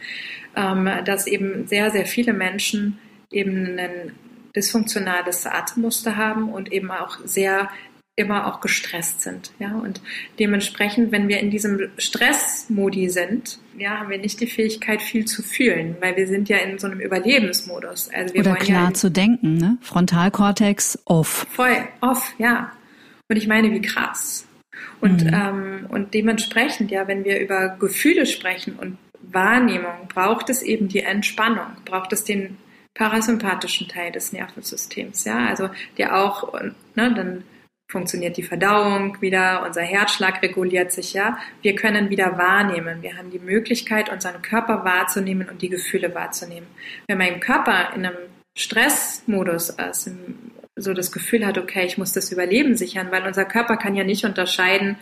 ähm, 0.56 0.90
dass 1.06 1.28
eben 1.28 1.66
sehr, 1.68 1.92
sehr 1.92 2.06
viele 2.06 2.34
Menschen 2.34 3.00
eben 3.32 3.80
ein 3.80 4.12
dysfunktionales 4.54 5.46
Atemmuster 5.46 6.18
haben 6.18 6.50
und 6.50 6.72
eben 6.74 6.92
auch 6.92 7.20
sehr 7.24 7.70
immer 8.16 8.48
auch 8.48 8.62
gestresst 8.62 9.22
sind. 9.22 9.52
Ja? 9.60 9.76
Und 9.76 10.02
dementsprechend, 10.40 11.12
wenn 11.12 11.28
wir 11.28 11.40
in 11.40 11.52
diesem 11.52 11.90
Stressmodi 11.98 13.10
sind, 13.10 13.60
ja, 13.78 14.00
haben 14.00 14.10
wir 14.10 14.18
nicht 14.18 14.40
die 14.40 14.48
Fähigkeit, 14.48 15.02
viel 15.02 15.26
zu 15.26 15.44
fühlen, 15.44 15.98
weil 16.00 16.16
wir 16.16 16.28
sind 16.28 16.48
ja 16.48 16.58
in 16.58 16.80
so 16.80 16.88
einem 16.88 17.02
Überlebensmodus. 17.02 18.10
Also 18.14 18.34
wir 18.34 18.42
Oder 18.42 18.56
klar 18.56 18.90
ja 18.90 18.94
zu 18.94 19.12
denken, 19.12 19.58
ne? 19.58 19.78
Frontalkortex 19.82 21.00
off. 21.06 21.46
Voll, 21.52 21.76
off, 22.00 22.34
ja. 22.38 22.72
Und 23.28 23.36
ich 23.36 23.48
meine, 23.48 23.72
wie 23.72 23.82
krass. 23.82 24.48
Und, 25.02 25.26
mhm. 25.26 25.34
ähm, 25.34 25.86
und 25.90 26.14
dementsprechend, 26.14 26.92
ja, 26.92 27.08
wenn 27.08 27.26
wir 27.26 27.40
über 27.40 27.76
Gefühle 27.80 28.26
sprechen 28.26 28.76
und 28.80 28.98
Wahrnehmung, 29.22 30.08
braucht 30.08 30.50
es 30.50 30.62
eben 30.62 30.88
die 30.88 31.02
Entspannung, 31.02 31.68
braucht 31.84 32.14
es 32.14 32.24
den 32.24 32.58
parasympathischen 32.94 33.90
Teil 33.90 34.12
des 34.12 34.32
Nervensystems, 34.32 35.26
ja, 35.26 35.48
also 35.48 35.70
der 35.98 36.18
auch, 36.18 36.54
ne, 36.54 37.14
dann 37.14 37.44
funktioniert 37.88 38.38
die 38.38 38.44
Verdauung 38.44 39.22
wieder, 39.22 39.64
unser 39.66 39.82
Herzschlag 39.82 40.42
reguliert 40.42 40.92
sich, 40.92 41.14
ja. 41.14 41.38
Wir 41.62 41.76
können 41.76 42.10
wieder 42.10 42.38
wahrnehmen. 42.38 43.02
Wir 43.02 43.18
haben 43.18 43.30
die 43.30 43.40
Möglichkeit, 43.40 44.12
unseren 44.12 44.42
Körper 44.42 44.84
wahrzunehmen 44.84 45.48
und 45.50 45.62
die 45.62 45.70
Gefühle 45.70 46.14
wahrzunehmen. 46.16 46.68
Wenn 47.08 47.18
mein 47.18 47.40
Körper 47.40 47.94
in 47.96 48.06
einem 48.06 48.18
Stressmodus 48.58 49.70
ist, 49.70 50.10
so 50.76 50.94
das 50.94 51.12
Gefühl 51.12 51.46
hat, 51.46 51.58
okay, 51.58 51.86
ich 51.86 51.98
muss 51.98 52.12
das 52.12 52.32
Überleben 52.32 52.76
sichern, 52.76 53.12
weil 53.12 53.26
unser 53.26 53.46
Körper 53.46 53.78
kann 53.78 53.96
ja 53.96 54.04
nicht 54.04 54.26
unterscheiden, 54.26 54.98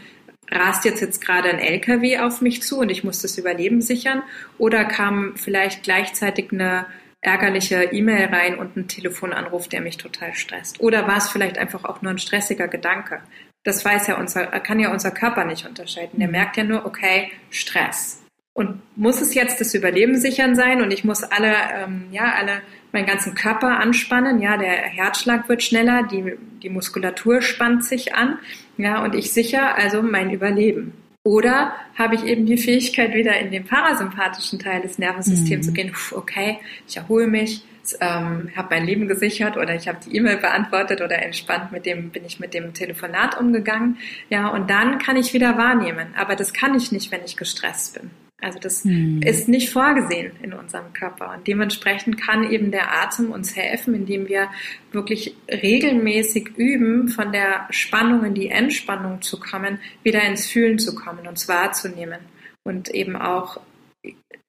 rast 0.52 0.86
jetzt 0.86 1.02
jetzt 1.02 1.22
gerade 1.22 1.50
ein 1.50 1.60
LKW 1.60 2.20
auf 2.20 2.42
mich 2.42 2.62
zu 2.62 2.80
und 2.80 2.90
ich 2.90 3.04
muss 3.04 3.22
das 3.22 3.38
Überleben 3.38 3.82
sichern 3.82 4.22
oder 4.58 4.86
kam 4.86 5.36
vielleicht 5.36 5.84
gleichzeitig 5.84 6.52
eine 6.52 6.86
ärgerliche 7.24 7.84
E-Mail 7.86 8.26
rein 8.28 8.58
und 8.58 8.76
ein 8.76 8.88
Telefonanruf, 8.88 9.68
der 9.68 9.82
mich 9.82 9.98
total 9.98 10.34
stresst. 10.36 10.80
Oder 10.80 11.08
war 11.08 11.18
es 11.18 11.30
vielleicht 11.30 11.58
einfach 11.58 11.86
auch 11.86 12.02
nur 12.02 12.12
ein 12.12 12.18
stressiger 12.20 12.68
Gedanke? 12.68 13.22
Das 13.64 13.84
weiß 13.84 14.08
ja 14.08 14.18
unser, 14.18 14.46
kann 14.46 14.80
ja 14.80 14.92
unser 14.92 15.12
Körper 15.12 15.46
nicht 15.46 15.66
unterscheiden. 15.66 16.20
Der 16.20 16.28
mhm. 16.28 16.34
merkt 16.34 16.58
ja 16.58 16.64
nur, 16.64 16.86
okay, 16.86 17.32
Stress. 17.50 18.22
Und 18.54 18.82
muss 18.96 19.22
es 19.22 19.34
jetzt 19.34 19.60
das 19.62 19.74
Überleben 19.74 20.20
sichern 20.20 20.56
sein 20.56 20.82
und 20.82 20.92
ich 20.92 21.04
muss 21.04 21.24
alle, 21.24 21.56
ähm, 21.74 22.08
ja, 22.12 22.34
alle, 22.34 22.62
meinen 22.92 23.08
ganzen 23.08 23.34
Körper 23.34 23.80
anspannen, 23.80 24.40
ja, 24.40 24.58
der 24.58 24.70
Herzschlag 24.70 25.50
wird 25.50 25.64
schneller, 25.64 26.04
die, 26.04 26.36
die 26.62 26.70
Muskulatur 26.70 27.42
spannt 27.42 27.84
sich 27.84 28.14
an, 28.14 28.38
ja, 28.78 29.04
und 29.04 29.16
ich 29.16 29.34
sicher 29.34 29.76
also 29.76 30.04
mein 30.04 30.30
Überleben. 30.30 30.94
Oder 31.24 31.74
habe 31.96 32.16
ich 32.16 32.26
eben 32.26 32.46
die 32.46 32.58
Fähigkeit, 32.58 33.14
wieder 33.14 33.40
in 33.40 33.52
den 33.52 33.64
parasympathischen 33.64 34.60
Teil 34.60 34.82
des 34.82 34.98
Nervensystems 34.98 35.66
mhm. 35.66 35.70
zu 35.70 35.74
gehen, 35.74 35.96
okay, 36.12 36.60
ich 36.86 36.98
erhole 36.98 37.28
mich, 37.28 37.64
ähm, 38.00 38.50
habe 38.56 38.68
mein 38.72 38.86
Leben 38.86 39.08
gesichert 39.08 39.58
oder 39.58 39.76
ich 39.76 39.88
habe 39.88 40.00
die 40.06 40.16
E-Mail 40.16 40.38
beantwortet 40.38 41.02
oder 41.02 41.22
entspannt 41.22 41.72
mit 41.72 41.86
dem 41.86 42.10
bin 42.10 42.26
ich 42.26 42.40
mit 42.40 42.54
dem 42.54 42.74
Telefonat 42.74 43.40
umgegangen. 43.40 43.98
Ja, 44.30 44.48
und 44.50 44.70
dann 44.70 45.00
kann 45.00 45.18
ich 45.18 45.34
wieder 45.34 45.58
wahrnehmen. 45.58 46.14
Aber 46.16 46.36
das 46.36 46.54
kann 46.54 46.76
ich 46.76 46.92
nicht, 46.92 47.12
wenn 47.12 47.24
ich 47.26 47.38
gestresst 47.38 48.00
bin. 48.00 48.12
Also 48.44 48.60
das 48.60 48.84
hm. 48.84 49.22
ist 49.22 49.48
nicht 49.48 49.70
vorgesehen 49.70 50.34
in 50.42 50.54
unserem 50.54 50.92
Körper. 50.94 51.34
Und 51.34 51.48
dementsprechend 51.48 52.22
kann 52.22 52.52
eben 52.52 52.72
der 52.72 52.94
Atem 53.02 53.32
uns 53.32 53.56
helfen, 53.56 53.94
indem 53.96 54.28
wir 54.28 54.50
wirklich 54.92 55.36
regelmäßig 55.50 56.58
üben, 56.58 57.08
von 57.08 57.32
der 57.32 57.68
Spannung 57.70 58.26
in 58.26 58.34
die 58.34 58.50
Entspannung 58.50 59.22
zu 59.22 59.40
kommen, 59.40 59.80
wieder 60.04 60.22
ins 60.24 60.48
Fühlen 60.48 60.78
zu 60.78 60.94
kommen, 60.94 61.26
uns 61.26 61.48
wahrzunehmen 61.48 62.20
und 62.64 62.90
eben 62.90 63.16
auch 63.16 63.62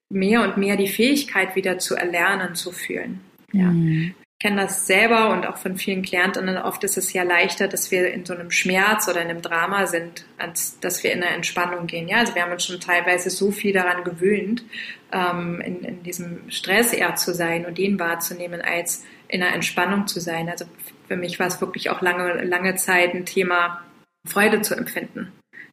mehr 0.09 0.41
und 0.41 0.57
mehr 0.57 0.77
die 0.77 0.87
Fähigkeit 0.87 1.55
wieder 1.55 1.77
zu 1.77 1.95
erlernen, 1.95 2.55
zu 2.55 2.71
fühlen. 2.71 3.21
Ja. 3.51 3.65
Mhm. 3.65 4.15
Ich 4.37 4.47
kenne 4.47 4.63
das 4.63 4.85
selber 4.85 5.29
und 5.29 5.47
auch 5.47 5.57
von 5.57 5.77
vielen 5.77 6.01
Klientinnen. 6.01 6.57
Oft 6.57 6.83
ist 6.83 6.97
es 6.97 7.13
ja 7.13 7.23
leichter, 7.23 7.69
dass 7.69 7.89
wir 7.89 8.13
in 8.13 8.25
so 8.25 8.33
einem 8.33 8.51
Schmerz 8.51 9.07
oder 9.07 9.21
in 9.21 9.29
einem 9.29 9.41
Drama 9.41 9.87
sind, 9.87 10.25
als 10.37 10.77
dass 10.81 11.03
wir 11.03 11.13
in 11.13 11.23
eine 11.23 11.33
Entspannung 11.33 11.87
gehen. 11.87 12.09
Ja, 12.09 12.17
also 12.17 12.35
wir 12.35 12.43
haben 12.43 12.51
uns 12.51 12.65
schon 12.65 12.81
teilweise 12.81 13.29
so 13.29 13.51
viel 13.51 13.71
daran 13.73 14.03
gewöhnt, 14.03 14.65
ähm, 15.13 15.61
in, 15.61 15.83
in 15.83 16.03
diesem 16.03 16.51
Stress 16.51 16.91
eher 16.91 17.15
zu 17.15 17.33
sein 17.33 17.65
und 17.65 17.77
den 17.77 17.97
wahrzunehmen, 17.97 18.61
als 18.61 19.05
in 19.29 19.41
einer 19.41 19.55
Entspannung 19.55 20.05
zu 20.05 20.19
sein. 20.19 20.49
Also 20.49 20.65
für 21.07 21.15
mich 21.15 21.39
war 21.39 21.47
es 21.47 21.61
wirklich 21.61 21.89
auch 21.89 22.01
lange, 22.01 22.43
lange 22.43 22.75
Zeit 22.75 23.13
ein 23.13 23.25
Thema, 23.25 23.85
Freude 24.27 24.61
zu 24.61 24.75
empfinden. 24.75 25.31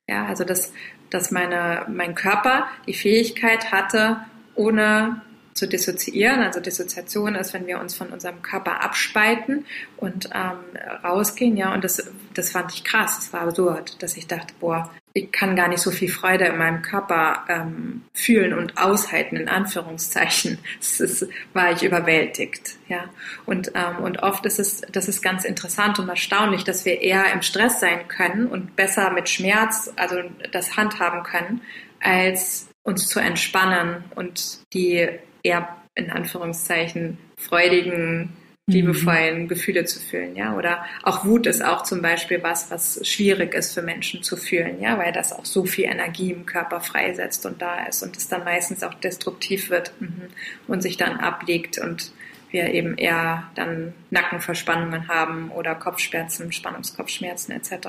Ja, 0.09 0.26
also 0.26 0.45
dass, 0.45 0.72
dass 1.12 1.30
meine, 1.30 1.86
mein 1.88 2.14
Körper 2.14 2.66
die 2.86 2.94
Fähigkeit 2.94 3.70
hatte, 3.70 4.18
ohne 4.54 5.22
zu 5.54 5.68
dissoziieren. 5.68 6.40
Also 6.40 6.60
Dissoziation 6.60 7.34
ist, 7.34 7.52
wenn 7.52 7.66
wir 7.66 7.78
uns 7.78 7.94
von 7.94 8.08
unserem 8.08 8.40
Körper 8.42 8.82
abspalten 8.82 9.66
und 9.98 10.30
ähm, 10.34 10.58
rausgehen. 11.04 11.56
Ja, 11.56 11.74
und 11.74 11.84
das, 11.84 12.10
das 12.34 12.50
fand 12.50 12.72
ich 12.72 12.84
krass. 12.84 13.16
Das 13.16 13.32
war 13.32 13.42
absurd, 13.42 14.02
dass 14.02 14.16
ich 14.16 14.26
dachte, 14.26 14.54
boah, 14.60 14.90
ich 15.14 15.30
kann 15.30 15.56
gar 15.56 15.68
nicht 15.68 15.80
so 15.80 15.90
viel 15.90 16.10
Freude 16.10 16.46
in 16.46 16.56
meinem 16.56 16.82
Körper 16.82 17.44
ähm, 17.48 18.02
fühlen 18.14 18.54
und 18.54 18.78
aushalten, 18.78 19.36
in 19.36 19.48
Anführungszeichen. 19.48 20.58
Das 20.78 21.00
ist, 21.00 21.28
war 21.52 21.72
ich 21.72 21.82
überwältigt, 21.82 22.76
ja. 22.88 23.04
Und, 23.46 23.72
ähm, 23.74 24.02
und 24.02 24.22
oft 24.22 24.44
ist 24.46 24.58
es, 24.58 24.80
das 24.92 25.08
ist 25.08 25.22
ganz 25.22 25.44
interessant 25.44 25.98
und 25.98 26.08
erstaunlich, 26.08 26.64
dass 26.64 26.84
wir 26.84 27.00
eher 27.00 27.32
im 27.32 27.42
Stress 27.42 27.80
sein 27.80 28.08
können 28.08 28.46
und 28.46 28.76
besser 28.76 29.10
mit 29.10 29.28
Schmerz, 29.28 29.92
also 29.96 30.16
das 30.50 30.76
handhaben 30.76 31.22
können, 31.22 31.62
als 32.00 32.68
uns 32.82 33.08
zu 33.08 33.20
entspannen 33.20 34.04
und 34.14 34.60
die 34.72 35.08
eher 35.42 35.76
in 35.94 36.10
Anführungszeichen 36.10 37.18
freudigen. 37.36 38.36
Liebevollen 38.66 39.48
Gefühle 39.48 39.84
zu 39.84 39.98
fühlen, 39.98 40.36
ja. 40.36 40.56
Oder 40.56 40.84
auch 41.02 41.24
Wut 41.24 41.46
ist 41.46 41.64
auch 41.64 41.82
zum 41.82 42.00
Beispiel 42.00 42.42
was, 42.42 42.70
was 42.70 43.06
schwierig 43.06 43.54
ist 43.54 43.74
für 43.74 43.82
Menschen 43.82 44.22
zu 44.22 44.36
fühlen, 44.36 44.80
ja, 44.80 44.98
weil 44.98 45.12
das 45.12 45.32
auch 45.32 45.44
so 45.44 45.64
viel 45.64 45.86
Energie 45.86 46.30
im 46.30 46.46
Körper 46.46 46.80
freisetzt 46.80 47.44
und 47.44 47.60
da 47.60 47.84
ist 47.86 48.02
und 48.02 48.16
es 48.16 48.28
dann 48.28 48.44
meistens 48.44 48.84
auch 48.84 48.94
destruktiv 48.94 49.70
wird 49.70 49.92
mhm. 49.98 50.28
und 50.68 50.80
sich 50.80 50.96
dann 50.96 51.18
ablegt 51.18 51.78
und 51.78 52.12
wir 52.50 52.72
eben 52.72 52.96
eher 52.98 53.50
dann 53.54 53.94
Nackenverspannungen 54.10 55.08
haben 55.08 55.50
oder 55.50 55.74
Kopfschmerzen, 55.74 56.52
Spannungskopfschmerzen 56.52 57.54
etc. 57.54 57.88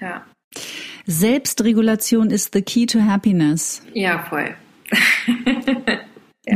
Ja. 0.00 0.26
Selbstregulation 1.06 2.30
ist 2.30 2.54
the 2.54 2.62
key 2.62 2.86
to 2.86 3.00
happiness. 3.00 3.82
Ja, 3.92 4.24
voll. 4.28 4.54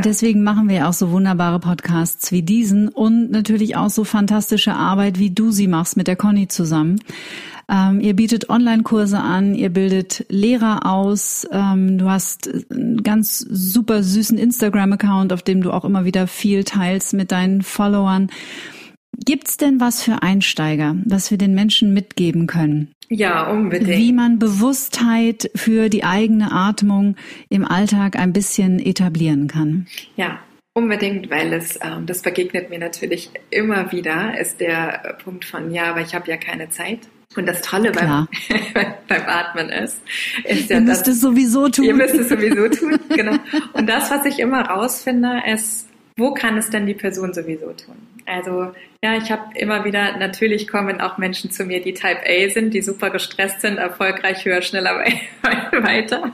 Deswegen 0.01 0.43
machen 0.43 0.69
wir 0.69 0.89
auch 0.89 0.93
so 0.93 1.11
wunderbare 1.11 1.61
Podcasts 1.61 2.33
wie 2.33 2.43
diesen 2.43 2.89
und 2.89 3.31
natürlich 3.31 3.77
auch 3.77 3.91
so 3.91 4.05
fantastische 4.05 4.75
Arbeit, 4.75 5.19
wie 5.19 5.31
du 5.31 5.51
sie 5.51 5.69
machst 5.69 5.97
mit 5.97 6.07
der 6.07 6.17
Conny 6.17 6.49
zusammen. 6.49 7.01
Ähm, 7.69 8.01
ihr 8.01 8.15
bietet 8.15 8.51
Online-Kurse 8.51 9.19
an, 9.19 9.55
ihr 9.55 9.71
bildet 9.71 10.27
Lehrer 10.29 10.87
aus, 10.87 11.47
ähm, 11.53 11.97
du 11.99 12.11
hast 12.11 12.51
einen 12.71 13.03
ganz 13.03 13.39
super 13.39 14.03
süßen 14.03 14.37
Instagram-Account, 14.37 15.33
auf 15.33 15.43
dem 15.43 15.63
du 15.63 15.71
auch 15.71 15.85
immer 15.85 16.05
wieder 16.05 16.27
viel 16.27 16.65
teilst 16.65 17.15
mit 17.15 17.31
deinen 17.33 17.63
Followern. 17.63 18.29
Gibt's 19.25 19.57
denn 19.57 19.81
was 19.81 20.03
für 20.03 20.23
Einsteiger, 20.23 20.97
was 21.05 21.31
wir 21.31 21.39
den 21.39 21.55
Menschen 21.55 21.95
mitgeben 21.95 22.47
können? 22.47 22.93
Ja, 23.09 23.51
unbedingt. 23.51 23.99
Wie 23.99 24.13
man 24.13 24.39
Bewusstheit 24.39 25.51
für 25.55 25.89
die 25.89 26.05
eigene 26.05 26.51
Atmung 26.51 27.17
im 27.49 27.65
Alltag 27.65 28.17
ein 28.17 28.33
bisschen 28.33 28.79
etablieren 28.79 29.49
kann. 29.49 29.87
Ja, 30.17 30.41
Unbedingt, 30.75 31.31
weil 31.31 31.53
es, 31.53 31.79
ähm, 31.83 32.07
das 32.07 32.23
begegnet 32.23 32.71
mir 32.71 32.79
natürlich 32.79 33.31
immer 33.51 33.93
wieder, 33.93 34.39
ist 34.41 34.59
der 34.59 35.19
Punkt 35.23 35.45
von, 35.45 35.71
ja, 35.71 35.91
aber 35.91 36.01
ich 36.01 36.15
habe 36.15 36.31
ja 36.31 36.39
keine 36.39 36.71
Zeit. 36.71 37.01
Und 37.37 37.47
das 37.47 37.61
Tolle 37.61 37.93
beim, 37.93 38.27
beim 39.09 39.23
Atmen 39.27 39.69
ist, 39.69 40.01
ist 40.45 40.71
ja, 40.71 40.77
ihr 40.77 40.83
müsst 40.83 41.09
es 41.09 41.21
sowieso 41.21 41.69
tun. 41.69 41.85
Ihr 41.85 41.95
müsst 41.95 42.15
es 42.15 42.31
sowieso 42.31 42.69
tun, 42.69 42.99
genau. 43.11 43.37
Und 43.75 43.87
das, 43.87 44.11
was 44.11 44.25
ich 44.25 44.39
immer 44.39 44.63
rausfinde, 44.63 45.43
ist, 45.47 45.89
wo 46.17 46.33
kann 46.33 46.57
es 46.57 46.71
denn 46.71 46.87
die 46.87 46.95
Person 46.95 47.35
sowieso 47.35 47.73
tun? 47.73 47.97
Also 48.25 48.73
ja, 49.05 49.17
ich 49.17 49.33
habe 49.33 49.43
immer 49.57 49.85
wieder, 49.85 50.17
natürlich 50.17 50.69
kommen 50.69 51.01
auch 51.01 51.19
Menschen 51.19 51.51
zu 51.51 51.65
mir, 51.65 51.83
die 51.83 51.93
Type 51.93 52.21
A 52.25 52.49
sind, 52.51 52.73
die 52.73 52.83
super 52.83 53.11
gestresst 53.11 53.61
sind, 53.61 53.77
erfolgreich, 53.77 54.45
höher, 54.45 54.63
schneller 54.63 54.95
weiter. 55.73 56.33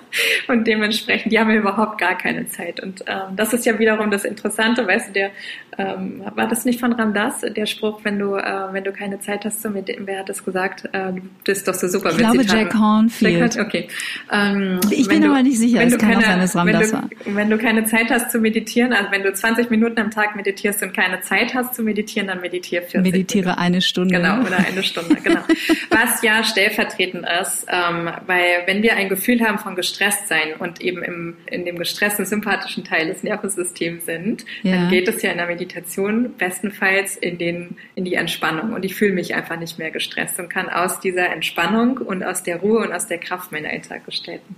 Und 0.49 0.67
dementsprechend, 0.67 1.33
die 1.33 1.39
haben 1.39 1.51
überhaupt 1.51 1.99
gar 1.99 2.19
keine 2.19 2.47
Zeit. 2.47 2.79
Und 2.81 3.03
ähm, 3.07 3.37
das 3.37 3.55
ist 3.55 3.65
ja 3.65 3.79
wiederum 3.79 4.11
das 4.11 4.27
Interessante, 4.27 4.87
weißt 4.87 5.09
du, 5.09 5.13
der, 5.15 5.31
ähm, 5.79 6.23
war 6.35 6.47
das 6.47 6.67
nicht 6.67 6.79
von 6.79 6.93
Ramdas, 6.93 7.41
der 7.41 7.65
Spruch, 7.65 8.01
wenn 8.03 8.19
du, 8.19 8.35
äh, 8.35 8.73
wenn 8.73 8.85
du 8.85 8.93
keine 8.93 9.19
Zeit 9.19 9.47
hast 9.47 9.63
zu 9.63 9.71
meditieren, 9.71 10.07
wer 10.07 10.19
hat 10.19 10.29
das 10.29 10.45
gesagt? 10.45 10.85
Äh, 10.93 11.13
du 11.13 11.23
bist 11.45 11.67
doch 11.67 11.75
so 11.75 11.89
super 11.89 12.11
Ich 12.11 12.19
glaube 12.19 12.43
Jack 12.43 12.75
Hornfield. 12.75 13.59
Okay. 13.59 13.89
Ähm, 14.31 14.79
ich 14.91 15.09
bin 15.09 15.23
du, 15.23 15.31
aber 15.31 15.43
nicht 15.43 15.59
sicher, 15.59 15.83
es 15.83 15.97
kann 15.97 16.11
keine, 16.11 16.19
auch 16.19 16.27
sein, 16.27 16.41
dass 16.41 16.55
Ramdas 16.55 16.81
wenn 16.81 16.91
du, 16.91 16.93
war. 16.93 17.35
Wenn 17.35 17.51
du 17.51 17.57
keine 17.57 17.85
Zeit 17.87 18.11
hast 18.11 18.31
zu 18.31 18.41
meditieren, 18.41 18.93
also 18.93 19.11
wenn 19.11 19.23
du 19.23 19.33
20 19.33 19.71
Minuten 19.71 19.99
am 20.01 20.11
Tag 20.11 20.37
meditierst 20.37 20.83
und 20.83 20.93
keine 20.93 21.23
Zeit 21.23 21.55
hast 21.55 21.75
zu 21.75 21.83
meditieren, 21.83 22.29
dann 22.29 22.43
meditierst 22.43 22.58
meditiere 22.59 22.83
40 22.83 23.13
Meditiere 23.13 23.45
Minuten. 23.45 23.61
eine 23.61 23.81
Stunde. 23.81 24.15
Genau, 24.15 24.41
oder 24.41 24.59
eine 24.59 24.83
Stunde, 24.83 25.17
genau. 25.17 25.41
Was 25.91 26.23
ja 26.23 26.43
stellvertretend 26.45 27.27
ist, 27.41 27.67
ähm, 27.69 28.11
weil 28.27 28.63
wenn 28.67 28.83
wir 28.83 28.97
ein 28.97 29.09
Gefühl 29.09 29.41
haben 29.41 29.59
von 29.59 29.75
gestresst 29.75 30.29
sein 30.29 30.55
und 30.59 30.81
eben 30.81 31.03
im, 31.03 31.37
in 31.47 31.65
dem 31.65 31.79
gestressten 31.79 32.25
sympathischen 32.25 32.85
Teil 32.85 33.07
des 33.07 33.23
Nervensystems 33.23 34.07
sind, 34.07 34.45
ja. 34.63 34.73
dann 34.73 34.91
geht 34.91 35.09
es 35.09 35.23
ja 35.23 35.31
in 35.31 35.39
der 35.39 35.47
Meditation 35.47 36.35
bestenfalls 36.37 37.17
in, 37.17 37.39
den, 37.39 37.77
in 37.95 38.05
die 38.05 38.15
Entspannung. 38.15 38.73
Und 38.73 38.85
ich 38.85 38.95
fühle 38.95 39.13
mich 39.13 39.35
einfach 39.35 39.59
nicht 39.59 39.79
mehr 39.79 39.91
gestresst 39.91 40.39
und 40.39 40.49
kann 40.49 40.69
aus 40.69 41.01
dieser 41.01 41.31
Entspannung 41.33 41.99
und 41.99 42.23
aus 42.25 42.43
der 42.43 42.59
Ruhe 42.59 42.81
und 42.81 42.93
aus 42.93 43.07
der 43.07 43.19
Kraft 43.19 43.53
meinen 43.53 43.67
Alltag 43.67 44.05
gestalten. 44.05 44.57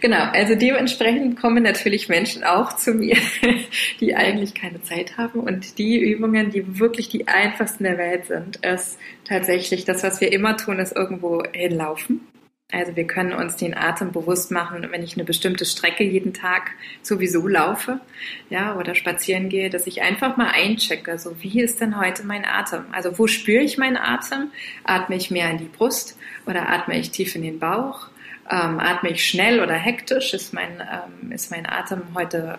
Genau, 0.00 0.30
also 0.32 0.54
dementsprechend 0.54 1.38
kommen 1.38 1.62
natürlich 1.62 2.08
Menschen 2.08 2.44
auch 2.44 2.74
zu 2.76 2.94
mir, 2.94 3.16
die 4.00 4.14
eigentlich 4.14 4.54
keine 4.54 4.82
Zeit 4.82 5.18
haben 5.18 5.40
und 5.40 5.78
die 5.78 5.98
Übungen, 5.98 6.50
die 6.50 6.78
wirklich 6.78 7.08
die 7.08 7.28
einfachsten 7.30 7.84
der 7.84 7.98
Welt 7.98 8.26
sind, 8.26 8.56
ist 8.64 8.98
tatsächlich 9.24 9.84
das, 9.84 10.02
was 10.02 10.20
wir 10.20 10.32
immer 10.32 10.56
tun, 10.56 10.78
ist 10.78 10.96
irgendwo 10.96 11.42
hinlaufen. 11.52 12.20
Also 12.72 12.94
wir 12.94 13.06
können 13.06 13.32
uns 13.32 13.56
den 13.56 13.76
Atem 13.76 14.12
bewusst 14.12 14.50
machen, 14.50 14.86
wenn 14.90 15.02
ich 15.02 15.14
eine 15.14 15.24
bestimmte 15.24 15.64
Strecke 15.64 16.04
jeden 16.04 16.32
Tag 16.32 16.70
sowieso 17.02 17.46
laufe, 17.48 18.00
ja, 18.48 18.76
oder 18.76 18.94
spazieren 18.94 19.48
gehe, 19.48 19.70
dass 19.70 19.88
ich 19.88 20.02
einfach 20.02 20.36
mal 20.36 20.50
einchecke, 20.52 21.18
so 21.18 21.42
wie 21.42 21.60
ist 21.60 21.80
denn 21.80 21.98
heute 21.98 22.24
mein 22.24 22.44
Atem? 22.44 22.84
Also 22.92 23.18
wo 23.18 23.26
spüre 23.26 23.62
ich 23.62 23.76
meinen 23.76 23.96
Atem? 23.96 24.52
Atme 24.84 25.16
ich 25.16 25.30
mehr 25.30 25.50
in 25.50 25.58
die 25.58 25.64
Brust 25.64 26.16
oder 26.46 26.68
atme 26.70 26.98
ich 26.98 27.10
tief 27.10 27.34
in 27.34 27.42
den 27.42 27.58
Bauch? 27.58 28.08
Ähm, 28.48 28.78
atme 28.78 29.10
ich 29.10 29.26
schnell 29.26 29.60
oder 29.60 29.74
hektisch? 29.74 30.32
Ist 30.32 30.54
mein, 30.54 30.80
ähm, 30.80 31.32
ist 31.32 31.50
mein 31.50 31.68
Atem 31.68 32.02
heute 32.14 32.58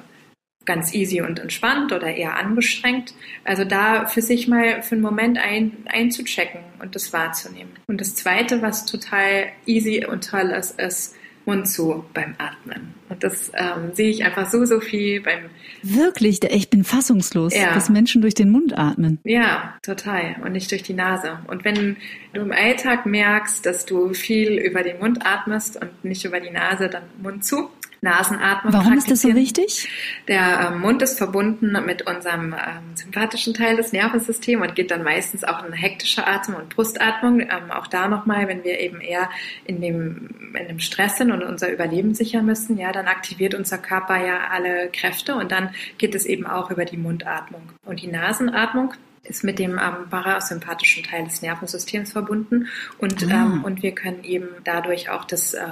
ganz 0.66 0.93
easy 0.93 1.22
und 1.22 1.39
entspannt 1.39 1.91
oder 1.91 2.16
eher 2.16 2.38
angestrengt. 2.38 3.14
Also 3.43 3.66
da 3.66 4.05
für 4.05 4.22
sich 4.22 4.47
mal 4.47 4.82
für 4.84 4.95
einen 4.95 5.01
Moment 5.01 5.38
ein, 5.38 5.78
einzuchecken 5.86 6.62
und 6.80 6.95
das 6.95 7.14
wahrzunehmen. 7.14 7.72
Und 7.88 7.99
das 7.99 8.16
Zweite, 8.16 8.62
was 8.62 8.86
total 8.86 9.47
easy 9.66 10.05
und 10.05 10.30
toll 10.30 10.51
ist, 10.51 10.80
ist 10.80 11.16
Mund 11.45 11.68
zu 11.68 12.05
beim 12.14 12.36
Atmen. 12.38 12.93
Und 13.09 13.24
das 13.24 13.51
ähm, 13.55 13.93
sehe 13.93 14.09
ich 14.09 14.24
einfach 14.24 14.49
so, 14.49 14.64
so 14.66 14.80
viel 14.80 15.22
beim... 15.22 15.49
Wirklich? 15.82 16.43
Ich 16.43 16.70
bin 16.70 16.84
fassungslos, 16.84 17.55
ja. 17.55 17.74
dass 17.74 17.89
Menschen 17.89 18.22
durch 18.22 18.36
den 18.36 18.51
Mund 18.51 18.78
atmen. 18.78 19.20
Ja, 19.24 19.76
total. 19.82 20.36
Und 20.45 20.51
nicht 20.53 20.70
durch 20.72 20.84
die 20.84 20.93
Nase. 20.93 21.39
Und 21.47 21.66
wenn 21.66 21.97
du 22.34 22.41
im 22.41 22.51
Alltag 22.51 23.05
merkst, 23.05 23.66
dass 23.66 23.86
du 23.86 24.14
viel 24.14 24.59
über 24.59 24.84
den 24.84 24.99
Mund 24.99 25.26
atmest 25.26 25.82
und 25.82 26.05
nicht 26.05 26.24
über 26.24 26.39
die 26.39 26.51
Nase, 26.51 26.89
dann 26.89 27.03
Mund 27.22 27.43
zu 27.43 27.70
Nasenatmung. 28.02 28.74
Warum 28.74 28.93
ist 28.97 29.12
das 29.12 29.22
so 29.22 29.36
wichtig? 29.36 29.88
Der 30.28 30.72
äh, 30.72 30.76
Mund 30.76 31.04
ist 31.04 31.20
verbunden 31.20 31.72
mit 31.86 32.02
unserem 32.08 32.54
ähm, 32.54 32.95
sympathischen 32.95 33.54
Teil 33.54 33.76
des 33.76 33.93
Nervensystems 33.93 34.68
und 34.68 34.76
geht 34.76 34.89
dann 34.89 35.04
meistens 35.04 35.43
auch 35.43 35.64
in 35.64 35.72
hektische 35.72 36.26
Atmung 36.26 36.62
und 36.62 36.76
Brustatmung. 36.76 37.41
Ähm, 37.41 37.70
auch 37.70 37.86
da 37.86 38.08
nochmal, 38.08 38.47
wenn 38.47 38.64
wir 38.64 38.80
eben 38.80 39.02
eher 39.02 39.30
in 39.66 39.82
dem, 39.82 40.54
in 40.60 40.68
dem 40.68 40.80
Stress 40.80 41.18
sind 41.18 41.32
und 41.32 41.43
unser 41.43 41.72
Überleben 41.72 42.16
sichern 42.16 42.43
müssen, 42.45 42.76
ja, 42.80 42.91
dann 42.91 43.06
aktiviert 43.06 43.54
unser 43.54 43.78
Körper 43.78 44.18
ja 44.18 44.47
alle 44.49 44.89
Kräfte 44.89 45.36
und 45.36 45.52
dann 45.52 45.70
geht 45.99 46.16
es 46.16 46.26
eben 46.26 46.47
auch 46.47 46.72
über 46.72 46.86
die 46.86 46.97
Mundatmung. 46.97 47.62
Und 47.86 48.02
die 48.02 48.08
Nasenatmung, 48.08 48.95
ist 49.24 49.43
mit 49.43 49.60
dem 49.60 49.74
ähm, 49.74 50.10
parasympathischen 50.10 51.04
Teil 51.04 51.26
des 51.26 51.43
Nervensystems 51.43 52.12
verbunden 52.12 52.68
und, 52.97 53.32
ah. 53.32 53.43
ähm, 53.43 53.64
und 53.64 53.84
wir 53.84 53.91
können 53.91 54.24
eben 54.24 54.47
dadurch 54.64 55.12
auch 55.12 55.26
das 55.26 55.54
äh, 55.54 55.68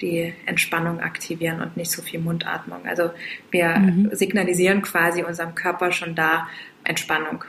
die 0.00 0.32
Entspannung 0.46 1.00
aktivieren 1.00 1.60
und 1.60 1.76
nicht 1.76 1.90
so 1.90 2.02
viel 2.02 2.20
Mundatmung. 2.20 2.86
Also 2.86 3.10
wir 3.50 3.76
mhm. 3.76 4.10
signalisieren 4.12 4.82
quasi 4.82 5.22
unserem 5.22 5.54
Körper 5.54 5.92
schon 5.92 6.14
da 6.14 6.48
Entspannung. 6.84 7.44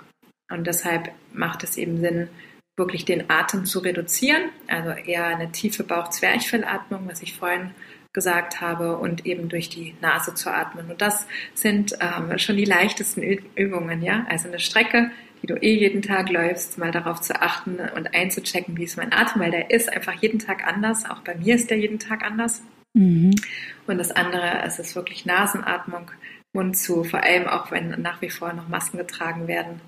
Und 0.50 0.68
deshalb 0.68 1.12
macht 1.34 1.64
es 1.64 1.78
eben 1.78 2.00
Sinn, 2.00 2.28
wirklich 2.78 3.06
den 3.06 3.30
Atem 3.30 3.66
zu 3.66 3.80
reduzieren, 3.80 4.50
also 4.68 4.92
eher 4.92 5.28
eine 5.28 5.52
tiefe 5.52 5.84
Bauch-Zwerchfellatmung, 5.84 7.08
was 7.08 7.22
ich 7.22 7.36
vorhin 7.36 7.72
gesagt 8.14 8.60
habe, 8.60 8.98
und 8.98 9.26
eben 9.26 9.50
durch 9.50 9.70
die 9.70 9.96
Nase 10.02 10.34
zu 10.34 10.52
atmen. 10.52 10.90
Und 10.90 11.02
das 11.02 11.28
sind 11.54 11.98
ähm, 12.00 12.38
schon 12.38 12.58
die 12.58 12.66
leichtesten 12.66 13.22
Übungen, 13.22 14.02
ja. 14.02 14.26
Also 14.30 14.48
eine 14.48 14.60
Strecke, 14.60 15.12
die 15.42 15.48
du 15.48 15.56
eh 15.56 15.74
jeden 15.74 16.02
Tag 16.02 16.30
läufst, 16.30 16.78
mal 16.78 16.92
darauf 16.92 17.22
zu 17.22 17.42
achten 17.42 17.80
und 17.96 18.14
einzuchecken, 18.14 18.78
wie 18.78 18.84
ist 18.84 18.98
mein 18.98 19.14
Atem, 19.14 19.42
weil 19.42 19.52
der 19.52 19.72
ist 19.72 19.92
einfach 19.92 20.14
jeden 20.14 20.40
Tag 20.40 20.68
anders. 20.68 21.10
Auch 21.10 21.22
bei 21.22 21.36
mir 21.36 21.56
ist 21.56 21.70
der 21.70 21.80
jeden 21.80 22.00
Tag 22.00 22.24
anders. 22.24 22.62
Mhm. 22.94 23.36
Und 23.88 23.98
das 23.98 24.12
andere, 24.12 24.62
es 24.64 24.80
ist 24.80 24.96
wirklich 24.96 25.26
Nasenatmung, 25.26 26.12
Mund 26.54 26.78
zu, 26.78 27.04
vor 27.04 27.24
allem 27.24 27.48
auch 27.48 27.72
wenn 27.72 28.02
nach 28.02 28.22
wie 28.22 28.30
vor 28.30 28.54
noch 28.54 28.68
Masken 28.68 28.98
getragen 28.98 29.48
werden 29.48 29.82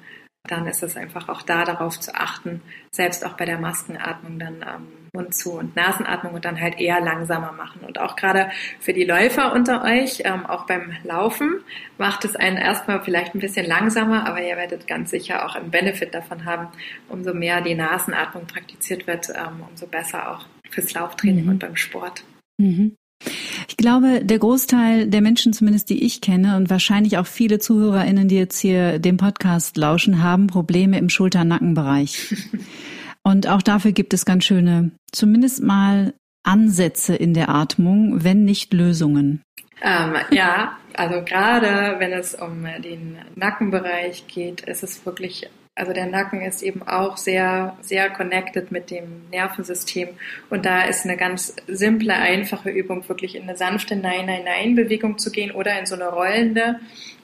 dann 0.43 0.67
ist 0.67 0.83
es 0.83 0.97
einfach 0.97 1.29
auch 1.29 1.41
da 1.41 1.63
darauf 1.63 1.99
zu 1.99 2.13
achten, 2.13 2.61
selbst 2.91 3.25
auch 3.25 3.33
bei 3.33 3.45
der 3.45 3.59
Maskenatmung 3.59 4.39
dann 4.39 4.55
ähm, 4.61 4.87
Mund 5.15 5.35
zu 5.35 5.51
und 5.51 5.75
Nasenatmung 5.75 6.33
und 6.33 6.43
dann 6.43 6.59
halt 6.59 6.79
eher 6.79 6.99
langsamer 6.99 7.51
machen. 7.51 7.81
Und 7.85 7.99
auch 7.99 8.15
gerade 8.15 8.49
für 8.79 8.93
die 8.93 9.03
Läufer 9.03 9.53
unter 9.53 9.83
euch, 9.83 10.23
ähm, 10.25 10.47
auch 10.47 10.65
beim 10.65 10.91
Laufen, 11.03 11.61
macht 11.99 12.25
es 12.25 12.35
einen 12.35 12.57
erstmal 12.57 13.03
vielleicht 13.03 13.35
ein 13.35 13.39
bisschen 13.39 13.67
langsamer, 13.67 14.25
aber 14.25 14.41
ihr 14.41 14.57
werdet 14.57 14.87
ganz 14.87 15.11
sicher 15.11 15.45
auch 15.45 15.55
einen 15.55 15.69
Benefit 15.69 16.15
davon 16.15 16.45
haben. 16.45 16.69
Umso 17.09 17.35
mehr 17.35 17.61
die 17.61 17.75
Nasenatmung 17.75 18.47
praktiziert 18.47 19.05
wird, 19.05 19.29
ähm, 19.29 19.63
umso 19.69 19.85
besser 19.85 20.31
auch 20.31 20.47
fürs 20.71 20.91
Lauftraining 20.95 21.43
mhm. 21.43 21.51
und 21.51 21.59
beim 21.59 21.75
Sport. 21.75 22.23
Mhm. 22.57 22.95
Ich 23.67 23.77
glaube, 23.77 24.25
der 24.25 24.39
Großteil 24.39 25.07
der 25.07 25.21
Menschen, 25.21 25.53
zumindest 25.53 25.91
die 25.91 26.03
ich 26.03 26.21
kenne 26.21 26.57
und 26.57 26.71
wahrscheinlich 26.71 27.19
auch 27.19 27.27
viele 27.27 27.59
ZuhörerInnen, 27.59 28.27
die 28.27 28.37
jetzt 28.37 28.59
hier 28.59 28.97
dem 28.97 29.17
Podcast 29.17 29.77
lauschen, 29.77 30.23
haben 30.23 30.47
Probleme 30.47 30.97
im 30.97 31.09
Schulter-Nackenbereich. 31.09 32.35
und 33.23 33.47
auch 33.47 33.61
dafür 33.61 33.91
gibt 33.91 34.13
es 34.13 34.25
ganz 34.25 34.45
schöne, 34.45 34.91
zumindest 35.11 35.63
mal 35.63 36.13
Ansätze 36.43 37.15
in 37.15 37.33
der 37.33 37.49
Atmung, 37.49 38.23
wenn 38.23 38.43
nicht 38.43 38.73
Lösungen. 38.73 39.41
Ähm, 39.81 40.15
ja, 40.31 40.77
also 40.93 41.23
gerade 41.23 41.99
wenn 41.99 42.11
es 42.11 42.35
um 42.35 42.65
den 42.83 43.17
Nackenbereich 43.35 44.27
geht, 44.27 44.61
ist 44.61 44.83
es 44.83 45.05
wirklich 45.05 45.49
also 45.75 45.91
der 45.91 46.05
Nacken 46.05 46.41
ist 46.41 46.61
eben 46.61 46.83
auch 46.83 47.17
sehr, 47.17 47.75
sehr 47.81 48.11
connected 48.11 48.71
mit 48.71 48.91
dem 48.91 49.27
Nervensystem. 49.31 50.09
Und 50.51 50.67
da 50.67 50.83
ist 50.83 51.03
eine 51.03 51.17
ganz 51.17 51.55
simple, 51.67 52.13
einfache 52.13 52.69
Übung, 52.69 53.07
wirklich 53.09 53.35
in 53.35 53.43
eine 53.43 53.57
sanfte 53.57 53.95
Nein-Nein-Nein-Bewegung 53.95 55.17
zu 55.17 55.31
gehen 55.31 55.49
oder 55.49 55.79
in 55.79 55.87
so 55.87 55.95
eine 55.95 56.09
rollende 56.09 56.79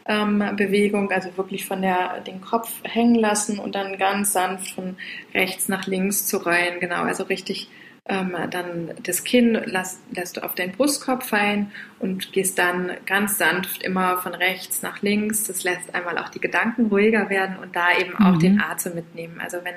Bewegung, 0.09 1.11
also 1.11 1.29
wirklich 1.37 1.65
von 1.65 1.83
der, 1.83 2.21
den 2.21 2.41
Kopf 2.41 2.81
hängen 2.83 3.15
lassen 3.15 3.59
und 3.59 3.75
dann 3.75 3.97
ganz 3.99 4.33
sanft 4.33 4.71
von 4.71 4.97
rechts 5.35 5.69
nach 5.69 5.85
links 5.85 6.25
zu 6.25 6.37
rollen. 6.37 6.79
Genau, 6.79 7.03
also 7.03 7.23
richtig 7.23 7.69
ähm, 8.09 8.35
dann 8.49 8.91
das 9.03 9.23
Kinn 9.23 9.53
lässt, 9.53 10.01
lässt 10.11 10.37
du 10.37 10.43
auf 10.43 10.55
den 10.55 10.71
Brustkorb 10.71 11.23
fallen 11.23 11.71
und 11.99 12.33
gehst 12.33 12.57
dann 12.57 12.91
ganz 13.05 13.37
sanft 13.37 13.83
immer 13.83 14.17
von 14.17 14.33
rechts 14.33 14.81
nach 14.81 15.03
links. 15.03 15.43
Das 15.43 15.63
lässt 15.63 15.93
einmal 15.93 16.17
auch 16.17 16.29
die 16.29 16.41
Gedanken 16.41 16.87
ruhiger 16.87 17.29
werden 17.29 17.57
und 17.61 17.75
da 17.75 17.95
eben 17.95 18.15
auch 18.15 18.33
mhm. 18.33 18.39
den 18.39 18.61
Atem 18.61 18.95
mitnehmen. 18.95 19.39
Also 19.39 19.57
wenn 19.63 19.75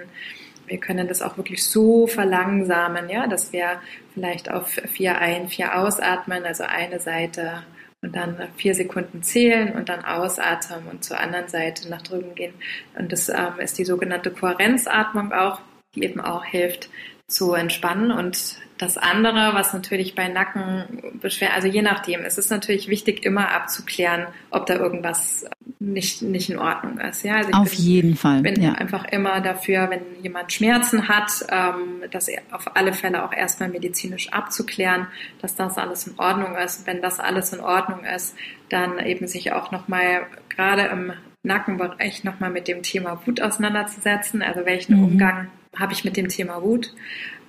wir 0.66 0.78
können 0.78 1.09
das 1.09 1.20
auch 1.20 1.37
wirklich 1.37 1.62
so 1.64 2.07
verlangsamen, 2.07 3.11
ja, 3.11 3.26
dass 3.26 3.53
wir 3.53 3.83
vielleicht 4.14 4.51
auf 4.51 4.68
vier 4.70 5.18
ein, 5.18 5.49
vier 5.49 5.76
ausatmen, 5.76 6.45
also 6.45 6.64
eine 6.64 7.01
Seite 7.01 7.64
und 8.03 8.16
dann 8.16 8.36
vier 8.57 8.74
Sekunden 8.74 9.22
zählen 9.22 9.72
und 9.74 9.88
dann 9.88 10.05
ausatmen 10.05 10.88
und 10.90 11.05
zur 11.05 11.20
anderen 11.20 11.48
Seite 11.48 11.88
nach 11.88 12.03
drüben 12.03 12.34
gehen. 12.34 12.55
Und 12.98 13.12
das 13.12 13.28
ähm, 13.28 13.61
ist 13.61 13.78
die 13.78 13.84
sogenannte 13.84 14.32
Kohärenzatmung 14.32 15.32
auch, 15.32 15.61
die 15.94 16.03
eben 16.03 16.20
auch 16.20 16.44
hilft, 16.44 16.90
zu 17.28 17.55
entspannen. 17.55 18.11
Und 18.11 18.59
das 18.83 18.99
andere, 18.99 19.55
was 19.55 19.72
natürlich 19.72 20.16
bei 20.16 20.26
Nackenbeschwerden, 20.26 21.55
also 21.55 21.68
je 21.68 21.83
nachdem, 21.83 22.24
es 22.24 22.37
ist 22.37 22.51
natürlich 22.51 22.89
wichtig, 22.89 23.24
immer 23.24 23.53
abzuklären, 23.53 24.26
ob 24.51 24.66
da 24.66 24.74
irgendwas 24.74 25.47
nicht, 25.78 26.22
nicht 26.22 26.51
in 26.51 26.59
Ordnung 26.59 26.99
ist. 26.99 27.22
Ja, 27.22 27.37
also 27.37 27.53
auf 27.53 27.70
bin, 27.70 27.78
jeden 27.78 28.16
Fall. 28.16 28.41
bin 28.43 28.61
ja. 28.61 28.72
einfach 28.72 29.05
immer 29.05 29.41
dafür, 29.41 29.89
wenn 29.89 30.01
jemand 30.20 30.53
Schmerzen 30.53 31.07
hat, 31.07 31.30
ähm, 31.49 32.03
das 32.11 32.28
auf 32.51 32.76
alle 32.76 32.93
Fälle 32.93 33.24
auch 33.24 33.33
erstmal 33.33 33.68
medizinisch 33.68 34.33
abzuklären, 34.33 35.07
dass 35.41 35.55
das 35.55 35.78
alles 35.78 36.09
in 36.09 36.18
Ordnung 36.18 36.57
ist. 36.57 36.85
Wenn 36.85 37.01
das 37.01 37.20
alles 37.20 37.53
in 37.53 37.61
Ordnung 37.61 38.05
ist, 38.05 38.35
dann 38.68 38.99
eben 38.99 39.28
sich 39.28 39.53
auch 39.53 39.70
nochmal 39.70 40.26
gerade 40.49 40.83
im 40.87 41.12
Nackenbereich 41.45 42.24
nochmal 42.24 42.51
mit 42.51 42.66
dem 42.66 42.83
Thema 42.83 43.22
Wut 43.26 43.41
auseinanderzusetzen. 43.41 44.43
Also 44.43 44.66
welchen 44.66 44.97
mhm. 44.97 45.05
Umgang 45.05 45.49
habe 45.77 45.93
ich 45.93 46.05
mit 46.05 46.16
dem 46.16 46.29
Thema 46.29 46.62
Wut. 46.62 46.95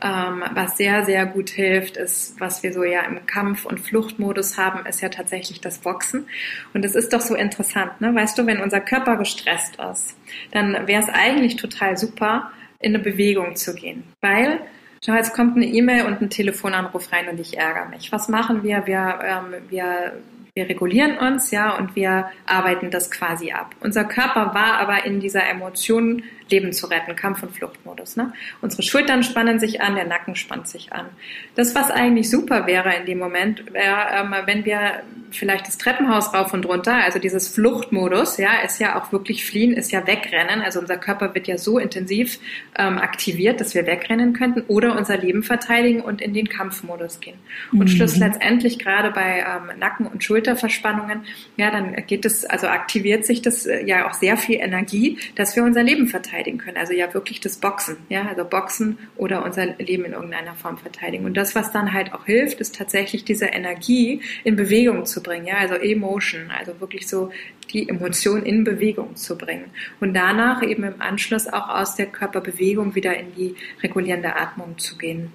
Ähm, 0.01 0.43
was 0.53 0.77
sehr, 0.77 1.05
sehr 1.05 1.25
gut 1.25 1.49
hilft, 1.49 1.97
ist, 1.97 2.39
was 2.39 2.61
wir 2.61 2.73
so 2.73 2.83
ja 2.83 3.01
im 3.01 3.25
Kampf- 3.25 3.65
und 3.65 3.79
Fluchtmodus 3.79 4.57
haben, 4.57 4.85
ist 4.85 5.01
ja 5.01 5.09
tatsächlich 5.09 5.61
das 5.61 5.79
Boxen. 5.79 6.27
Und 6.73 6.83
es 6.83 6.95
ist 6.95 7.13
doch 7.13 7.21
so 7.21 7.35
interessant, 7.35 8.01
ne? 8.01 8.13
Weißt 8.13 8.37
du, 8.37 8.45
wenn 8.45 8.61
unser 8.61 8.81
Körper 8.81 9.17
gestresst 9.17 9.77
ist, 9.91 10.17
dann 10.51 10.87
wäre 10.87 11.01
es 11.01 11.09
eigentlich 11.09 11.55
total 11.55 11.97
super, 11.97 12.51
in 12.79 12.93
eine 12.93 13.03
Bewegung 13.03 13.55
zu 13.55 13.73
gehen. 13.73 14.03
Weil 14.21 14.59
Schau, 15.05 15.15
jetzt 15.15 15.33
kommt 15.33 15.57
eine 15.57 15.65
E-Mail 15.65 16.05
und 16.05 16.21
ein 16.21 16.29
Telefonanruf 16.29 17.11
rein 17.11 17.27
und 17.27 17.37
ich 17.37 17.57
ärgere 17.57 17.89
mich. 17.89 18.13
Was 18.13 18.29
machen 18.29 18.63
wir? 18.63 18.87
Wir, 18.87 19.19
ähm, 19.21 19.55
wir 19.69 20.13
wir 20.55 20.69
regulieren 20.69 21.17
uns, 21.17 21.49
ja, 21.49 21.75
und 21.75 21.95
wir 21.95 22.29
arbeiten 22.45 22.91
das 22.91 23.09
quasi 23.09 23.51
ab. 23.51 23.75
Unser 23.79 24.03
Körper 24.03 24.53
war 24.53 24.77
aber 24.77 25.03
in 25.03 25.19
dieser 25.19 25.49
Emotion, 25.49 26.21
Leben 26.53 26.71
zu 26.71 26.87
retten, 26.87 27.15
Kampf- 27.15 27.41
und 27.41 27.51
Fluchtmodus. 27.51 28.15
Ne? 28.15 28.31
Unsere 28.61 28.83
Schultern 28.83 29.23
spannen 29.23 29.59
sich 29.59 29.81
an, 29.81 29.95
der 29.95 30.05
Nacken 30.05 30.35
spannt 30.35 30.67
sich 30.67 30.93
an. 30.93 31.07
Das, 31.55 31.73
was 31.73 31.89
eigentlich 31.89 32.29
super 32.29 32.67
wäre 32.67 32.93
in 32.95 33.05
dem 33.05 33.17
Moment, 33.17 33.73
wäre, 33.73 34.05
ähm, 34.13 34.35
wenn 34.45 34.65
wir 34.65 35.01
vielleicht 35.31 35.67
das 35.67 35.77
Treppenhaus 35.79 36.33
rauf 36.33 36.53
und 36.53 36.65
runter, 36.65 36.93
also 36.93 37.17
dieses 37.17 37.47
Fluchtmodus, 37.47 38.37
ja, 38.37 38.61
ist 38.63 38.79
ja 38.79 39.01
auch 39.01 39.11
wirklich 39.11 39.45
fliehen, 39.45 39.73
ist 39.73 39.91
ja 39.91 40.05
wegrennen. 40.05 40.61
Also 40.61 40.79
unser 40.79 40.97
Körper 40.97 41.33
wird 41.33 41.47
ja 41.47 41.57
so 41.57 41.79
intensiv 41.79 42.39
ähm, 42.77 42.97
aktiviert, 42.99 43.59
dass 43.59 43.73
wir 43.73 43.87
wegrennen 43.87 44.33
könnten 44.33 44.61
oder 44.67 44.95
unser 44.95 45.17
Leben 45.17 45.41
verteidigen 45.41 46.01
und 46.01 46.21
in 46.21 46.33
den 46.33 46.47
Kampfmodus 46.47 47.19
gehen. 47.19 47.37
Und 47.71 47.79
mhm. 47.79 47.87
Schluss 47.87 48.17
letztendlich 48.17 48.77
gerade 48.77 49.09
bei 49.09 49.39
ähm, 49.39 49.79
Nacken- 49.79 50.05
und 50.05 50.23
Schulterverspannungen, 50.23 51.23
ja, 51.57 51.71
dann 51.71 51.95
geht 52.05 52.25
es, 52.25 52.45
also 52.45 52.67
aktiviert 52.67 53.25
sich 53.25 53.41
das 53.41 53.65
äh, 53.65 53.83
ja 53.85 54.07
auch 54.07 54.13
sehr 54.13 54.37
viel 54.37 54.59
Energie, 54.59 55.17
dass 55.35 55.55
wir 55.55 55.63
unser 55.63 55.83
Leben 55.83 56.07
verteidigen 56.07 56.42
können. 56.51 56.77
Also 56.77 56.93
ja 56.93 57.13
wirklich 57.13 57.39
das 57.39 57.57
Boxen, 57.57 57.97
ja, 58.09 58.27
also 58.27 58.45
Boxen 58.45 58.97
oder 59.15 59.43
unser 59.43 59.65
Leben 59.65 60.05
in 60.05 60.13
irgendeiner 60.13 60.55
Form 60.55 60.77
verteidigen. 60.77 61.25
Und 61.25 61.35
das, 61.35 61.55
was 61.55 61.71
dann 61.71 61.93
halt 61.93 62.13
auch 62.13 62.25
hilft, 62.25 62.59
ist 62.59 62.75
tatsächlich 62.75 63.25
diese 63.25 63.45
Energie 63.45 64.21
in 64.43 64.55
Bewegung 64.55 65.05
zu 65.05 65.21
bringen, 65.21 65.47
ja, 65.47 65.57
also 65.57 65.75
Emotion, 65.75 66.51
also 66.51 66.79
wirklich 66.79 67.07
so 67.07 67.31
die 67.71 67.87
Emotion 67.89 68.43
in 68.43 68.63
Bewegung 68.63 69.15
zu 69.15 69.37
bringen. 69.37 69.71
Und 69.99 70.13
danach 70.13 70.61
eben 70.63 70.83
im 70.83 71.01
Anschluss 71.01 71.47
auch 71.47 71.69
aus 71.69 71.95
der 71.95 72.07
Körperbewegung 72.07 72.95
wieder 72.95 73.17
in 73.17 73.33
die 73.35 73.55
regulierende 73.81 74.35
Atmung 74.35 74.77
zu 74.77 74.97
gehen. 74.97 75.31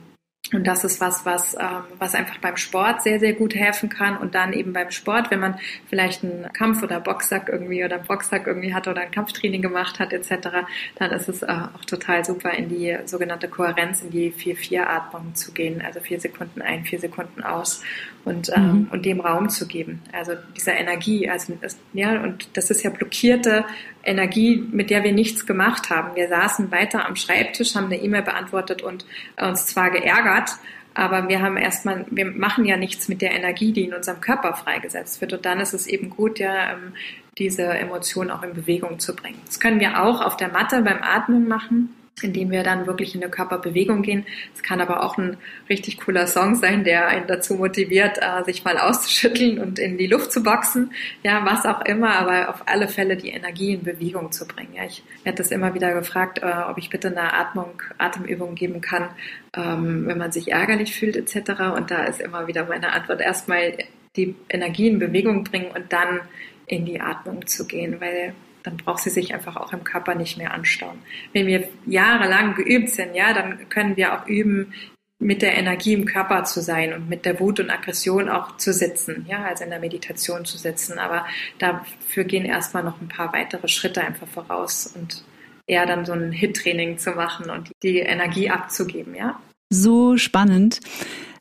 Und 0.53 0.67
das 0.67 0.83
ist 0.85 1.01
was, 1.01 1.27
was, 1.27 1.55
ähm, 1.55 1.85
was 1.99 2.15
einfach 2.15 2.39
beim 2.39 2.57
Sport 2.57 3.03
sehr, 3.03 3.21
sehr 3.21 3.35
gut 3.35 3.55
helfen 3.55 3.91
kann. 3.91 4.17
Und 4.17 4.35
dann 4.35 4.53
eben 4.53 4.73
beim 4.73 4.91
Sport, 4.91 5.31
wenn 5.31 5.41
man 5.41 5.59
vielleicht 5.89 6.25
einen 6.25 6.51
Kampf- 6.53 6.83
oder 6.83 7.01
Boxsack 7.01 7.49
irgendwie 7.49 7.85
oder 7.85 7.97
einen 7.97 8.07
Boxsack 8.07 8.47
irgendwie 8.47 8.73
hat 8.73 8.89
oder 8.89 9.03
ein 9.03 9.11
Kampftraining 9.11 9.61
gemacht 9.61 9.99
hat 9.99 10.13
etc., 10.13 10.49
dann 10.97 11.11
ist 11.11 11.29
es 11.29 11.43
äh, 11.43 11.47
auch 11.47 11.85
total 11.85 12.25
super, 12.25 12.53
in 12.53 12.69
die 12.69 12.97
sogenannte 13.05 13.49
Kohärenz, 13.49 14.03
in 14.03 14.11
die 14.11 14.33
4-4-Atmung 14.33 15.35
zu 15.35 15.53
gehen. 15.53 15.83
Also 15.83 16.01
vier 16.01 16.21
Sekunden 16.21 16.63
ein, 16.63 16.85
vier 16.85 17.01
Sekunden 17.01 17.43
aus 17.43 17.83
und, 18.29 18.51
ähm, 18.55 18.63
mhm. 18.63 18.89
und 18.93 19.05
dem 19.05 19.21
Raum 19.21 19.49
zu 19.49 19.67
geben. 19.67 20.03
Also 20.13 20.33
dieser 20.57 20.75
Energie, 20.75 21.29
also 21.29 21.55
das, 21.61 21.79
ja, 21.93 22.23
und 22.23 22.49
das 22.57 22.71
ist 22.71 22.83
ja 22.83 22.91
blockierte 22.91 23.65
Energie, 24.05 24.63
mit 24.71 24.91
der 24.91 25.03
wir 25.03 25.13
nichts 25.13 25.47
gemacht 25.47 25.91
haben. 25.91 26.15
Wir 26.15 26.29
saßen 26.29 26.71
weiter 26.71 27.07
am 27.07 27.17
Schreibtisch, 27.17 27.75
haben 27.75 27.87
eine 27.87 27.97
E-Mail 27.97 28.23
beantwortet 28.23 28.83
und 28.83 29.07
uns 29.41 29.67
zwar 29.67 29.91
geärgert, 29.91 30.51
Aber 30.95 31.29
wir 31.29 31.41
haben 31.43 31.57
erstmal, 31.57 32.07
wir 32.11 32.27
machen 32.27 32.65
ja 32.65 32.77
nichts 32.77 33.09
mit 33.09 33.23
der 33.23 33.31
Energie, 33.31 33.73
die 33.73 33.85
in 33.85 33.95
unserem 33.95 34.21
Körper 34.21 34.55
freigesetzt 34.55 35.21
wird. 35.21 35.33
Und 35.33 35.47
dann 35.47 35.61
ist 35.61 35.73
es 35.73 35.87
eben 35.87 36.11
gut, 36.11 36.41
ja, 36.41 36.73
ähm, 36.73 36.95
diese 37.39 37.63
Emotion 37.63 38.33
auch 38.33 38.43
in 38.43 38.53
Bewegung 38.53 38.99
zu 38.99 39.15
bringen. 39.15 39.41
Das 39.47 39.61
können 39.61 39.79
wir 39.79 40.03
auch 40.03 40.21
auf 40.21 40.37
der 40.37 40.49
Matte 40.49 40.83
beim 40.83 40.99
Atmen 41.01 41.47
machen 41.47 41.95
indem 42.23 42.51
wir 42.51 42.63
dann 42.63 42.87
wirklich 42.87 43.15
in 43.15 43.23
eine 43.23 43.31
Körperbewegung 43.31 44.03
gehen. 44.03 44.27
Es 44.55 44.63
kann 44.63 44.81
aber 44.81 45.03
auch 45.03 45.19
ein 45.19 45.37
richtig 45.69 45.99
cooler 45.99 46.27
Song 46.27 46.55
sein, 46.55 46.85
der 46.85 47.09
einen 47.09 47.27
dazu 47.27 47.55
motiviert, 47.55 48.19
äh, 48.21 48.45
sich 48.45 48.65
mal 48.65 48.79
auszuschütteln 48.79 49.59
und 49.59 49.79
in 49.79 49.99
die 49.99 50.07
Luft 50.07 50.33
zu 50.33 50.43
boxen. 50.43 50.93
Ja, 51.23 51.45
was 51.45 51.67
auch 51.67 51.85
immer, 51.85 52.17
aber 52.17 52.51
auf 52.51 52.63
alle 52.67 52.89
Fälle 52.89 53.17
die 53.17 53.31
Energie 53.31 53.75
in 53.75 53.83
Bewegung 53.83 54.33
zu 54.33 54.47
bringen. 54.47 54.75
Ich 54.87 55.03
werde 55.25 55.39
das 55.39 55.51
immer 55.51 55.75
wieder 55.75 55.95
gefragt, 55.95 56.41
äh, 56.43 56.53
ob 56.69 56.79
ich 56.79 56.91
bitte 56.91 57.09
eine 57.09 57.33
Atmung, 57.33 57.83
Atemübung 57.99 58.55
geben 58.55 58.81
kann, 58.81 59.09
ähm, 59.55 60.07
wenn 60.07 60.19
man 60.19 60.33
sich 60.33 60.53
ärgerlich 60.53 60.95
fühlt 60.95 61.17
etc. 61.17 61.77
Und 61.77 61.91
da 61.91 62.05
ist 62.05 62.21
immer 62.21 62.47
wieder 62.47 62.65
meine 62.67 62.93
Antwort 62.93 63.21
erstmal 63.21 63.75
die 64.17 64.35
Energie 64.49 64.89
in 64.89 64.99
Bewegung 64.99 65.45
bringen 65.45 65.71
und 65.75 65.93
dann 65.93 66.21
in 66.67 66.85
die 66.85 67.01
Atmung 67.01 67.47
zu 67.47 67.67
gehen, 67.67 68.01
weil 68.01 68.35
dann 68.69 68.77
braucht 68.77 69.03
sie 69.03 69.11
sich 69.11 69.33
einfach 69.33 69.57
auch 69.57 69.73
im 69.73 69.83
Körper 69.83 70.15
nicht 70.15 70.37
mehr 70.37 70.53
anstauen. 70.53 70.99
Wenn 71.33 71.47
wir 71.47 71.69
jahrelang 71.87 72.55
geübt 72.55 72.91
sind, 72.91 73.15
ja, 73.15 73.33
dann 73.33 73.69
können 73.71 73.97
wir 73.97 74.13
auch 74.13 74.27
üben, 74.27 74.75
mit 75.21 75.43
der 75.43 75.57
Energie 75.57 75.95
im 75.95 76.05
Körper 76.05 76.45
zu 76.45 76.61
sein 76.61 76.93
und 76.93 77.09
mit 77.09 77.25
der 77.25 77.41
Wut 77.41 77.59
und 77.59 77.71
Aggression 77.71 78.29
auch 78.29 78.57
zu 78.57 78.73
sitzen, 78.73 79.27
ja, 79.29 79.43
also 79.43 79.65
in 79.65 79.71
der 79.71 79.81
Meditation 79.81 80.45
zu 80.45 80.59
sitzen. 80.59 80.99
Aber 80.99 81.27
dafür 81.59 82.25
gehen 82.25 82.45
erstmal 82.45 82.85
noch 82.85 83.01
ein 83.01 83.09
paar 83.09 83.33
weitere 83.33 83.67
Schritte 83.69 84.03
einfach 84.03 84.29
voraus 84.29 84.93
und 84.95 85.25
eher 85.67 85.87
dann 85.87 86.05
so 86.05 86.13
ein 86.13 86.31
Hit-Training 86.31 86.99
zu 86.99 87.13
machen 87.13 87.51
und 87.51 87.71
die 87.83 87.99
Energie 87.99 88.51
abzugeben, 88.51 89.15
ja. 89.15 89.41
So 89.71 90.17
spannend. 90.17 90.81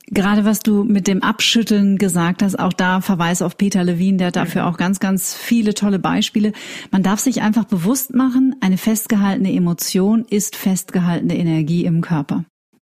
Gerade 0.09 0.45
was 0.45 0.59
du 0.59 0.85
mit 0.85 1.07
dem 1.07 1.21
Abschütteln 1.21 1.97
gesagt 1.97 2.41
hast, 2.41 2.57
auch 2.57 2.71
da 2.71 3.01
Verweis 3.01 3.41
auf 3.41 3.57
Peter 3.57 3.83
Levin, 3.83 4.17
der 4.17 4.27
hat 4.27 4.37
dafür 4.37 4.65
auch 4.65 4.77
ganz, 4.77 4.99
ganz 5.01 5.35
viele 5.35 5.73
tolle 5.73 5.99
Beispiele. 5.99 6.53
Man 6.91 7.03
darf 7.03 7.19
sich 7.19 7.41
einfach 7.41 7.65
bewusst 7.65 8.15
machen, 8.15 8.55
eine 8.61 8.77
festgehaltene 8.77 9.51
Emotion 9.51 10.23
ist 10.29 10.55
festgehaltene 10.55 11.35
Energie 11.35 11.83
im 11.83 11.99
Körper. 11.99 12.45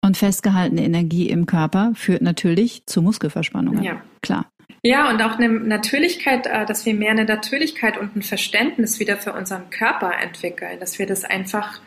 Und 0.04 0.18
festgehaltene 0.18 0.84
Energie 0.84 1.30
im 1.30 1.46
Körper 1.46 1.92
führt 1.94 2.20
natürlich 2.20 2.84
zu 2.86 3.00
Muskelverspannungen. 3.00 3.82
Ja. 3.82 4.02
Klar. 4.20 4.46
Ja, 4.82 5.10
und 5.10 5.20
auch 5.22 5.38
eine 5.38 5.48
Natürlichkeit, 5.48 6.46
äh, 6.46 6.66
dass 6.66 6.84
wir 6.86 6.94
mehr 6.94 7.10
eine 7.10 7.24
Natürlichkeit 7.24 7.98
und 7.98 8.14
ein 8.14 8.22
Verständnis 8.22 9.00
wieder 9.00 9.16
für 9.16 9.32
unseren 9.32 9.70
Körper 9.70 10.12
entwickeln, 10.22 10.78
dass 10.78 10.98
wir 10.98 11.06
das 11.06 11.24
einfach 11.24 11.80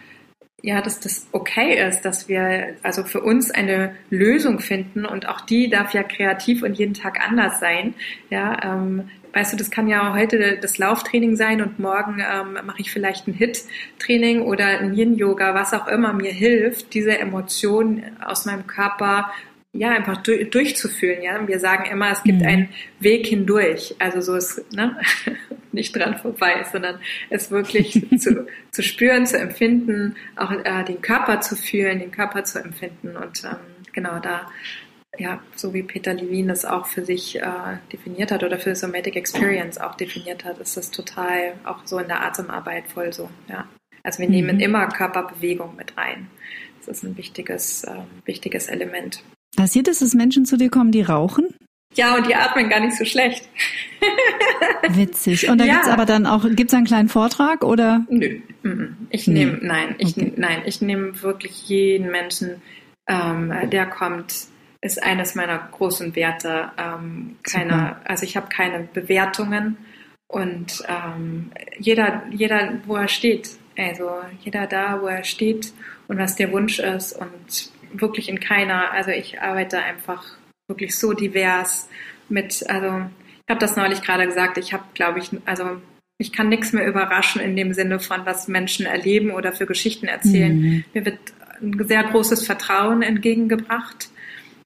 ja, 0.62 0.82
dass 0.82 1.00
das 1.00 1.28
okay 1.32 1.88
ist, 1.88 2.02
dass 2.02 2.28
wir 2.28 2.76
also 2.84 3.04
für 3.04 3.22
uns 3.22 3.52
eine 3.52 3.96
Lösung 4.10 4.60
finden 4.60 5.06
und 5.06 5.28
auch 5.28 5.42
die 5.42 5.70
darf 5.70 5.94
ja 5.94 6.04
kreativ 6.04 6.64
und 6.64 6.78
jeden 6.78 6.94
Tag 6.94 7.20
anders 7.26 7.60
sein. 7.60 7.94
Ja, 8.30 8.58
ähm, 8.64 9.10
weißt 9.34 9.54
du, 9.54 9.58
das 9.58 9.72
kann 9.72 9.88
ja 9.88 10.14
heute 10.14 10.58
das 10.62 10.78
Lauftraining 10.78 11.36
sein 11.36 11.62
und 11.62 11.80
morgen 11.80 12.20
ähm, 12.20 12.54
mache 12.66 12.82
ich 12.82 12.92
vielleicht 12.92 13.28
ein 13.28 13.34
Hit-Training 13.34 14.42
oder 14.42 14.66
ein 14.80 14.94
Yin-Yoga, 14.94 15.54
was 15.54 15.74
auch 15.74 15.88
immer 15.88 16.14
mir 16.14 16.32
hilft, 16.32 16.94
diese 16.94 17.18
Emotionen 17.18 18.04
aus 18.22 18.46
meinem 18.46 18.68
Körper 18.68 19.32
ja, 19.72 19.92
einfach 19.92 20.18
durch, 20.24 20.50
durchzufühlen. 20.50 21.22
Ja, 21.22 21.48
wir 21.48 21.60
sagen 21.60 21.86
immer, 21.90 22.12
es 22.12 22.24
gibt 22.24 22.40
mhm. 22.40 22.48
einen 22.48 22.70
Weg 23.00 23.28
hindurch. 23.28 23.96
Also 24.00 24.22
so 24.22 24.36
ist 24.36 24.66
ne, 24.74 24.98
nicht 25.74 25.96
dran 25.96 26.18
vorbei, 26.18 26.66
sondern 26.72 27.00
es 27.30 27.52
wirklich 27.52 28.06
zu, 28.20 28.48
zu 28.72 28.84
spüren, 28.84 29.26
zu 29.26 29.38
empfinden, 29.38 30.16
auch 30.36 30.52
äh, 30.52 30.84
den 30.84 31.02
Körper 31.02 31.42
zu 31.42 31.56
fühlen, 31.56 32.00
den 32.00 32.12
Körper 32.12 32.44
zu 32.44 32.60
empfinden 32.60 33.16
und 33.16 33.44
ähm, 33.44 33.58
genau 33.94 34.20
da. 34.20 34.50
Ja, 35.18 35.42
so 35.56 35.74
wie 35.74 35.82
Peter 35.82 36.14
Levine 36.14 36.50
das 36.50 36.66
auch 36.66 36.86
für 36.86 37.04
sich 37.04 37.42
äh, 37.42 37.78
definiert 37.92 38.32
hat 38.32 38.44
oder 38.44 38.60
für 38.60 38.76
Somatic 38.76 39.16
Experience 39.16 39.80
auch 39.80 39.96
definiert 39.96 40.46
hat, 40.46 40.60
ist 40.60 40.78
das 40.78 40.92
total 40.92 41.56
auch 41.64 41.86
so 41.86 41.98
in 41.98 42.08
der 42.08 42.24
Atemarbeit 42.24 42.88
voll 42.88 43.12
so. 43.12 43.30
Ja, 43.50 43.68
also 44.04 44.20
wir 44.20 44.28
mhm. 44.28 44.36
nehmen 44.36 44.60
immer 44.60 44.88
Körperbewegung 44.88 45.76
mit 45.76 45.98
rein. 45.98 46.28
Das 46.80 46.98
ist 46.98 47.04
ein 47.04 47.18
wichtiges, 47.18 47.84
äh, 47.84 47.96
wichtiges 48.26 48.68
Element. 48.68 49.24
Passiert 49.56 49.88
es, 49.88 50.00
dass 50.00 50.14
Menschen 50.14 50.46
zu 50.46 50.58
dir 50.58 50.70
kommen, 50.70 50.92
die 50.92 51.02
rauchen? 51.02 51.48
Ja, 51.96 52.16
und 52.16 52.28
die 52.28 52.36
atmen 52.36 52.70
gar 52.70 52.80
nicht 52.80 52.96
so 52.96 53.06
schlecht. 53.06 53.50
Witzig. 54.90 55.50
Und 55.50 55.60
da 55.60 55.66
ja. 55.66 55.74
gibt's 55.74 55.90
aber 55.90 56.06
dann 56.06 56.26
auch, 56.26 56.46
gibt's 56.52 56.74
einen 56.74 56.86
kleinen 56.86 57.10
Vortrag 57.10 57.64
oder? 57.64 58.06
Nö. 58.10 58.40
Ich 59.10 59.28
nee. 59.28 59.46
nehme, 59.46 59.60
nein, 59.62 59.96
ich, 59.98 60.16
okay. 60.16 60.34
nein, 60.36 60.62
ich 60.66 60.82
nehme 60.82 61.22
wirklich 61.22 61.68
jeden 61.68 62.12
Menschen, 62.12 62.62
ähm, 63.08 63.52
der 63.72 63.88
kommt, 63.88 64.48
ist 64.82 65.02
eines 65.02 65.34
meiner 65.36 65.58
großen 65.72 66.16
Werte. 66.16 66.72
Ähm, 66.78 67.38
keine, 67.44 67.98
also 68.06 68.24
ich 68.24 68.38
habe 68.38 68.50
keine 68.50 68.88
Bewertungen 68.94 69.78
und 70.28 70.84
ähm, 70.88 71.52
jeder, 71.80 72.22
jeder, 72.30 72.80
wo 72.86 72.98
er 72.98 73.08
steht, 73.08 73.50
also 73.76 74.12
jeder 74.42 74.68
da, 74.68 75.02
wo 75.02 75.08
er 75.08 75.24
steht 75.24 75.74
und 76.08 76.20
was 76.20 76.36
der 76.36 76.52
Wunsch 76.52 76.78
ist 76.78 77.14
und 77.14 77.72
wirklich 77.94 78.30
in 78.30 78.40
keiner, 78.40 78.92
also 78.92 79.10
ich 79.10 79.42
arbeite 79.42 79.80
einfach 79.80 80.24
wirklich 80.70 80.98
so 80.98 81.14
divers 81.14 81.90
mit, 82.30 82.64
also 82.70 83.10
ich 83.46 83.50
habe 83.50 83.60
das 83.60 83.76
neulich 83.76 84.02
gerade 84.02 84.26
gesagt, 84.26 84.58
ich 84.58 84.74
habe, 84.74 84.84
glaube 84.94 85.20
ich, 85.20 85.32
also 85.46 85.82
ich 86.20 86.32
kann 86.32 86.50
nichts 86.50 86.74
mehr 86.74 86.86
überraschen 86.86 87.42
in 87.42 87.56
dem 87.56 87.74
Sinne 87.74 88.00
von, 88.00 88.26
was 88.26 88.48
Menschen 88.48 88.86
erleben 88.86 89.32
oder 89.32 89.52
für 89.54 89.66
Geschichten 89.66 90.08
erzählen. 90.08 90.60
Mhm. 90.60 90.84
Mir 90.94 91.06
wird 91.06 91.20
ein 91.62 91.88
sehr 91.88 92.04
großes 92.04 92.46
Vertrauen 92.46 93.02
entgegengebracht 93.02 94.10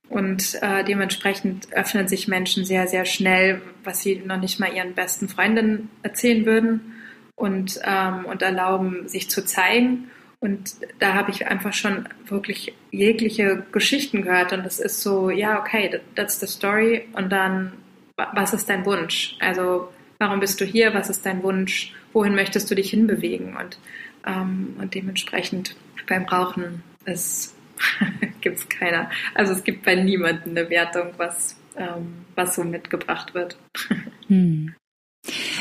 und 0.09 0.59
äh, 0.61 0.83
dementsprechend 0.83 1.71
öffnen 1.73 2.07
sich 2.07 2.27
Menschen 2.27 2.65
sehr, 2.65 2.87
sehr 2.87 3.05
schnell, 3.05 3.61
was 3.83 4.01
sie 4.01 4.21
noch 4.25 4.39
nicht 4.39 4.59
mal 4.59 4.73
ihren 4.73 4.93
besten 4.93 5.29
Freundinnen 5.29 5.89
erzählen 6.01 6.45
würden 6.45 6.93
und, 7.35 7.79
ähm, 7.83 8.25
und 8.25 8.41
erlauben, 8.41 9.07
sich 9.07 9.29
zu 9.29 9.45
zeigen. 9.45 10.09
Und 10.43 10.75
da 10.99 11.13
habe 11.13 11.31
ich 11.31 11.47
einfach 11.47 11.71
schon 11.71 12.09
wirklich 12.27 12.73
jegliche 12.91 13.63
Geschichten 13.71 14.23
gehört. 14.23 14.51
Und 14.51 14.65
es 14.65 14.77
ist 14.77 14.99
so, 14.99 15.29
ja, 15.29 15.57
okay, 15.57 16.01
that's 16.15 16.37
the 16.41 16.47
story. 16.47 17.07
Und 17.13 17.31
dann, 17.31 17.71
was 18.17 18.53
ist 18.53 18.67
dein 18.67 18.85
Wunsch? 18.85 19.37
Also, 19.39 19.87
warum 20.19 20.41
bist 20.41 20.59
du 20.59 20.65
hier? 20.65 20.93
Was 20.93 21.09
ist 21.09 21.25
dein 21.25 21.43
Wunsch? 21.43 21.93
Wohin 22.11 22.35
möchtest 22.35 22.69
du 22.69 22.75
dich 22.75 22.89
hinbewegen? 22.89 23.55
Und, 23.55 23.79
ähm, 24.27 24.75
und 24.81 24.93
dementsprechend 24.93 25.77
beim 26.09 26.25
Rauchen 26.25 26.83
gibt 28.41 28.57
es 28.57 28.67
keiner. 28.67 29.09
Also 29.35 29.53
es 29.53 29.63
gibt 29.63 29.85
bei 29.85 29.95
niemandem 29.95 30.57
eine 30.57 30.69
Wertung, 30.69 31.13
was, 31.15 31.55
ähm, 31.77 32.25
was 32.35 32.55
so 32.55 32.65
mitgebracht 32.65 33.33
wird. 33.33 33.57
Hm. 34.27 34.73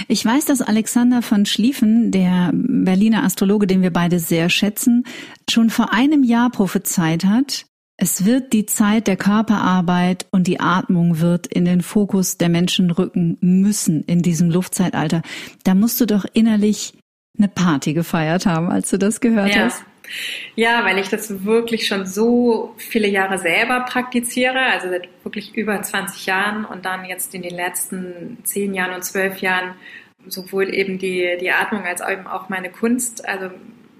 Ich 0.08 0.24
weiß, 0.24 0.44
dass 0.46 0.60
Alexander 0.60 1.22
von 1.22 1.46
Schlieffen, 1.46 2.10
der 2.10 2.50
Berliner 2.52 3.22
Astrologe, 3.22 3.66
den 3.66 3.82
wir 3.82 3.92
beide 3.92 4.18
sehr 4.18 4.50
schätzen, 4.50 5.04
schon 5.48 5.70
vor 5.70 5.92
einem 5.92 6.24
Jahr 6.24 6.50
prophezeit 6.50 7.24
hat, 7.24 7.66
es 7.96 8.24
wird 8.24 8.52
die 8.52 8.66
Zeit 8.66 9.06
der 9.06 9.16
Körperarbeit 9.16 10.26
und 10.32 10.48
die 10.48 10.58
Atmung 10.58 11.20
wird 11.20 11.46
in 11.46 11.64
den 11.64 11.82
Fokus 11.82 12.36
der 12.36 12.48
Menschen 12.48 12.90
rücken 12.90 13.38
müssen 13.40 14.02
in 14.02 14.22
diesem 14.22 14.50
Luftzeitalter. 14.50 15.22
Da 15.62 15.74
musst 15.76 16.00
du 16.00 16.06
doch 16.06 16.24
innerlich 16.32 16.94
eine 17.38 17.48
Party 17.48 17.92
gefeiert 17.92 18.44
haben, 18.44 18.70
als 18.70 18.90
du 18.90 18.98
das 18.98 19.20
gehört 19.20 19.54
ja. 19.54 19.66
hast. 19.66 19.84
Ja, 20.54 20.84
weil 20.84 20.98
ich 20.98 21.08
das 21.08 21.44
wirklich 21.44 21.86
schon 21.86 22.06
so 22.06 22.74
viele 22.76 23.08
Jahre 23.08 23.38
selber 23.38 23.80
praktiziere, 23.80 24.60
also 24.60 24.88
seit 24.88 25.08
wirklich 25.24 25.54
über 25.56 25.80
20 25.80 26.26
Jahren 26.26 26.64
und 26.64 26.84
dann 26.84 27.04
jetzt 27.04 27.34
in 27.34 27.42
den 27.42 27.54
letzten 27.54 28.38
zehn 28.44 28.74
Jahren 28.74 28.94
und 28.94 29.04
zwölf 29.04 29.38
Jahren 29.38 29.74
sowohl 30.26 30.74
eben 30.74 30.98
die, 30.98 31.36
die 31.40 31.50
Atmung 31.50 31.84
als 31.84 32.00
eben 32.00 32.26
auch 32.26 32.48
meine 32.48 32.70
Kunst, 32.70 33.26
also 33.26 33.50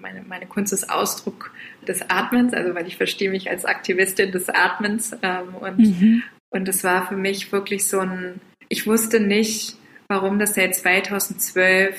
meine, 0.00 0.22
meine 0.22 0.46
Kunst 0.46 0.72
ist 0.72 0.90
Ausdruck 0.90 1.52
des 1.86 2.02
Atmens, 2.10 2.52
also 2.52 2.74
weil 2.74 2.86
ich 2.86 2.96
verstehe 2.96 3.30
mich 3.30 3.48
als 3.48 3.64
Aktivistin 3.64 4.32
des 4.32 4.48
Atmens 4.48 5.16
ähm, 5.22 5.54
und, 5.54 5.78
mhm. 5.78 6.22
und 6.50 6.68
es 6.68 6.84
war 6.84 7.08
für 7.08 7.16
mich 7.16 7.52
wirklich 7.52 7.86
so 7.86 8.00
ein, 8.00 8.40
ich 8.68 8.86
wusste 8.86 9.20
nicht, 9.20 9.76
warum 10.08 10.38
das 10.38 10.54
seit 10.54 10.74
2012 10.74 11.96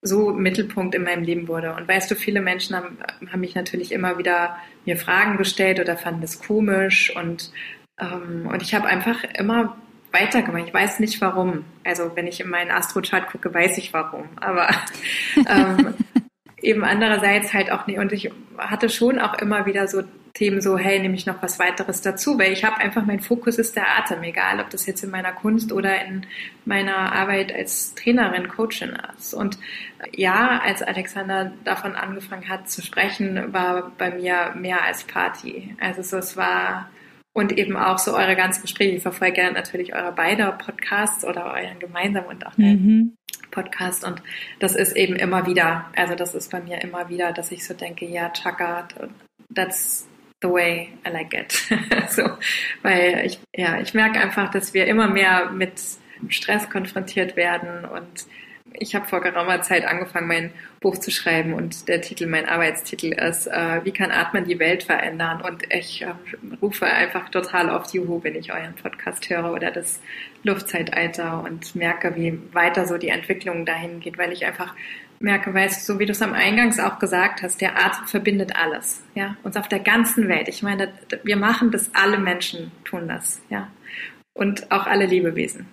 so 0.00 0.30
Mittelpunkt 0.30 0.94
in 0.94 1.02
meinem 1.02 1.24
Leben 1.24 1.48
wurde. 1.48 1.74
Und 1.74 1.88
weißt 1.88 2.10
du, 2.10 2.14
viele 2.14 2.40
Menschen 2.40 2.76
haben, 2.76 2.98
haben 3.30 3.40
mich 3.40 3.54
natürlich 3.54 3.92
immer 3.92 4.18
wieder 4.18 4.56
mir 4.84 4.96
Fragen 4.96 5.36
gestellt 5.36 5.80
oder 5.80 5.96
fanden 5.96 6.20
das 6.20 6.40
komisch 6.40 7.14
und, 7.16 7.52
ähm, 8.00 8.48
und 8.50 8.62
ich 8.62 8.74
habe 8.74 8.86
einfach 8.86 9.24
immer 9.34 9.76
weitergemacht. 10.12 10.68
Ich 10.68 10.74
weiß 10.74 11.00
nicht 11.00 11.20
warum. 11.20 11.64
Also 11.84 12.12
wenn 12.14 12.26
ich 12.26 12.40
in 12.40 12.48
meinen 12.48 12.70
Astrochart 12.70 13.30
gucke, 13.30 13.52
weiß 13.52 13.78
ich 13.78 13.92
warum. 13.92 14.28
Aber 14.36 14.68
ähm, 15.48 15.94
eben 16.62 16.84
andererseits 16.84 17.52
halt 17.52 17.70
auch 17.70 17.86
nicht. 17.86 17.98
Und 17.98 18.12
ich 18.12 18.30
hatte 18.56 18.88
schon 18.88 19.18
auch 19.18 19.34
immer 19.34 19.66
wieder 19.66 19.88
so 19.88 20.02
Themen 20.38 20.60
so, 20.60 20.78
hey, 20.78 21.00
nehme 21.00 21.16
ich 21.16 21.26
noch 21.26 21.42
was 21.42 21.58
weiteres 21.58 22.00
dazu, 22.00 22.38
weil 22.38 22.52
ich 22.52 22.62
habe 22.62 22.76
einfach, 22.76 23.04
mein 23.04 23.18
Fokus 23.18 23.58
ist 23.58 23.74
der 23.74 23.98
Atem, 23.98 24.22
egal 24.22 24.60
ob 24.60 24.70
das 24.70 24.86
jetzt 24.86 25.02
in 25.02 25.10
meiner 25.10 25.32
Kunst 25.32 25.72
oder 25.72 26.00
in 26.04 26.26
meiner 26.64 27.12
Arbeit 27.12 27.52
als 27.52 27.92
Trainerin, 27.96 28.46
Coachin 28.46 28.96
ist. 29.18 29.34
Und 29.34 29.58
ja, 30.14 30.60
als 30.60 30.80
Alexander 30.82 31.50
davon 31.64 31.96
angefangen 31.96 32.48
hat 32.48 32.70
zu 32.70 32.82
sprechen, 32.82 33.52
war 33.52 33.90
bei 33.98 34.12
mir 34.12 34.54
mehr 34.54 34.84
als 34.84 35.02
Party. 35.02 35.74
Also 35.80 36.02
so, 36.02 36.18
es 36.18 36.36
war 36.36 36.88
und 37.32 37.58
eben 37.58 37.76
auch 37.76 37.98
so 37.98 38.16
eure 38.16 38.36
ganzen 38.36 38.62
Gespräche. 38.62 38.94
Ich 38.94 39.02
verfolge 39.02 39.50
natürlich 39.52 39.92
eure 39.92 40.12
beide 40.12 40.56
Podcasts 40.64 41.24
oder 41.24 41.52
euren 41.52 41.80
gemeinsamen 41.80 42.28
und 42.28 42.46
auch 42.46 42.56
mhm. 42.56 43.16
Podcast 43.50 44.04
und 44.04 44.22
das 44.60 44.76
ist 44.76 44.94
eben 44.94 45.16
immer 45.16 45.46
wieder, 45.46 45.90
also 45.96 46.14
das 46.14 46.34
ist 46.34 46.52
bei 46.52 46.60
mir 46.60 46.80
immer 46.82 47.08
wieder, 47.08 47.32
dass 47.32 47.50
ich 47.50 47.66
so 47.66 47.74
denke, 47.74 48.06
ja, 48.06 48.30
Chaka, 48.30 48.86
that's 49.54 50.07
the 50.40 50.48
way 50.48 50.92
I 51.04 51.10
like 51.10 51.34
it. 51.34 51.52
so, 52.10 52.22
weil 52.82 53.26
ich, 53.26 53.38
ja, 53.54 53.80
ich 53.80 53.94
merke 53.94 54.20
einfach, 54.20 54.50
dass 54.50 54.74
wir 54.74 54.86
immer 54.86 55.08
mehr 55.08 55.50
mit 55.50 55.80
Stress 56.28 56.68
konfrontiert 56.70 57.36
werden 57.36 57.84
und 57.84 58.26
ich 58.80 58.94
habe 58.94 59.06
vor 59.06 59.20
geraumer 59.20 59.62
Zeit 59.62 59.84
angefangen, 59.84 60.28
mein 60.28 60.50
Buch 60.80 60.96
zu 60.98 61.10
schreiben 61.10 61.54
und 61.54 61.88
der 61.88 62.00
Titel, 62.00 62.26
mein 62.26 62.48
Arbeitstitel 62.48 63.12
ist, 63.12 63.46
äh, 63.46 63.84
wie 63.84 63.92
kann 63.92 64.10
Atmen 64.10 64.44
die 64.44 64.58
Welt 64.58 64.84
verändern? 64.84 65.40
Und 65.40 65.64
ich 65.72 66.02
äh, 66.02 66.12
rufe 66.62 66.86
einfach 66.86 67.28
total 67.30 67.70
oft 67.70 67.92
Juhu, 67.92 68.22
wenn 68.22 68.34
ich 68.34 68.52
euren 68.52 68.74
Podcast 68.74 69.28
höre 69.28 69.52
oder 69.52 69.70
das 69.70 70.00
Luftzeitalter 70.42 71.42
und 71.42 71.74
merke, 71.74 72.14
wie 72.14 72.38
weiter 72.52 72.86
so 72.86 72.98
die 72.98 73.08
Entwicklung 73.08 73.64
dahin 73.64 74.00
geht, 74.00 74.18
weil 74.18 74.32
ich 74.32 74.46
einfach 74.46 74.74
merke, 75.20 75.52
weißt 75.52 75.88
du, 75.88 75.92
so 75.94 75.98
wie 75.98 76.06
du 76.06 76.12
es 76.12 76.22
am 76.22 76.32
Eingangs 76.32 76.78
auch 76.78 76.98
gesagt 76.98 77.42
hast, 77.42 77.60
der 77.60 77.76
Atem 77.76 78.06
verbindet 78.06 78.56
alles, 78.56 79.02
ja, 79.14 79.36
uns 79.42 79.56
auf 79.56 79.68
der 79.68 79.80
ganzen 79.80 80.28
Welt. 80.28 80.48
Ich 80.48 80.62
meine, 80.62 80.92
wir 81.24 81.36
machen 81.36 81.70
das, 81.70 81.90
alle 81.94 82.18
Menschen 82.18 82.70
tun 82.84 83.08
das, 83.08 83.40
ja, 83.50 83.70
und 84.34 84.70
auch 84.70 84.86
alle 84.86 85.06
Lebewesen. 85.06 85.66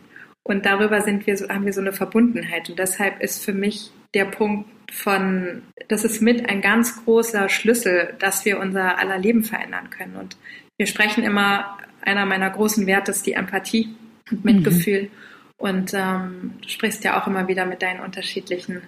Und 0.47 0.65
darüber 0.65 1.01
sind 1.01 1.25
wir 1.25 1.37
so, 1.37 1.49
haben 1.49 1.65
wir 1.65 1.73
so 1.73 1.81
eine 1.81 1.93
Verbundenheit. 1.93 2.69
Und 2.69 2.77
deshalb 2.77 3.21
ist 3.21 3.43
für 3.43 3.53
mich 3.53 3.91
der 4.13 4.25
Punkt 4.25 4.69
von, 4.91 5.63
das 5.87 6.05
ist 6.05 6.21
mit 6.21 6.47
ein 6.47 6.61
ganz 6.61 7.03
großer 7.03 7.49
Schlüssel, 7.49 8.13
dass 8.19 8.45
wir 8.45 8.59
unser 8.59 8.99
aller 8.99 9.17
Leben 9.17 9.43
verändern 9.43 9.89
können. 9.89 10.15
Und 10.15 10.37
wir 10.77 10.85
sprechen 10.85 11.23
immer, 11.23 11.77
einer 12.01 12.27
meiner 12.27 12.49
großen 12.51 12.85
Werte 12.85 13.11
ist 13.11 13.25
die 13.25 13.33
Empathie 13.33 13.95
und 14.29 14.45
Mitgefühl. 14.45 15.03
Mhm. 15.03 15.09
Und 15.57 15.93
ähm, 15.95 16.53
du 16.61 16.69
sprichst 16.69 17.03
ja 17.03 17.19
auch 17.19 17.27
immer 17.27 17.47
wieder 17.47 17.65
mit 17.65 17.81
deinen 17.81 18.01
unterschiedlichen 18.01 18.81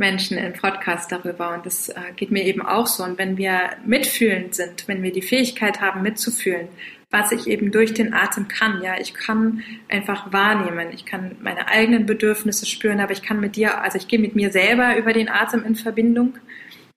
Menschen 0.00 0.36
in 0.36 0.52
Podcasts 0.52 1.06
darüber. 1.06 1.54
Und 1.54 1.64
das 1.64 1.90
äh, 1.90 1.94
geht 2.16 2.32
mir 2.32 2.44
eben 2.44 2.62
auch 2.62 2.88
so. 2.88 3.04
Und 3.04 3.18
wenn 3.18 3.36
wir 3.36 3.70
mitfühlend 3.86 4.56
sind, 4.56 4.88
wenn 4.88 5.04
wir 5.04 5.12
die 5.12 5.22
Fähigkeit 5.22 5.80
haben, 5.80 6.02
mitzufühlen, 6.02 6.68
was 7.12 7.32
ich 7.32 7.46
eben 7.46 7.72
durch 7.72 7.92
den 7.92 8.14
Atem 8.14 8.48
kann. 8.48 8.82
Ja, 8.82 8.98
ich 8.98 9.14
kann 9.14 9.62
einfach 9.88 10.32
wahrnehmen. 10.32 10.88
Ich 10.92 11.04
kann 11.04 11.36
meine 11.40 11.68
eigenen 11.68 12.06
Bedürfnisse 12.06 12.66
spüren, 12.66 13.00
aber 13.00 13.12
ich 13.12 13.22
kann 13.22 13.40
mit 13.40 13.56
dir, 13.56 13.80
also 13.82 13.98
ich 13.98 14.08
gehe 14.08 14.18
mit 14.18 14.36
mir 14.36 14.50
selber 14.50 14.96
über 14.96 15.12
den 15.12 15.28
Atem 15.28 15.64
in 15.64 15.74
Verbindung. 15.74 16.34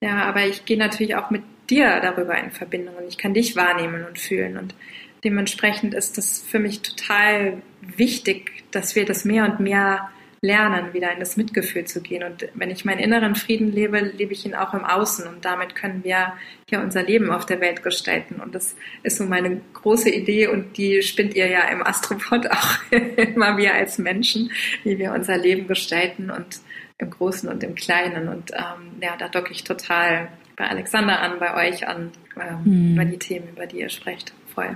Ja, 0.02 0.24
aber 0.24 0.46
ich 0.46 0.66
gehe 0.66 0.78
natürlich 0.78 1.16
auch 1.16 1.30
mit 1.32 1.42
dir 1.70 2.00
darüber 2.02 2.38
in 2.38 2.52
Verbindung 2.52 2.96
und 2.96 3.08
ich 3.08 3.18
kann 3.18 3.34
dich 3.34 3.56
wahrnehmen 3.56 4.06
und 4.06 4.20
fühlen 4.20 4.58
und 4.58 4.76
dementsprechend 5.24 5.94
ist 5.94 6.18
das 6.18 6.42
für 6.42 6.60
mich 6.60 6.82
total 6.82 7.62
wichtig, 7.82 8.64
dass 8.72 8.96
wir 8.96 9.06
das 9.06 9.24
mehr 9.26 9.46
und 9.46 9.60
mehr 9.60 10.10
lernen, 10.44 10.94
wieder 10.94 11.12
in 11.14 11.22
das 11.22 11.38
Mitgefühl 11.38 11.86
zu 11.86 12.02
gehen. 12.02 12.22
Und 12.22 12.50
wenn 12.54 12.70
ich 12.70 12.84
meinen 12.84 13.00
inneren 13.00 13.34
Frieden 13.36 13.72
lebe, 13.72 14.00
lebe 14.00 14.34
ich 14.34 14.46
ihn 14.46 14.56
auch 14.56 14.74
im 14.74 14.84
Außen. 14.84 15.26
Und 15.26 15.46
damit 15.46 15.74
können 15.74 16.04
wir 16.04 16.34
ja 16.70 16.84
unser 16.84 17.02
Leben 17.02 17.32
auf 17.32 17.46
der 17.46 17.62
Welt 17.62 17.82
gestalten. 17.82 18.42
Und 18.42 18.54
das 18.54 18.76
ist 19.04 19.18
so 19.18 19.24
meine 19.24 19.62
große 19.74 20.10
Idee 20.10 20.48
und 20.48 20.78
die 20.78 21.02
spinnt 21.02 21.34
ihr 21.34 21.48
ja 21.48 21.62
im 21.70 21.82
Astropod 21.82 22.48
auch 22.52 22.78
immer 22.92 23.58
wir 23.58 23.74
als 23.74 23.98
Menschen, 23.98 24.52
wie 24.84 25.00
wir 25.00 25.14
unser 25.14 25.38
Leben 25.38 25.66
gestalten 25.66 26.30
und 26.30 26.60
im 26.98 27.10
Großen 27.10 27.48
und 27.48 27.64
im 27.64 27.76
Kleinen. 27.76 28.28
Und 28.28 28.52
ähm, 28.52 29.02
ja, 29.02 29.16
da 29.18 29.30
docke 29.30 29.54
ich 29.54 29.64
total 29.64 30.28
bei 30.58 30.68
Alexander 30.68 31.22
an, 31.22 31.40
bei 31.40 31.70
euch 31.70 31.88
an, 31.88 32.12
ähm, 32.36 32.66
hm. 32.66 32.94
über 32.96 33.06
die 33.06 33.18
Themen, 33.18 33.48
über 33.56 33.66
die 33.66 33.80
ihr 33.80 33.90
sprecht. 33.90 34.34
Voll. 34.54 34.76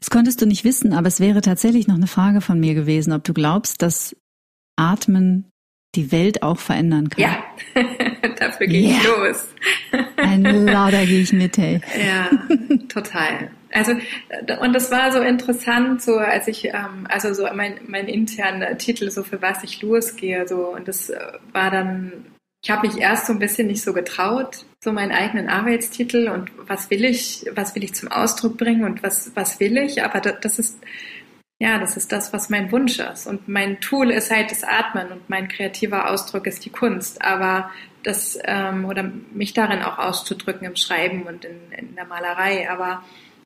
Das 0.00 0.08
konntest 0.08 0.40
du 0.40 0.46
nicht 0.46 0.64
wissen, 0.64 0.94
aber 0.94 1.08
es 1.08 1.20
wäre 1.20 1.42
tatsächlich 1.42 1.86
noch 1.86 1.96
eine 1.96 2.06
Frage 2.06 2.40
von 2.40 2.58
mir 2.58 2.74
gewesen, 2.74 3.12
ob 3.12 3.24
du 3.24 3.34
glaubst, 3.34 3.82
dass 3.82 4.16
Atmen 4.76 5.50
die 5.96 6.12
Welt 6.12 6.42
auch 6.42 6.58
verändern 6.58 7.08
kann. 7.08 7.22
Ja, 7.22 7.44
dafür 8.38 8.66
gehe 8.66 8.88
yeah. 8.88 8.98
ich 8.98 9.04
los. 9.04 9.48
Ein 10.16 10.44
lauter 10.66 11.06
gehe 11.06 11.22
ich 11.22 11.32
mit, 11.32 11.56
hey. 11.56 11.80
Ja, 11.98 12.30
total. 12.88 13.50
Also, 13.72 13.92
und 14.60 14.72
das 14.72 14.90
war 14.90 15.12
so 15.12 15.20
interessant, 15.20 16.02
so 16.02 16.16
als 16.16 16.48
ich, 16.48 16.66
ähm, 16.66 17.06
also 17.08 17.34
so 17.34 17.46
mein, 17.54 17.80
mein 17.86 18.08
interner 18.08 18.78
Titel, 18.78 19.10
so 19.10 19.22
für 19.22 19.42
was 19.42 19.64
ich 19.64 19.82
losgehe, 19.82 20.46
so, 20.46 20.68
und 20.68 20.88
das 20.88 21.10
äh, 21.10 21.18
war 21.52 21.70
dann, 21.70 22.12
ich 22.62 22.70
habe 22.70 22.86
mich 22.86 22.98
erst 22.98 23.26
so 23.26 23.32
ein 23.32 23.38
bisschen 23.38 23.66
nicht 23.66 23.82
so 23.82 23.92
getraut, 23.92 24.64
so 24.82 24.92
meinen 24.92 25.12
eigenen 25.12 25.48
Arbeitstitel 25.48 26.28
und 26.28 26.50
was 26.68 26.90
will 26.90 27.04
ich, 27.04 27.46
was 27.54 27.74
will 27.74 27.84
ich 27.84 27.94
zum 27.94 28.10
Ausdruck 28.10 28.56
bringen 28.56 28.84
und 28.84 29.02
was, 29.02 29.32
was 29.34 29.60
will 29.60 29.76
ich, 29.76 30.02
aber 30.02 30.20
das 30.20 30.58
ist, 30.58 30.78
ja, 31.58 31.78
das 31.78 31.96
ist 31.96 32.12
das, 32.12 32.32
was 32.32 32.50
mein 32.50 32.70
Wunsch 32.70 32.98
ist. 32.98 33.26
Und 33.26 33.48
mein 33.48 33.80
Tool 33.80 34.10
ist 34.10 34.30
halt 34.30 34.50
das 34.50 34.62
Atmen 34.62 35.10
und 35.10 35.30
mein 35.30 35.48
kreativer 35.48 36.10
Ausdruck 36.10 36.46
ist 36.46 36.64
die 36.64 36.70
Kunst. 36.70 37.22
Aber 37.22 37.70
das, 38.02 38.38
ähm, 38.44 38.84
oder 38.84 39.10
mich 39.32 39.54
darin 39.54 39.82
auch 39.82 39.98
auszudrücken 39.98 40.66
im 40.66 40.76
Schreiben 40.76 41.22
und 41.22 41.44
in, 41.46 41.72
in 41.76 41.94
der 41.94 42.04
Malerei. 42.04 42.70
Aber 42.70 43.02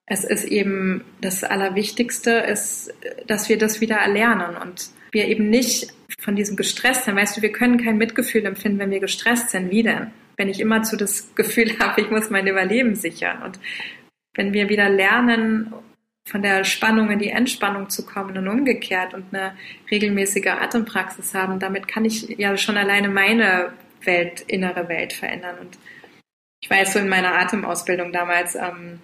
es 0.06 0.24
ist 0.24 0.44
eben 0.44 1.04
das 1.20 1.44
Allerwichtigste, 1.44 2.32
ist, 2.32 2.92
dass 3.28 3.48
wir 3.48 3.58
das 3.58 3.80
wieder 3.80 3.96
erlernen 3.96 4.56
und 4.56 4.90
wir 5.12 5.28
eben 5.28 5.48
nicht 5.48 5.92
von 6.18 6.34
diesem 6.34 6.56
gestresst 6.56 7.04
sind. 7.04 7.14
Weißt 7.14 7.36
du, 7.36 7.42
wir 7.42 7.52
können 7.52 7.82
kein 7.82 7.96
Mitgefühl 7.96 8.44
empfinden, 8.44 8.80
wenn 8.80 8.90
wir 8.90 9.00
gestresst 9.00 9.50
sind. 9.50 9.70
Wie 9.70 9.84
denn? 9.84 10.10
Wenn 10.36 10.48
ich 10.48 10.58
immer 10.58 10.82
zu 10.82 10.96
das 10.96 11.32
Gefühl 11.36 11.78
habe, 11.80 12.00
ich 12.00 12.10
muss 12.10 12.28
mein 12.28 12.48
Überleben 12.48 12.96
sichern. 12.96 13.40
Und 13.44 13.60
wenn 14.34 14.52
wir 14.52 14.68
wieder 14.68 14.88
lernen, 14.88 15.72
von 16.30 16.42
der 16.42 16.64
Spannung 16.64 17.10
in 17.10 17.18
die 17.18 17.30
Entspannung 17.30 17.90
zu 17.90 18.06
kommen 18.06 18.38
und 18.38 18.46
umgekehrt 18.46 19.14
und 19.14 19.34
eine 19.34 19.52
regelmäßige 19.90 20.46
Atempraxis 20.46 21.34
haben, 21.34 21.58
damit 21.58 21.88
kann 21.88 22.04
ich 22.04 22.28
ja 22.38 22.56
schon 22.56 22.76
alleine 22.76 23.08
meine 23.08 23.72
Welt, 24.04 24.42
innere 24.46 24.88
Welt 24.88 25.12
verändern. 25.12 25.56
Und 25.60 25.78
ich 26.62 26.70
weiß 26.70 26.92
so 26.92 26.98
in 27.00 27.08
meiner 27.08 27.34
Atemausbildung 27.34 28.12
damals 28.12 28.54
ähm, 28.54 29.00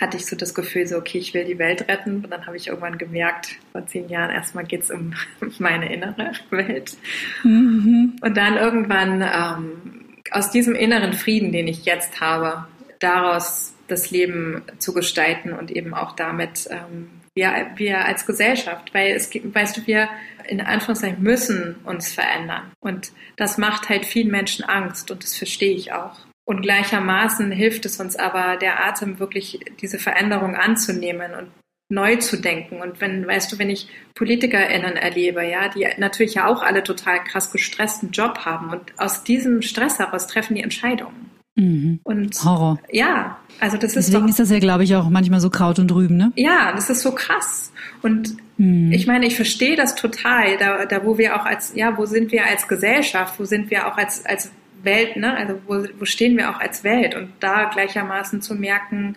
hatte 0.00 0.16
ich 0.16 0.26
so 0.26 0.36
das 0.36 0.54
Gefühl, 0.54 0.86
so 0.86 0.98
okay, 0.98 1.18
ich 1.18 1.34
will 1.34 1.44
die 1.44 1.58
Welt 1.58 1.88
retten. 1.88 2.24
Und 2.24 2.30
dann 2.30 2.46
habe 2.46 2.56
ich 2.56 2.68
irgendwann 2.68 2.96
gemerkt, 2.96 3.56
vor 3.72 3.84
zehn 3.86 4.08
Jahren, 4.08 4.30
erstmal 4.30 4.64
geht 4.64 4.82
es 4.82 4.90
um 4.90 5.14
meine 5.58 5.92
innere 5.92 6.32
Welt. 6.50 6.96
Mhm. 7.42 8.16
Und 8.20 8.36
dann 8.36 8.56
irgendwann 8.56 9.22
ähm, 9.22 10.04
aus 10.30 10.50
diesem 10.50 10.76
inneren 10.76 11.12
Frieden, 11.12 11.50
den 11.50 11.66
ich 11.66 11.84
jetzt 11.84 12.20
habe, 12.20 12.66
daraus 13.00 13.74
das 13.92 14.10
Leben 14.10 14.62
zu 14.78 14.92
gestalten 14.92 15.52
und 15.52 15.70
eben 15.70 15.94
auch 15.94 16.16
damit 16.16 16.68
ähm, 16.70 17.10
wir, 17.34 17.68
wir 17.76 18.04
als 18.04 18.26
Gesellschaft, 18.26 18.92
weil 18.92 19.12
es 19.12 19.30
gibt, 19.30 19.54
weißt 19.54 19.76
du, 19.76 19.86
wir 19.86 20.08
in 20.48 20.60
Anführungszeichen 20.60 21.22
müssen 21.22 21.76
uns 21.84 22.12
verändern 22.12 22.72
und 22.80 23.12
das 23.36 23.58
macht 23.58 23.88
halt 23.88 24.04
vielen 24.04 24.30
Menschen 24.30 24.64
Angst 24.64 25.10
und 25.10 25.22
das 25.22 25.36
verstehe 25.36 25.74
ich 25.74 25.92
auch. 25.92 26.18
Und 26.44 26.62
gleichermaßen 26.62 27.52
hilft 27.52 27.86
es 27.86 28.00
uns 28.00 28.16
aber, 28.16 28.56
der 28.56 28.84
Atem 28.84 29.20
wirklich 29.20 29.60
diese 29.80 29.98
Veränderung 29.98 30.56
anzunehmen 30.56 31.34
und 31.34 31.52
neu 31.88 32.16
zu 32.16 32.40
denken. 32.40 32.80
Und 32.80 33.00
wenn, 33.00 33.26
weißt 33.26 33.52
du, 33.52 33.58
wenn 33.58 33.70
ich 33.70 33.88
PolitikerInnen 34.14 34.96
erlebe, 34.96 35.44
ja, 35.44 35.68
die 35.68 35.86
natürlich 35.98 36.34
ja 36.34 36.46
auch 36.46 36.62
alle 36.62 36.82
total 36.82 37.22
krass 37.22 37.52
gestressten 37.52 38.10
Job 38.10 38.40
haben 38.44 38.70
und 38.70 38.98
aus 38.98 39.22
diesem 39.24 39.62
Stress 39.62 39.98
heraus 39.98 40.26
treffen 40.26 40.56
die 40.56 40.62
Entscheidungen. 40.62 41.30
Mhm. 41.54 42.00
Und 42.02 42.44
Horror. 42.44 42.78
Ja, 42.90 43.38
also 43.60 43.76
das 43.76 43.94
ist 43.94 44.08
Deswegen 44.08 44.22
doch, 44.22 44.30
ist 44.30 44.38
das 44.38 44.50
ja, 44.50 44.58
glaube 44.58 44.84
ich, 44.84 44.94
auch 44.96 45.10
manchmal 45.10 45.40
so 45.40 45.50
Kraut 45.50 45.78
und 45.78 45.92
Rüben, 45.92 46.16
ne? 46.16 46.32
Ja, 46.34 46.72
das 46.72 46.88
ist 46.88 47.02
so 47.02 47.12
krass. 47.12 47.72
Und 48.00 48.36
mhm. 48.56 48.90
ich 48.92 49.06
meine, 49.06 49.26
ich 49.26 49.36
verstehe 49.36 49.76
das 49.76 49.94
total, 49.94 50.56
da, 50.56 50.86
da 50.86 51.04
wo 51.04 51.18
wir 51.18 51.36
auch 51.36 51.44
als, 51.44 51.74
ja, 51.74 51.96
wo 51.98 52.06
sind 52.06 52.32
wir 52.32 52.46
als 52.46 52.68
Gesellschaft, 52.68 53.38
wo 53.38 53.44
sind 53.44 53.70
wir 53.70 53.86
auch 53.86 53.98
als, 53.98 54.24
als 54.24 54.50
Welt, 54.82 55.16
ne? 55.16 55.36
Also 55.36 55.60
wo, 55.66 55.84
wo 55.98 56.04
stehen 56.06 56.36
wir 56.38 56.50
auch 56.50 56.58
als 56.58 56.84
Welt? 56.84 57.14
Und 57.14 57.30
da 57.40 57.66
gleichermaßen 57.66 58.40
zu 58.40 58.54
merken, 58.54 59.16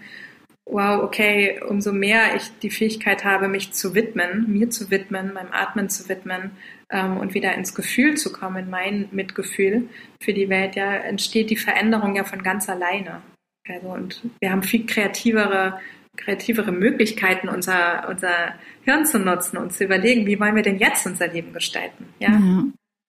wow, 0.65 1.03
okay, 1.03 1.61
umso 1.67 1.93
mehr 1.93 2.35
ich 2.35 2.51
die 2.61 2.69
Fähigkeit 2.69 3.23
habe, 3.23 3.47
mich 3.47 3.71
zu 3.73 3.93
widmen, 3.95 4.45
mir 4.49 4.69
zu 4.69 4.89
widmen, 4.89 5.33
meinem 5.33 5.51
Atmen 5.51 5.89
zu 5.89 6.09
widmen, 6.09 6.51
ähm, 6.89 7.17
und 7.17 7.33
wieder 7.33 7.53
ins 7.55 7.75
Gefühl 7.75 8.15
zu 8.15 8.31
kommen, 8.31 8.69
mein 8.69 9.07
Mitgefühl 9.11 9.89
für 10.19 10.33
die 10.33 10.49
Welt, 10.49 10.75
ja, 10.75 10.93
entsteht 10.93 11.49
die 11.49 11.57
Veränderung 11.57 12.15
ja 12.15 12.23
von 12.23 12.43
ganz 12.43 12.69
alleine. 12.69 13.21
Also, 13.67 13.87
und 13.87 14.21
wir 14.39 14.51
haben 14.51 14.63
viel 14.63 14.85
kreativere, 14.85 15.79
kreativere 16.15 16.71
Möglichkeiten, 16.71 17.49
unser, 17.49 18.07
unser 18.09 18.55
Hirn 18.83 19.05
zu 19.05 19.19
nutzen 19.19 19.57
und 19.57 19.73
zu 19.73 19.83
überlegen, 19.83 20.25
wie 20.27 20.39
wollen 20.39 20.55
wir 20.55 20.63
denn 20.63 20.77
jetzt 20.77 21.05
unser 21.05 21.27
Leben 21.27 21.53
gestalten, 21.53 22.07
ja? 22.19 22.29
ja. 22.29 22.63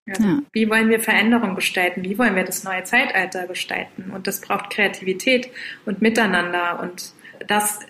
Also, 0.09 0.25
ja. 0.25 0.39
Wie 0.53 0.71
wollen 0.71 0.89
wir 0.89 1.01
Veränderung 1.01 1.55
gestalten? 1.57 2.05
Wie 2.05 2.17
wollen 2.17 2.37
wir 2.37 2.45
das 2.45 2.65
neue 2.65 2.85
Zeitalter 2.85 3.47
gestalten? 3.47 4.11
Und 4.13 4.27
das 4.27 4.41
braucht 4.41 4.71
Kreativität 4.71 5.51
und 5.85 6.01
Miteinander. 6.01 6.81
Und 6.81 7.13
das 7.49 7.81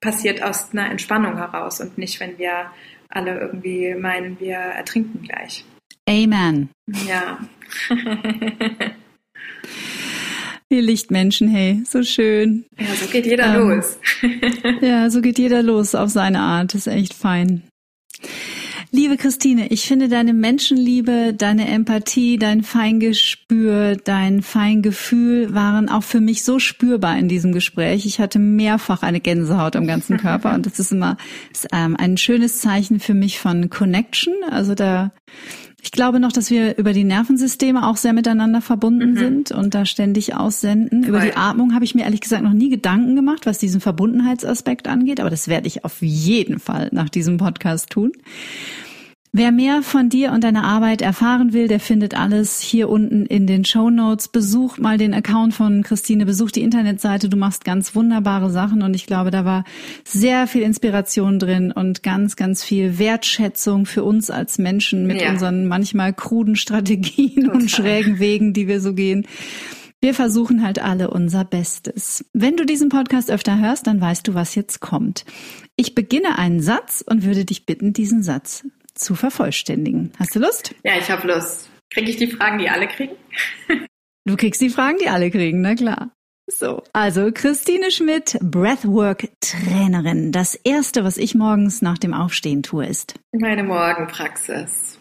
passiert 0.00 0.42
aus 0.42 0.72
einer 0.72 0.90
Entspannung 0.90 1.36
heraus 1.36 1.80
und 1.80 1.98
nicht, 1.98 2.20
wenn 2.20 2.38
wir 2.38 2.70
alle 3.08 3.38
irgendwie 3.40 3.94
meinen, 3.94 4.38
wir 4.40 4.56
ertrinken 4.56 5.22
gleich. 5.22 5.64
Amen. 6.08 6.70
Ja. 7.06 7.38
Ihr 10.68 10.82
Lichtmenschen, 10.82 11.48
hey, 11.48 11.82
so 11.86 12.02
schön. 12.02 12.64
Ja, 12.76 12.86
so 12.94 13.06
geht 13.06 13.24
jeder 13.24 13.54
ähm, 13.54 13.68
los. 13.68 14.00
ja, 14.80 15.08
so 15.10 15.20
geht 15.20 15.38
jeder 15.38 15.62
los 15.62 15.94
auf 15.94 16.10
seine 16.10 16.40
Art. 16.40 16.74
Das 16.74 16.88
ist 16.88 16.92
echt 16.92 17.14
fein. 17.14 17.62
Liebe 18.96 19.18
Christine, 19.18 19.66
ich 19.68 19.86
finde 19.86 20.08
deine 20.08 20.32
Menschenliebe, 20.32 21.34
deine 21.36 21.68
Empathie, 21.68 22.38
dein 22.38 22.62
Feingespür, 22.62 23.96
dein 23.96 24.40
Feingefühl 24.40 25.52
waren 25.52 25.90
auch 25.90 26.02
für 26.02 26.22
mich 26.22 26.44
so 26.44 26.58
spürbar 26.58 27.18
in 27.18 27.28
diesem 27.28 27.52
Gespräch. 27.52 28.06
Ich 28.06 28.20
hatte 28.20 28.38
mehrfach 28.38 29.02
eine 29.02 29.20
Gänsehaut 29.20 29.76
am 29.76 29.86
ganzen 29.86 30.16
Körper 30.16 30.54
und 30.54 30.64
das 30.64 30.78
ist 30.78 30.92
immer 30.92 31.18
ist, 31.52 31.68
ähm, 31.74 31.94
ein 31.98 32.16
schönes 32.16 32.62
Zeichen 32.62 32.98
für 32.98 33.12
mich 33.12 33.38
von 33.38 33.68
Connection. 33.68 34.32
Also 34.50 34.74
da 34.74 35.12
ich 35.82 35.92
glaube 35.92 36.18
noch, 36.18 36.32
dass 36.32 36.50
wir 36.50 36.78
über 36.78 36.94
die 36.94 37.04
Nervensysteme 37.04 37.86
auch 37.86 37.98
sehr 37.98 38.14
miteinander 38.14 38.62
verbunden 38.62 39.10
mhm. 39.10 39.18
sind 39.18 39.52
und 39.52 39.74
da 39.74 39.84
ständig 39.84 40.34
aussenden. 40.34 41.02
Cool. 41.02 41.08
Über 41.08 41.20
die 41.20 41.36
Atmung 41.36 41.74
habe 41.74 41.84
ich 41.84 41.94
mir 41.94 42.04
ehrlich 42.04 42.22
gesagt 42.22 42.42
noch 42.42 42.54
nie 42.54 42.70
Gedanken 42.70 43.14
gemacht, 43.14 43.44
was 43.44 43.58
diesen 43.58 43.82
Verbundenheitsaspekt 43.82 44.88
angeht, 44.88 45.20
aber 45.20 45.28
das 45.28 45.48
werde 45.48 45.68
ich 45.68 45.84
auf 45.84 46.00
jeden 46.00 46.60
Fall 46.60 46.88
nach 46.92 47.10
diesem 47.10 47.36
Podcast 47.36 47.90
tun. 47.90 48.12
Wer 49.38 49.52
mehr 49.52 49.82
von 49.82 50.08
dir 50.08 50.32
und 50.32 50.44
deiner 50.44 50.64
Arbeit 50.64 51.02
erfahren 51.02 51.52
will, 51.52 51.68
der 51.68 51.78
findet 51.78 52.18
alles 52.18 52.58
hier 52.58 52.88
unten 52.88 53.26
in 53.26 53.46
den 53.46 53.66
Show 53.66 53.90
Notes. 53.90 54.28
Besucht 54.28 54.80
mal 54.80 54.96
den 54.96 55.12
Account 55.12 55.52
von 55.52 55.82
Christine, 55.82 56.24
besucht 56.24 56.56
die 56.56 56.62
Internetseite. 56.62 57.28
Du 57.28 57.36
machst 57.36 57.66
ganz 57.66 57.94
wunderbare 57.94 58.48
Sachen 58.48 58.80
und 58.80 58.96
ich 58.96 59.04
glaube, 59.04 59.30
da 59.30 59.44
war 59.44 59.64
sehr 60.04 60.46
viel 60.46 60.62
Inspiration 60.62 61.38
drin 61.38 61.70
und 61.70 62.02
ganz, 62.02 62.36
ganz 62.36 62.64
viel 62.64 62.98
Wertschätzung 62.98 63.84
für 63.84 64.04
uns 64.04 64.30
als 64.30 64.56
Menschen 64.56 65.06
mit 65.06 65.20
ja. 65.20 65.32
unseren 65.32 65.68
manchmal 65.68 66.14
kruden 66.14 66.56
Strategien 66.56 67.44
Total. 67.44 67.60
und 67.60 67.70
schrägen 67.70 68.18
Wegen, 68.18 68.54
die 68.54 68.68
wir 68.68 68.80
so 68.80 68.94
gehen. 68.94 69.26
Wir 70.00 70.14
versuchen 70.14 70.62
halt 70.62 70.78
alle 70.78 71.10
unser 71.10 71.44
Bestes. 71.44 72.24
Wenn 72.32 72.56
du 72.56 72.64
diesen 72.64 72.88
Podcast 72.88 73.30
öfter 73.30 73.58
hörst, 73.58 73.86
dann 73.86 74.00
weißt 74.00 74.26
du, 74.28 74.32
was 74.32 74.54
jetzt 74.54 74.80
kommt. 74.80 75.26
Ich 75.76 75.94
beginne 75.94 76.38
einen 76.38 76.60
Satz 76.60 77.04
und 77.06 77.22
würde 77.22 77.44
dich 77.44 77.66
bitten, 77.66 77.92
diesen 77.92 78.22
Satz 78.22 78.64
zu 78.98 79.14
vervollständigen. 79.14 80.12
Hast 80.18 80.34
du 80.34 80.40
Lust? 80.40 80.74
Ja, 80.84 80.98
ich 80.98 81.10
habe 81.10 81.26
Lust. 81.28 81.70
Kriege 81.90 82.10
ich 82.10 82.16
die 82.16 82.26
Fragen, 82.26 82.58
die 82.58 82.68
alle 82.68 82.88
kriegen? 82.88 83.14
du 84.24 84.36
kriegst 84.36 84.60
die 84.60 84.70
Fragen, 84.70 84.98
die 85.00 85.08
alle 85.08 85.30
kriegen, 85.30 85.60
na 85.60 85.74
klar. 85.74 86.10
So, 86.48 86.82
also 86.92 87.32
Christine 87.32 87.90
Schmidt, 87.90 88.38
Breathwork-Trainerin. 88.40 90.30
Das 90.30 90.54
erste, 90.54 91.02
was 91.02 91.16
ich 91.16 91.34
morgens 91.34 91.82
nach 91.82 91.98
dem 91.98 92.14
Aufstehen 92.14 92.62
tue, 92.62 92.86
ist 92.86 93.14
meine 93.32 93.64
Morgenpraxis. 93.64 95.00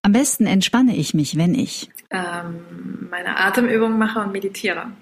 Am 0.00 0.12
besten 0.12 0.46
entspanne 0.46 0.96
ich 0.96 1.12
mich, 1.12 1.36
wenn 1.36 1.54
ich 1.54 1.90
ähm, 2.10 3.08
meine 3.10 3.36
Atemübungen 3.36 3.98
mache 3.98 4.20
und 4.20 4.32
meditiere. 4.32 4.92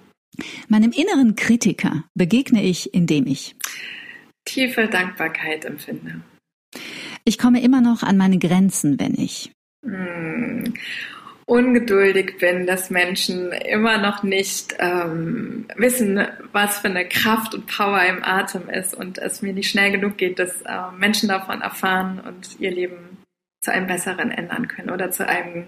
Meinem 0.68 0.90
inneren 0.90 1.36
Kritiker 1.36 2.04
begegne 2.14 2.62
ich, 2.62 2.92
indem 2.92 3.26
ich 3.26 3.54
tiefe 4.44 4.88
Dankbarkeit 4.88 5.64
empfinde. 5.64 6.22
Ich 7.24 7.38
komme 7.38 7.62
immer 7.62 7.80
noch 7.80 8.02
an 8.02 8.16
meine 8.16 8.38
Grenzen, 8.38 8.98
wenn 8.98 9.14
ich 9.14 9.52
hm, 9.84 10.74
ungeduldig 11.46 12.38
bin, 12.38 12.66
dass 12.66 12.90
Menschen 12.90 13.52
immer 13.52 13.98
noch 13.98 14.22
nicht 14.22 14.76
ähm, 14.78 15.66
wissen, 15.76 16.24
was 16.52 16.78
für 16.78 16.88
eine 16.88 17.08
Kraft 17.08 17.54
und 17.54 17.66
Power 17.66 18.02
im 18.04 18.22
Atem 18.22 18.68
ist 18.68 18.94
und 18.94 19.18
es 19.18 19.42
mir 19.42 19.52
nicht 19.52 19.70
schnell 19.70 19.90
genug 19.90 20.16
geht, 20.16 20.38
dass 20.38 20.62
äh, 20.62 20.90
Menschen 20.96 21.28
davon 21.28 21.60
erfahren 21.60 22.20
und 22.20 22.60
ihr 22.60 22.70
Leben 22.70 23.18
zu 23.60 23.72
einem 23.72 23.86
besseren 23.86 24.30
ändern 24.30 24.68
können 24.68 24.90
oder 24.90 25.10
zu 25.10 25.26
einem 25.26 25.66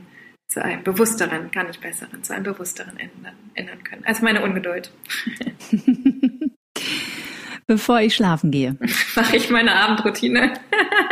zu 0.48 0.62
einem 0.62 0.82
bewussteren, 0.82 1.50
gar 1.50 1.64
nicht 1.64 1.80
besseren, 1.80 2.22
zu 2.22 2.34
einem 2.34 2.44
bewussteren 2.44 2.98
ändern, 2.98 3.34
ändern 3.54 3.82
können. 3.84 4.04
Also 4.04 4.22
meine 4.22 4.42
Ungeduld. 4.42 4.92
Bevor 7.66 8.00
ich 8.00 8.14
schlafen 8.14 8.50
gehe. 8.50 8.76
Mache 9.16 9.36
ich 9.36 9.50
meine 9.50 9.74
Abendroutine. 9.74 10.54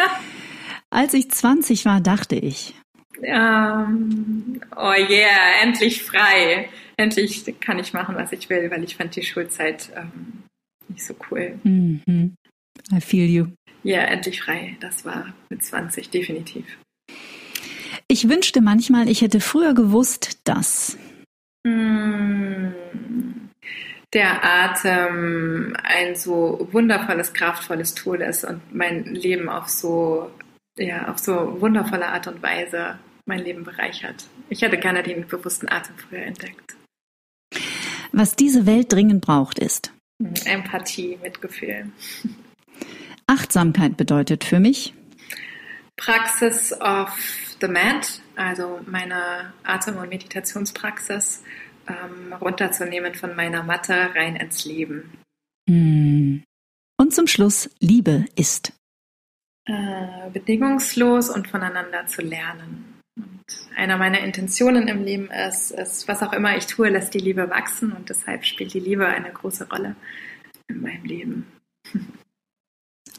Als 0.90 1.14
ich 1.14 1.30
20 1.30 1.84
war, 1.84 2.00
dachte 2.00 2.36
ich. 2.36 2.74
Um, 3.18 4.60
oh 4.76 4.94
yeah, 5.08 5.62
endlich 5.62 6.02
frei. 6.02 6.68
Endlich 6.96 7.44
kann 7.60 7.78
ich 7.78 7.92
machen, 7.92 8.16
was 8.16 8.32
ich 8.32 8.48
will, 8.50 8.70
weil 8.70 8.82
ich 8.82 8.96
fand 8.96 9.14
die 9.14 9.22
Schulzeit 9.22 9.90
ähm, 9.94 10.42
nicht 10.88 11.04
so 11.04 11.14
cool. 11.30 11.58
Mhm. 11.62 12.34
I 12.92 13.00
feel 13.00 13.28
you. 13.28 13.46
Ja, 13.82 13.98
yeah, 13.98 14.06
endlich 14.08 14.42
frei. 14.42 14.76
Das 14.80 15.04
war 15.04 15.32
mit 15.48 15.64
20 15.64 16.10
definitiv. 16.10 16.64
Ich 18.08 18.28
wünschte 18.28 18.60
manchmal, 18.60 19.08
ich 19.08 19.22
hätte 19.22 19.40
früher 19.40 19.72
gewusst, 19.72 20.40
dass. 20.44 20.98
Mm, 21.64 22.70
der 24.12 24.44
Atem 24.44 25.76
ein 25.82 26.16
so 26.16 26.68
wundervolles, 26.72 27.32
kraftvolles 27.32 27.94
Tool 27.94 28.20
ist 28.20 28.44
und 28.44 28.74
mein 28.74 29.04
Leben 29.04 29.48
auf 29.48 29.68
so 29.68 30.30
ja, 30.76 31.08
auf 31.08 31.18
so 31.18 31.60
wundervolle 31.60 32.08
Art 32.08 32.26
und 32.26 32.42
Weise 32.42 32.98
mein 33.26 33.40
Leben 33.40 33.64
bereichert. 33.64 34.26
Ich 34.48 34.62
hätte 34.62 34.78
gerne 34.78 35.02
den 35.02 35.26
bewussten 35.26 35.68
Atem 35.68 35.94
früher 35.96 36.22
entdeckt. 36.22 36.76
Was 38.12 38.34
diese 38.34 38.66
Welt 38.66 38.92
dringend 38.92 39.20
braucht, 39.20 39.58
ist 39.58 39.92
Empathie, 40.44 41.18
Mitgefühl. 41.22 41.92
Achtsamkeit 43.26 43.96
bedeutet 43.96 44.42
für 44.42 44.58
mich 44.58 44.94
Praxis 45.96 46.72
of 46.80 47.10
the 47.60 47.68
Mat, 47.68 48.20
also 48.34 48.80
meine 48.86 49.52
Atem- 49.62 49.98
und 49.98 50.08
Meditationspraxis, 50.08 51.42
ähm, 51.88 52.32
runterzunehmen 52.32 53.14
von 53.14 53.34
meiner 53.34 53.62
Matte 53.62 54.14
rein 54.14 54.36
ins 54.36 54.64
Leben. 54.64 55.12
Hm. 55.68 56.42
Und 56.98 57.14
zum 57.14 57.26
Schluss, 57.26 57.70
Liebe 57.80 58.26
ist 58.36 58.72
äh, 59.66 60.30
bedingungslos 60.32 61.30
und 61.30 61.48
voneinander 61.48 62.06
zu 62.06 62.22
lernen. 62.22 63.00
Und 63.16 63.44
einer 63.76 63.96
meiner 63.96 64.20
Intentionen 64.20 64.88
im 64.88 65.04
Leben 65.04 65.30
ist, 65.30 65.70
ist, 65.70 66.08
was 66.08 66.22
auch 66.22 66.32
immer 66.32 66.56
ich 66.56 66.66
tue, 66.66 66.88
lässt 66.88 67.14
die 67.14 67.18
Liebe 67.18 67.50
wachsen 67.50 67.92
und 67.92 68.08
deshalb 68.08 68.44
spielt 68.44 68.74
die 68.74 68.80
Liebe 68.80 69.06
eine 69.06 69.30
große 69.30 69.68
Rolle 69.68 69.96
in 70.68 70.80
meinem 70.80 71.04
Leben. 71.04 71.46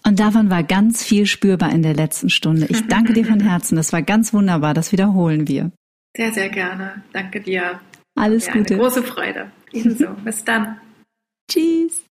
Und 0.03 0.19
davon 0.19 0.49
war 0.49 0.63
ganz 0.63 1.03
viel 1.03 1.27
spürbar 1.27 1.71
in 1.71 1.83
der 1.83 1.93
letzten 1.93 2.31
Stunde. 2.31 2.65
Ich 2.69 2.87
danke 2.87 3.13
dir 3.13 3.23
von 3.23 3.39
Herzen. 3.47 3.75
Das 3.75 3.93
war 3.93 4.01
ganz 4.01 4.33
wunderbar. 4.33 4.73
Das 4.73 4.91
wiederholen 4.91 5.47
wir. 5.47 5.71
Sehr, 6.17 6.33
sehr 6.33 6.49
gerne. 6.49 7.03
Danke 7.13 7.39
dir. 7.39 7.79
Alles 8.15 8.47
ja, 8.47 8.53
Gute. 8.53 8.77
Große 8.77 9.03
Freude. 9.03 9.51
Ebenso. 9.71 10.09
Bis 10.23 10.43
dann. 10.43 10.79
Tschüss. 11.49 12.05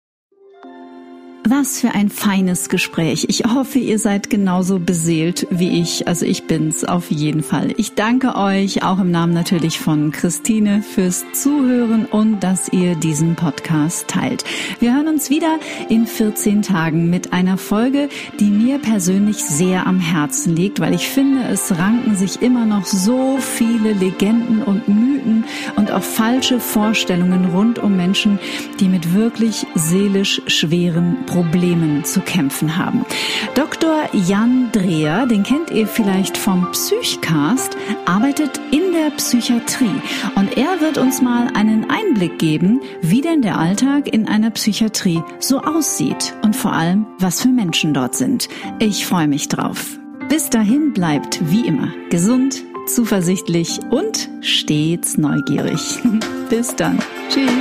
Was 1.49 1.79
für 1.79 1.91
ein 1.91 2.09
feines 2.09 2.67
Gespräch. 2.67 3.27
Ich 3.29 3.45
hoffe, 3.45 3.79
ihr 3.79 3.99
seid 3.99 4.29
genauso 4.29 4.79
beseelt 4.79 5.47
wie 5.49 5.79
ich. 5.79 6.05
Also 6.05 6.25
ich 6.25 6.43
bin's 6.43 6.83
auf 6.83 7.09
jeden 7.09 7.41
Fall. 7.41 7.73
Ich 7.77 7.93
danke 7.93 8.35
euch 8.35 8.83
auch 8.83 8.99
im 8.99 9.11
Namen 9.11 9.33
natürlich 9.33 9.79
von 9.79 10.11
Christine 10.11 10.81
fürs 10.81 11.23
Zuhören 11.31 12.05
und 12.05 12.41
dass 12.41 12.67
ihr 12.73 12.95
diesen 12.95 13.35
Podcast 13.35 14.09
teilt. 14.09 14.43
Wir 14.81 14.93
hören 14.93 15.07
uns 15.07 15.29
wieder 15.29 15.57
in 15.87 16.05
14 16.05 16.63
Tagen 16.63 17.09
mit 17.09 17.31
einer 17.31 17.57
Folge, 17.57 18.09
die 18.41 18.49
mir 18.49 18.77
persönlich 18.79 19.37
sehr 19.37 19.87
am 19.87 20.01
Herzen 20.01 20.53
liegt, 20.53 20.81
weil 20.81 20.93
ich 20.93 21.07
finde, 21.07 21.47
es 21.47 21.71
ranken 21.79 22.17
sich 22.17 22.41
immer 22.41 22.65
noch 22.65 22.85
so 22.85 23.37
viele 23.37 23.93
Legenden 23.93 24.63
und 24.63 24.89
Mythen 24.89 25.45
und 25.77 25.91
auch 25.91 26.03
falsche 26.03 26.59
Vorstellungen 26.59 27.45
rund 27.45 27.79
um 27.79 27.95
Menschen, 27.95 28.37
die 28.81 28.89
mit 28.89 29.13
wirklich 29.13 29.65
seelisch 29.75 30.41
schweren 30.47 31.19
Problemen 31.25 31.36
Problemen 31.37 32.03
zu 32.03 32.21
kämpfen 32.21 32.77
haben. 32.77 33.05
Dr. 33.53 34.09
Jan 34.11 34.71
Dreher, 34.71 35.27
den 35.27 35.43
kennt 35.43 35.69
ihr 35.69 35.85
vielleicht 35.85 36.35
vom 36.35 36.71
Psychcast, 36.71 37.77
arbeitet 38.07 38.59
in 38.71 38.91
der 38.91 39.11
Psychiatrie 39.11 40.01
und 40.33 40.57
er 40.57 40.81
wird 40.81 40.97
uns 40.97 41.21
mal 41.21 41.51
einen 41.53 41.91
Einblick 41.91 42.39
geben, 42.39 42.81
wie 43.01 43.21
denn 43.21 43.43
der 43.43 43.59
Alltag 43.59 44.11
in 44.11 44.27
einer 44.27 44.49
Psychiatrie 44.49 45.21
so 45.37 45.61
aussieht 45.61 46.33
und 46.41 46.55
vor 46.55 46.73
allem, 46.73 47.05
was 47.19 47.43
für 47.43 47.49
Menschen 47.49 47.93
dort 47.93 48.15
sind. 48.15 48.49
Ich 48.79 49.05
freue 49.05 49.27
mich 49.27 49.47
drauf. 49.47 49.99
Bis 50.29 50.49
dahin 50.49 50.91
bleibt 50.91 51.51
wie 51.51 51.67
immer 51.67 51.89
gesund, 52.09 52.63
zuversichtlich 52.87 53.79
und 53.91 54.27
stets 54.41 55.19
neugierig. 55.19 55.99
Bis 56.49 56.75
dann. 56.75 56.97
Tschüss. 57.29 57.51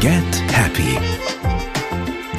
Get 0.00 0.42
Happy 0.50 0.96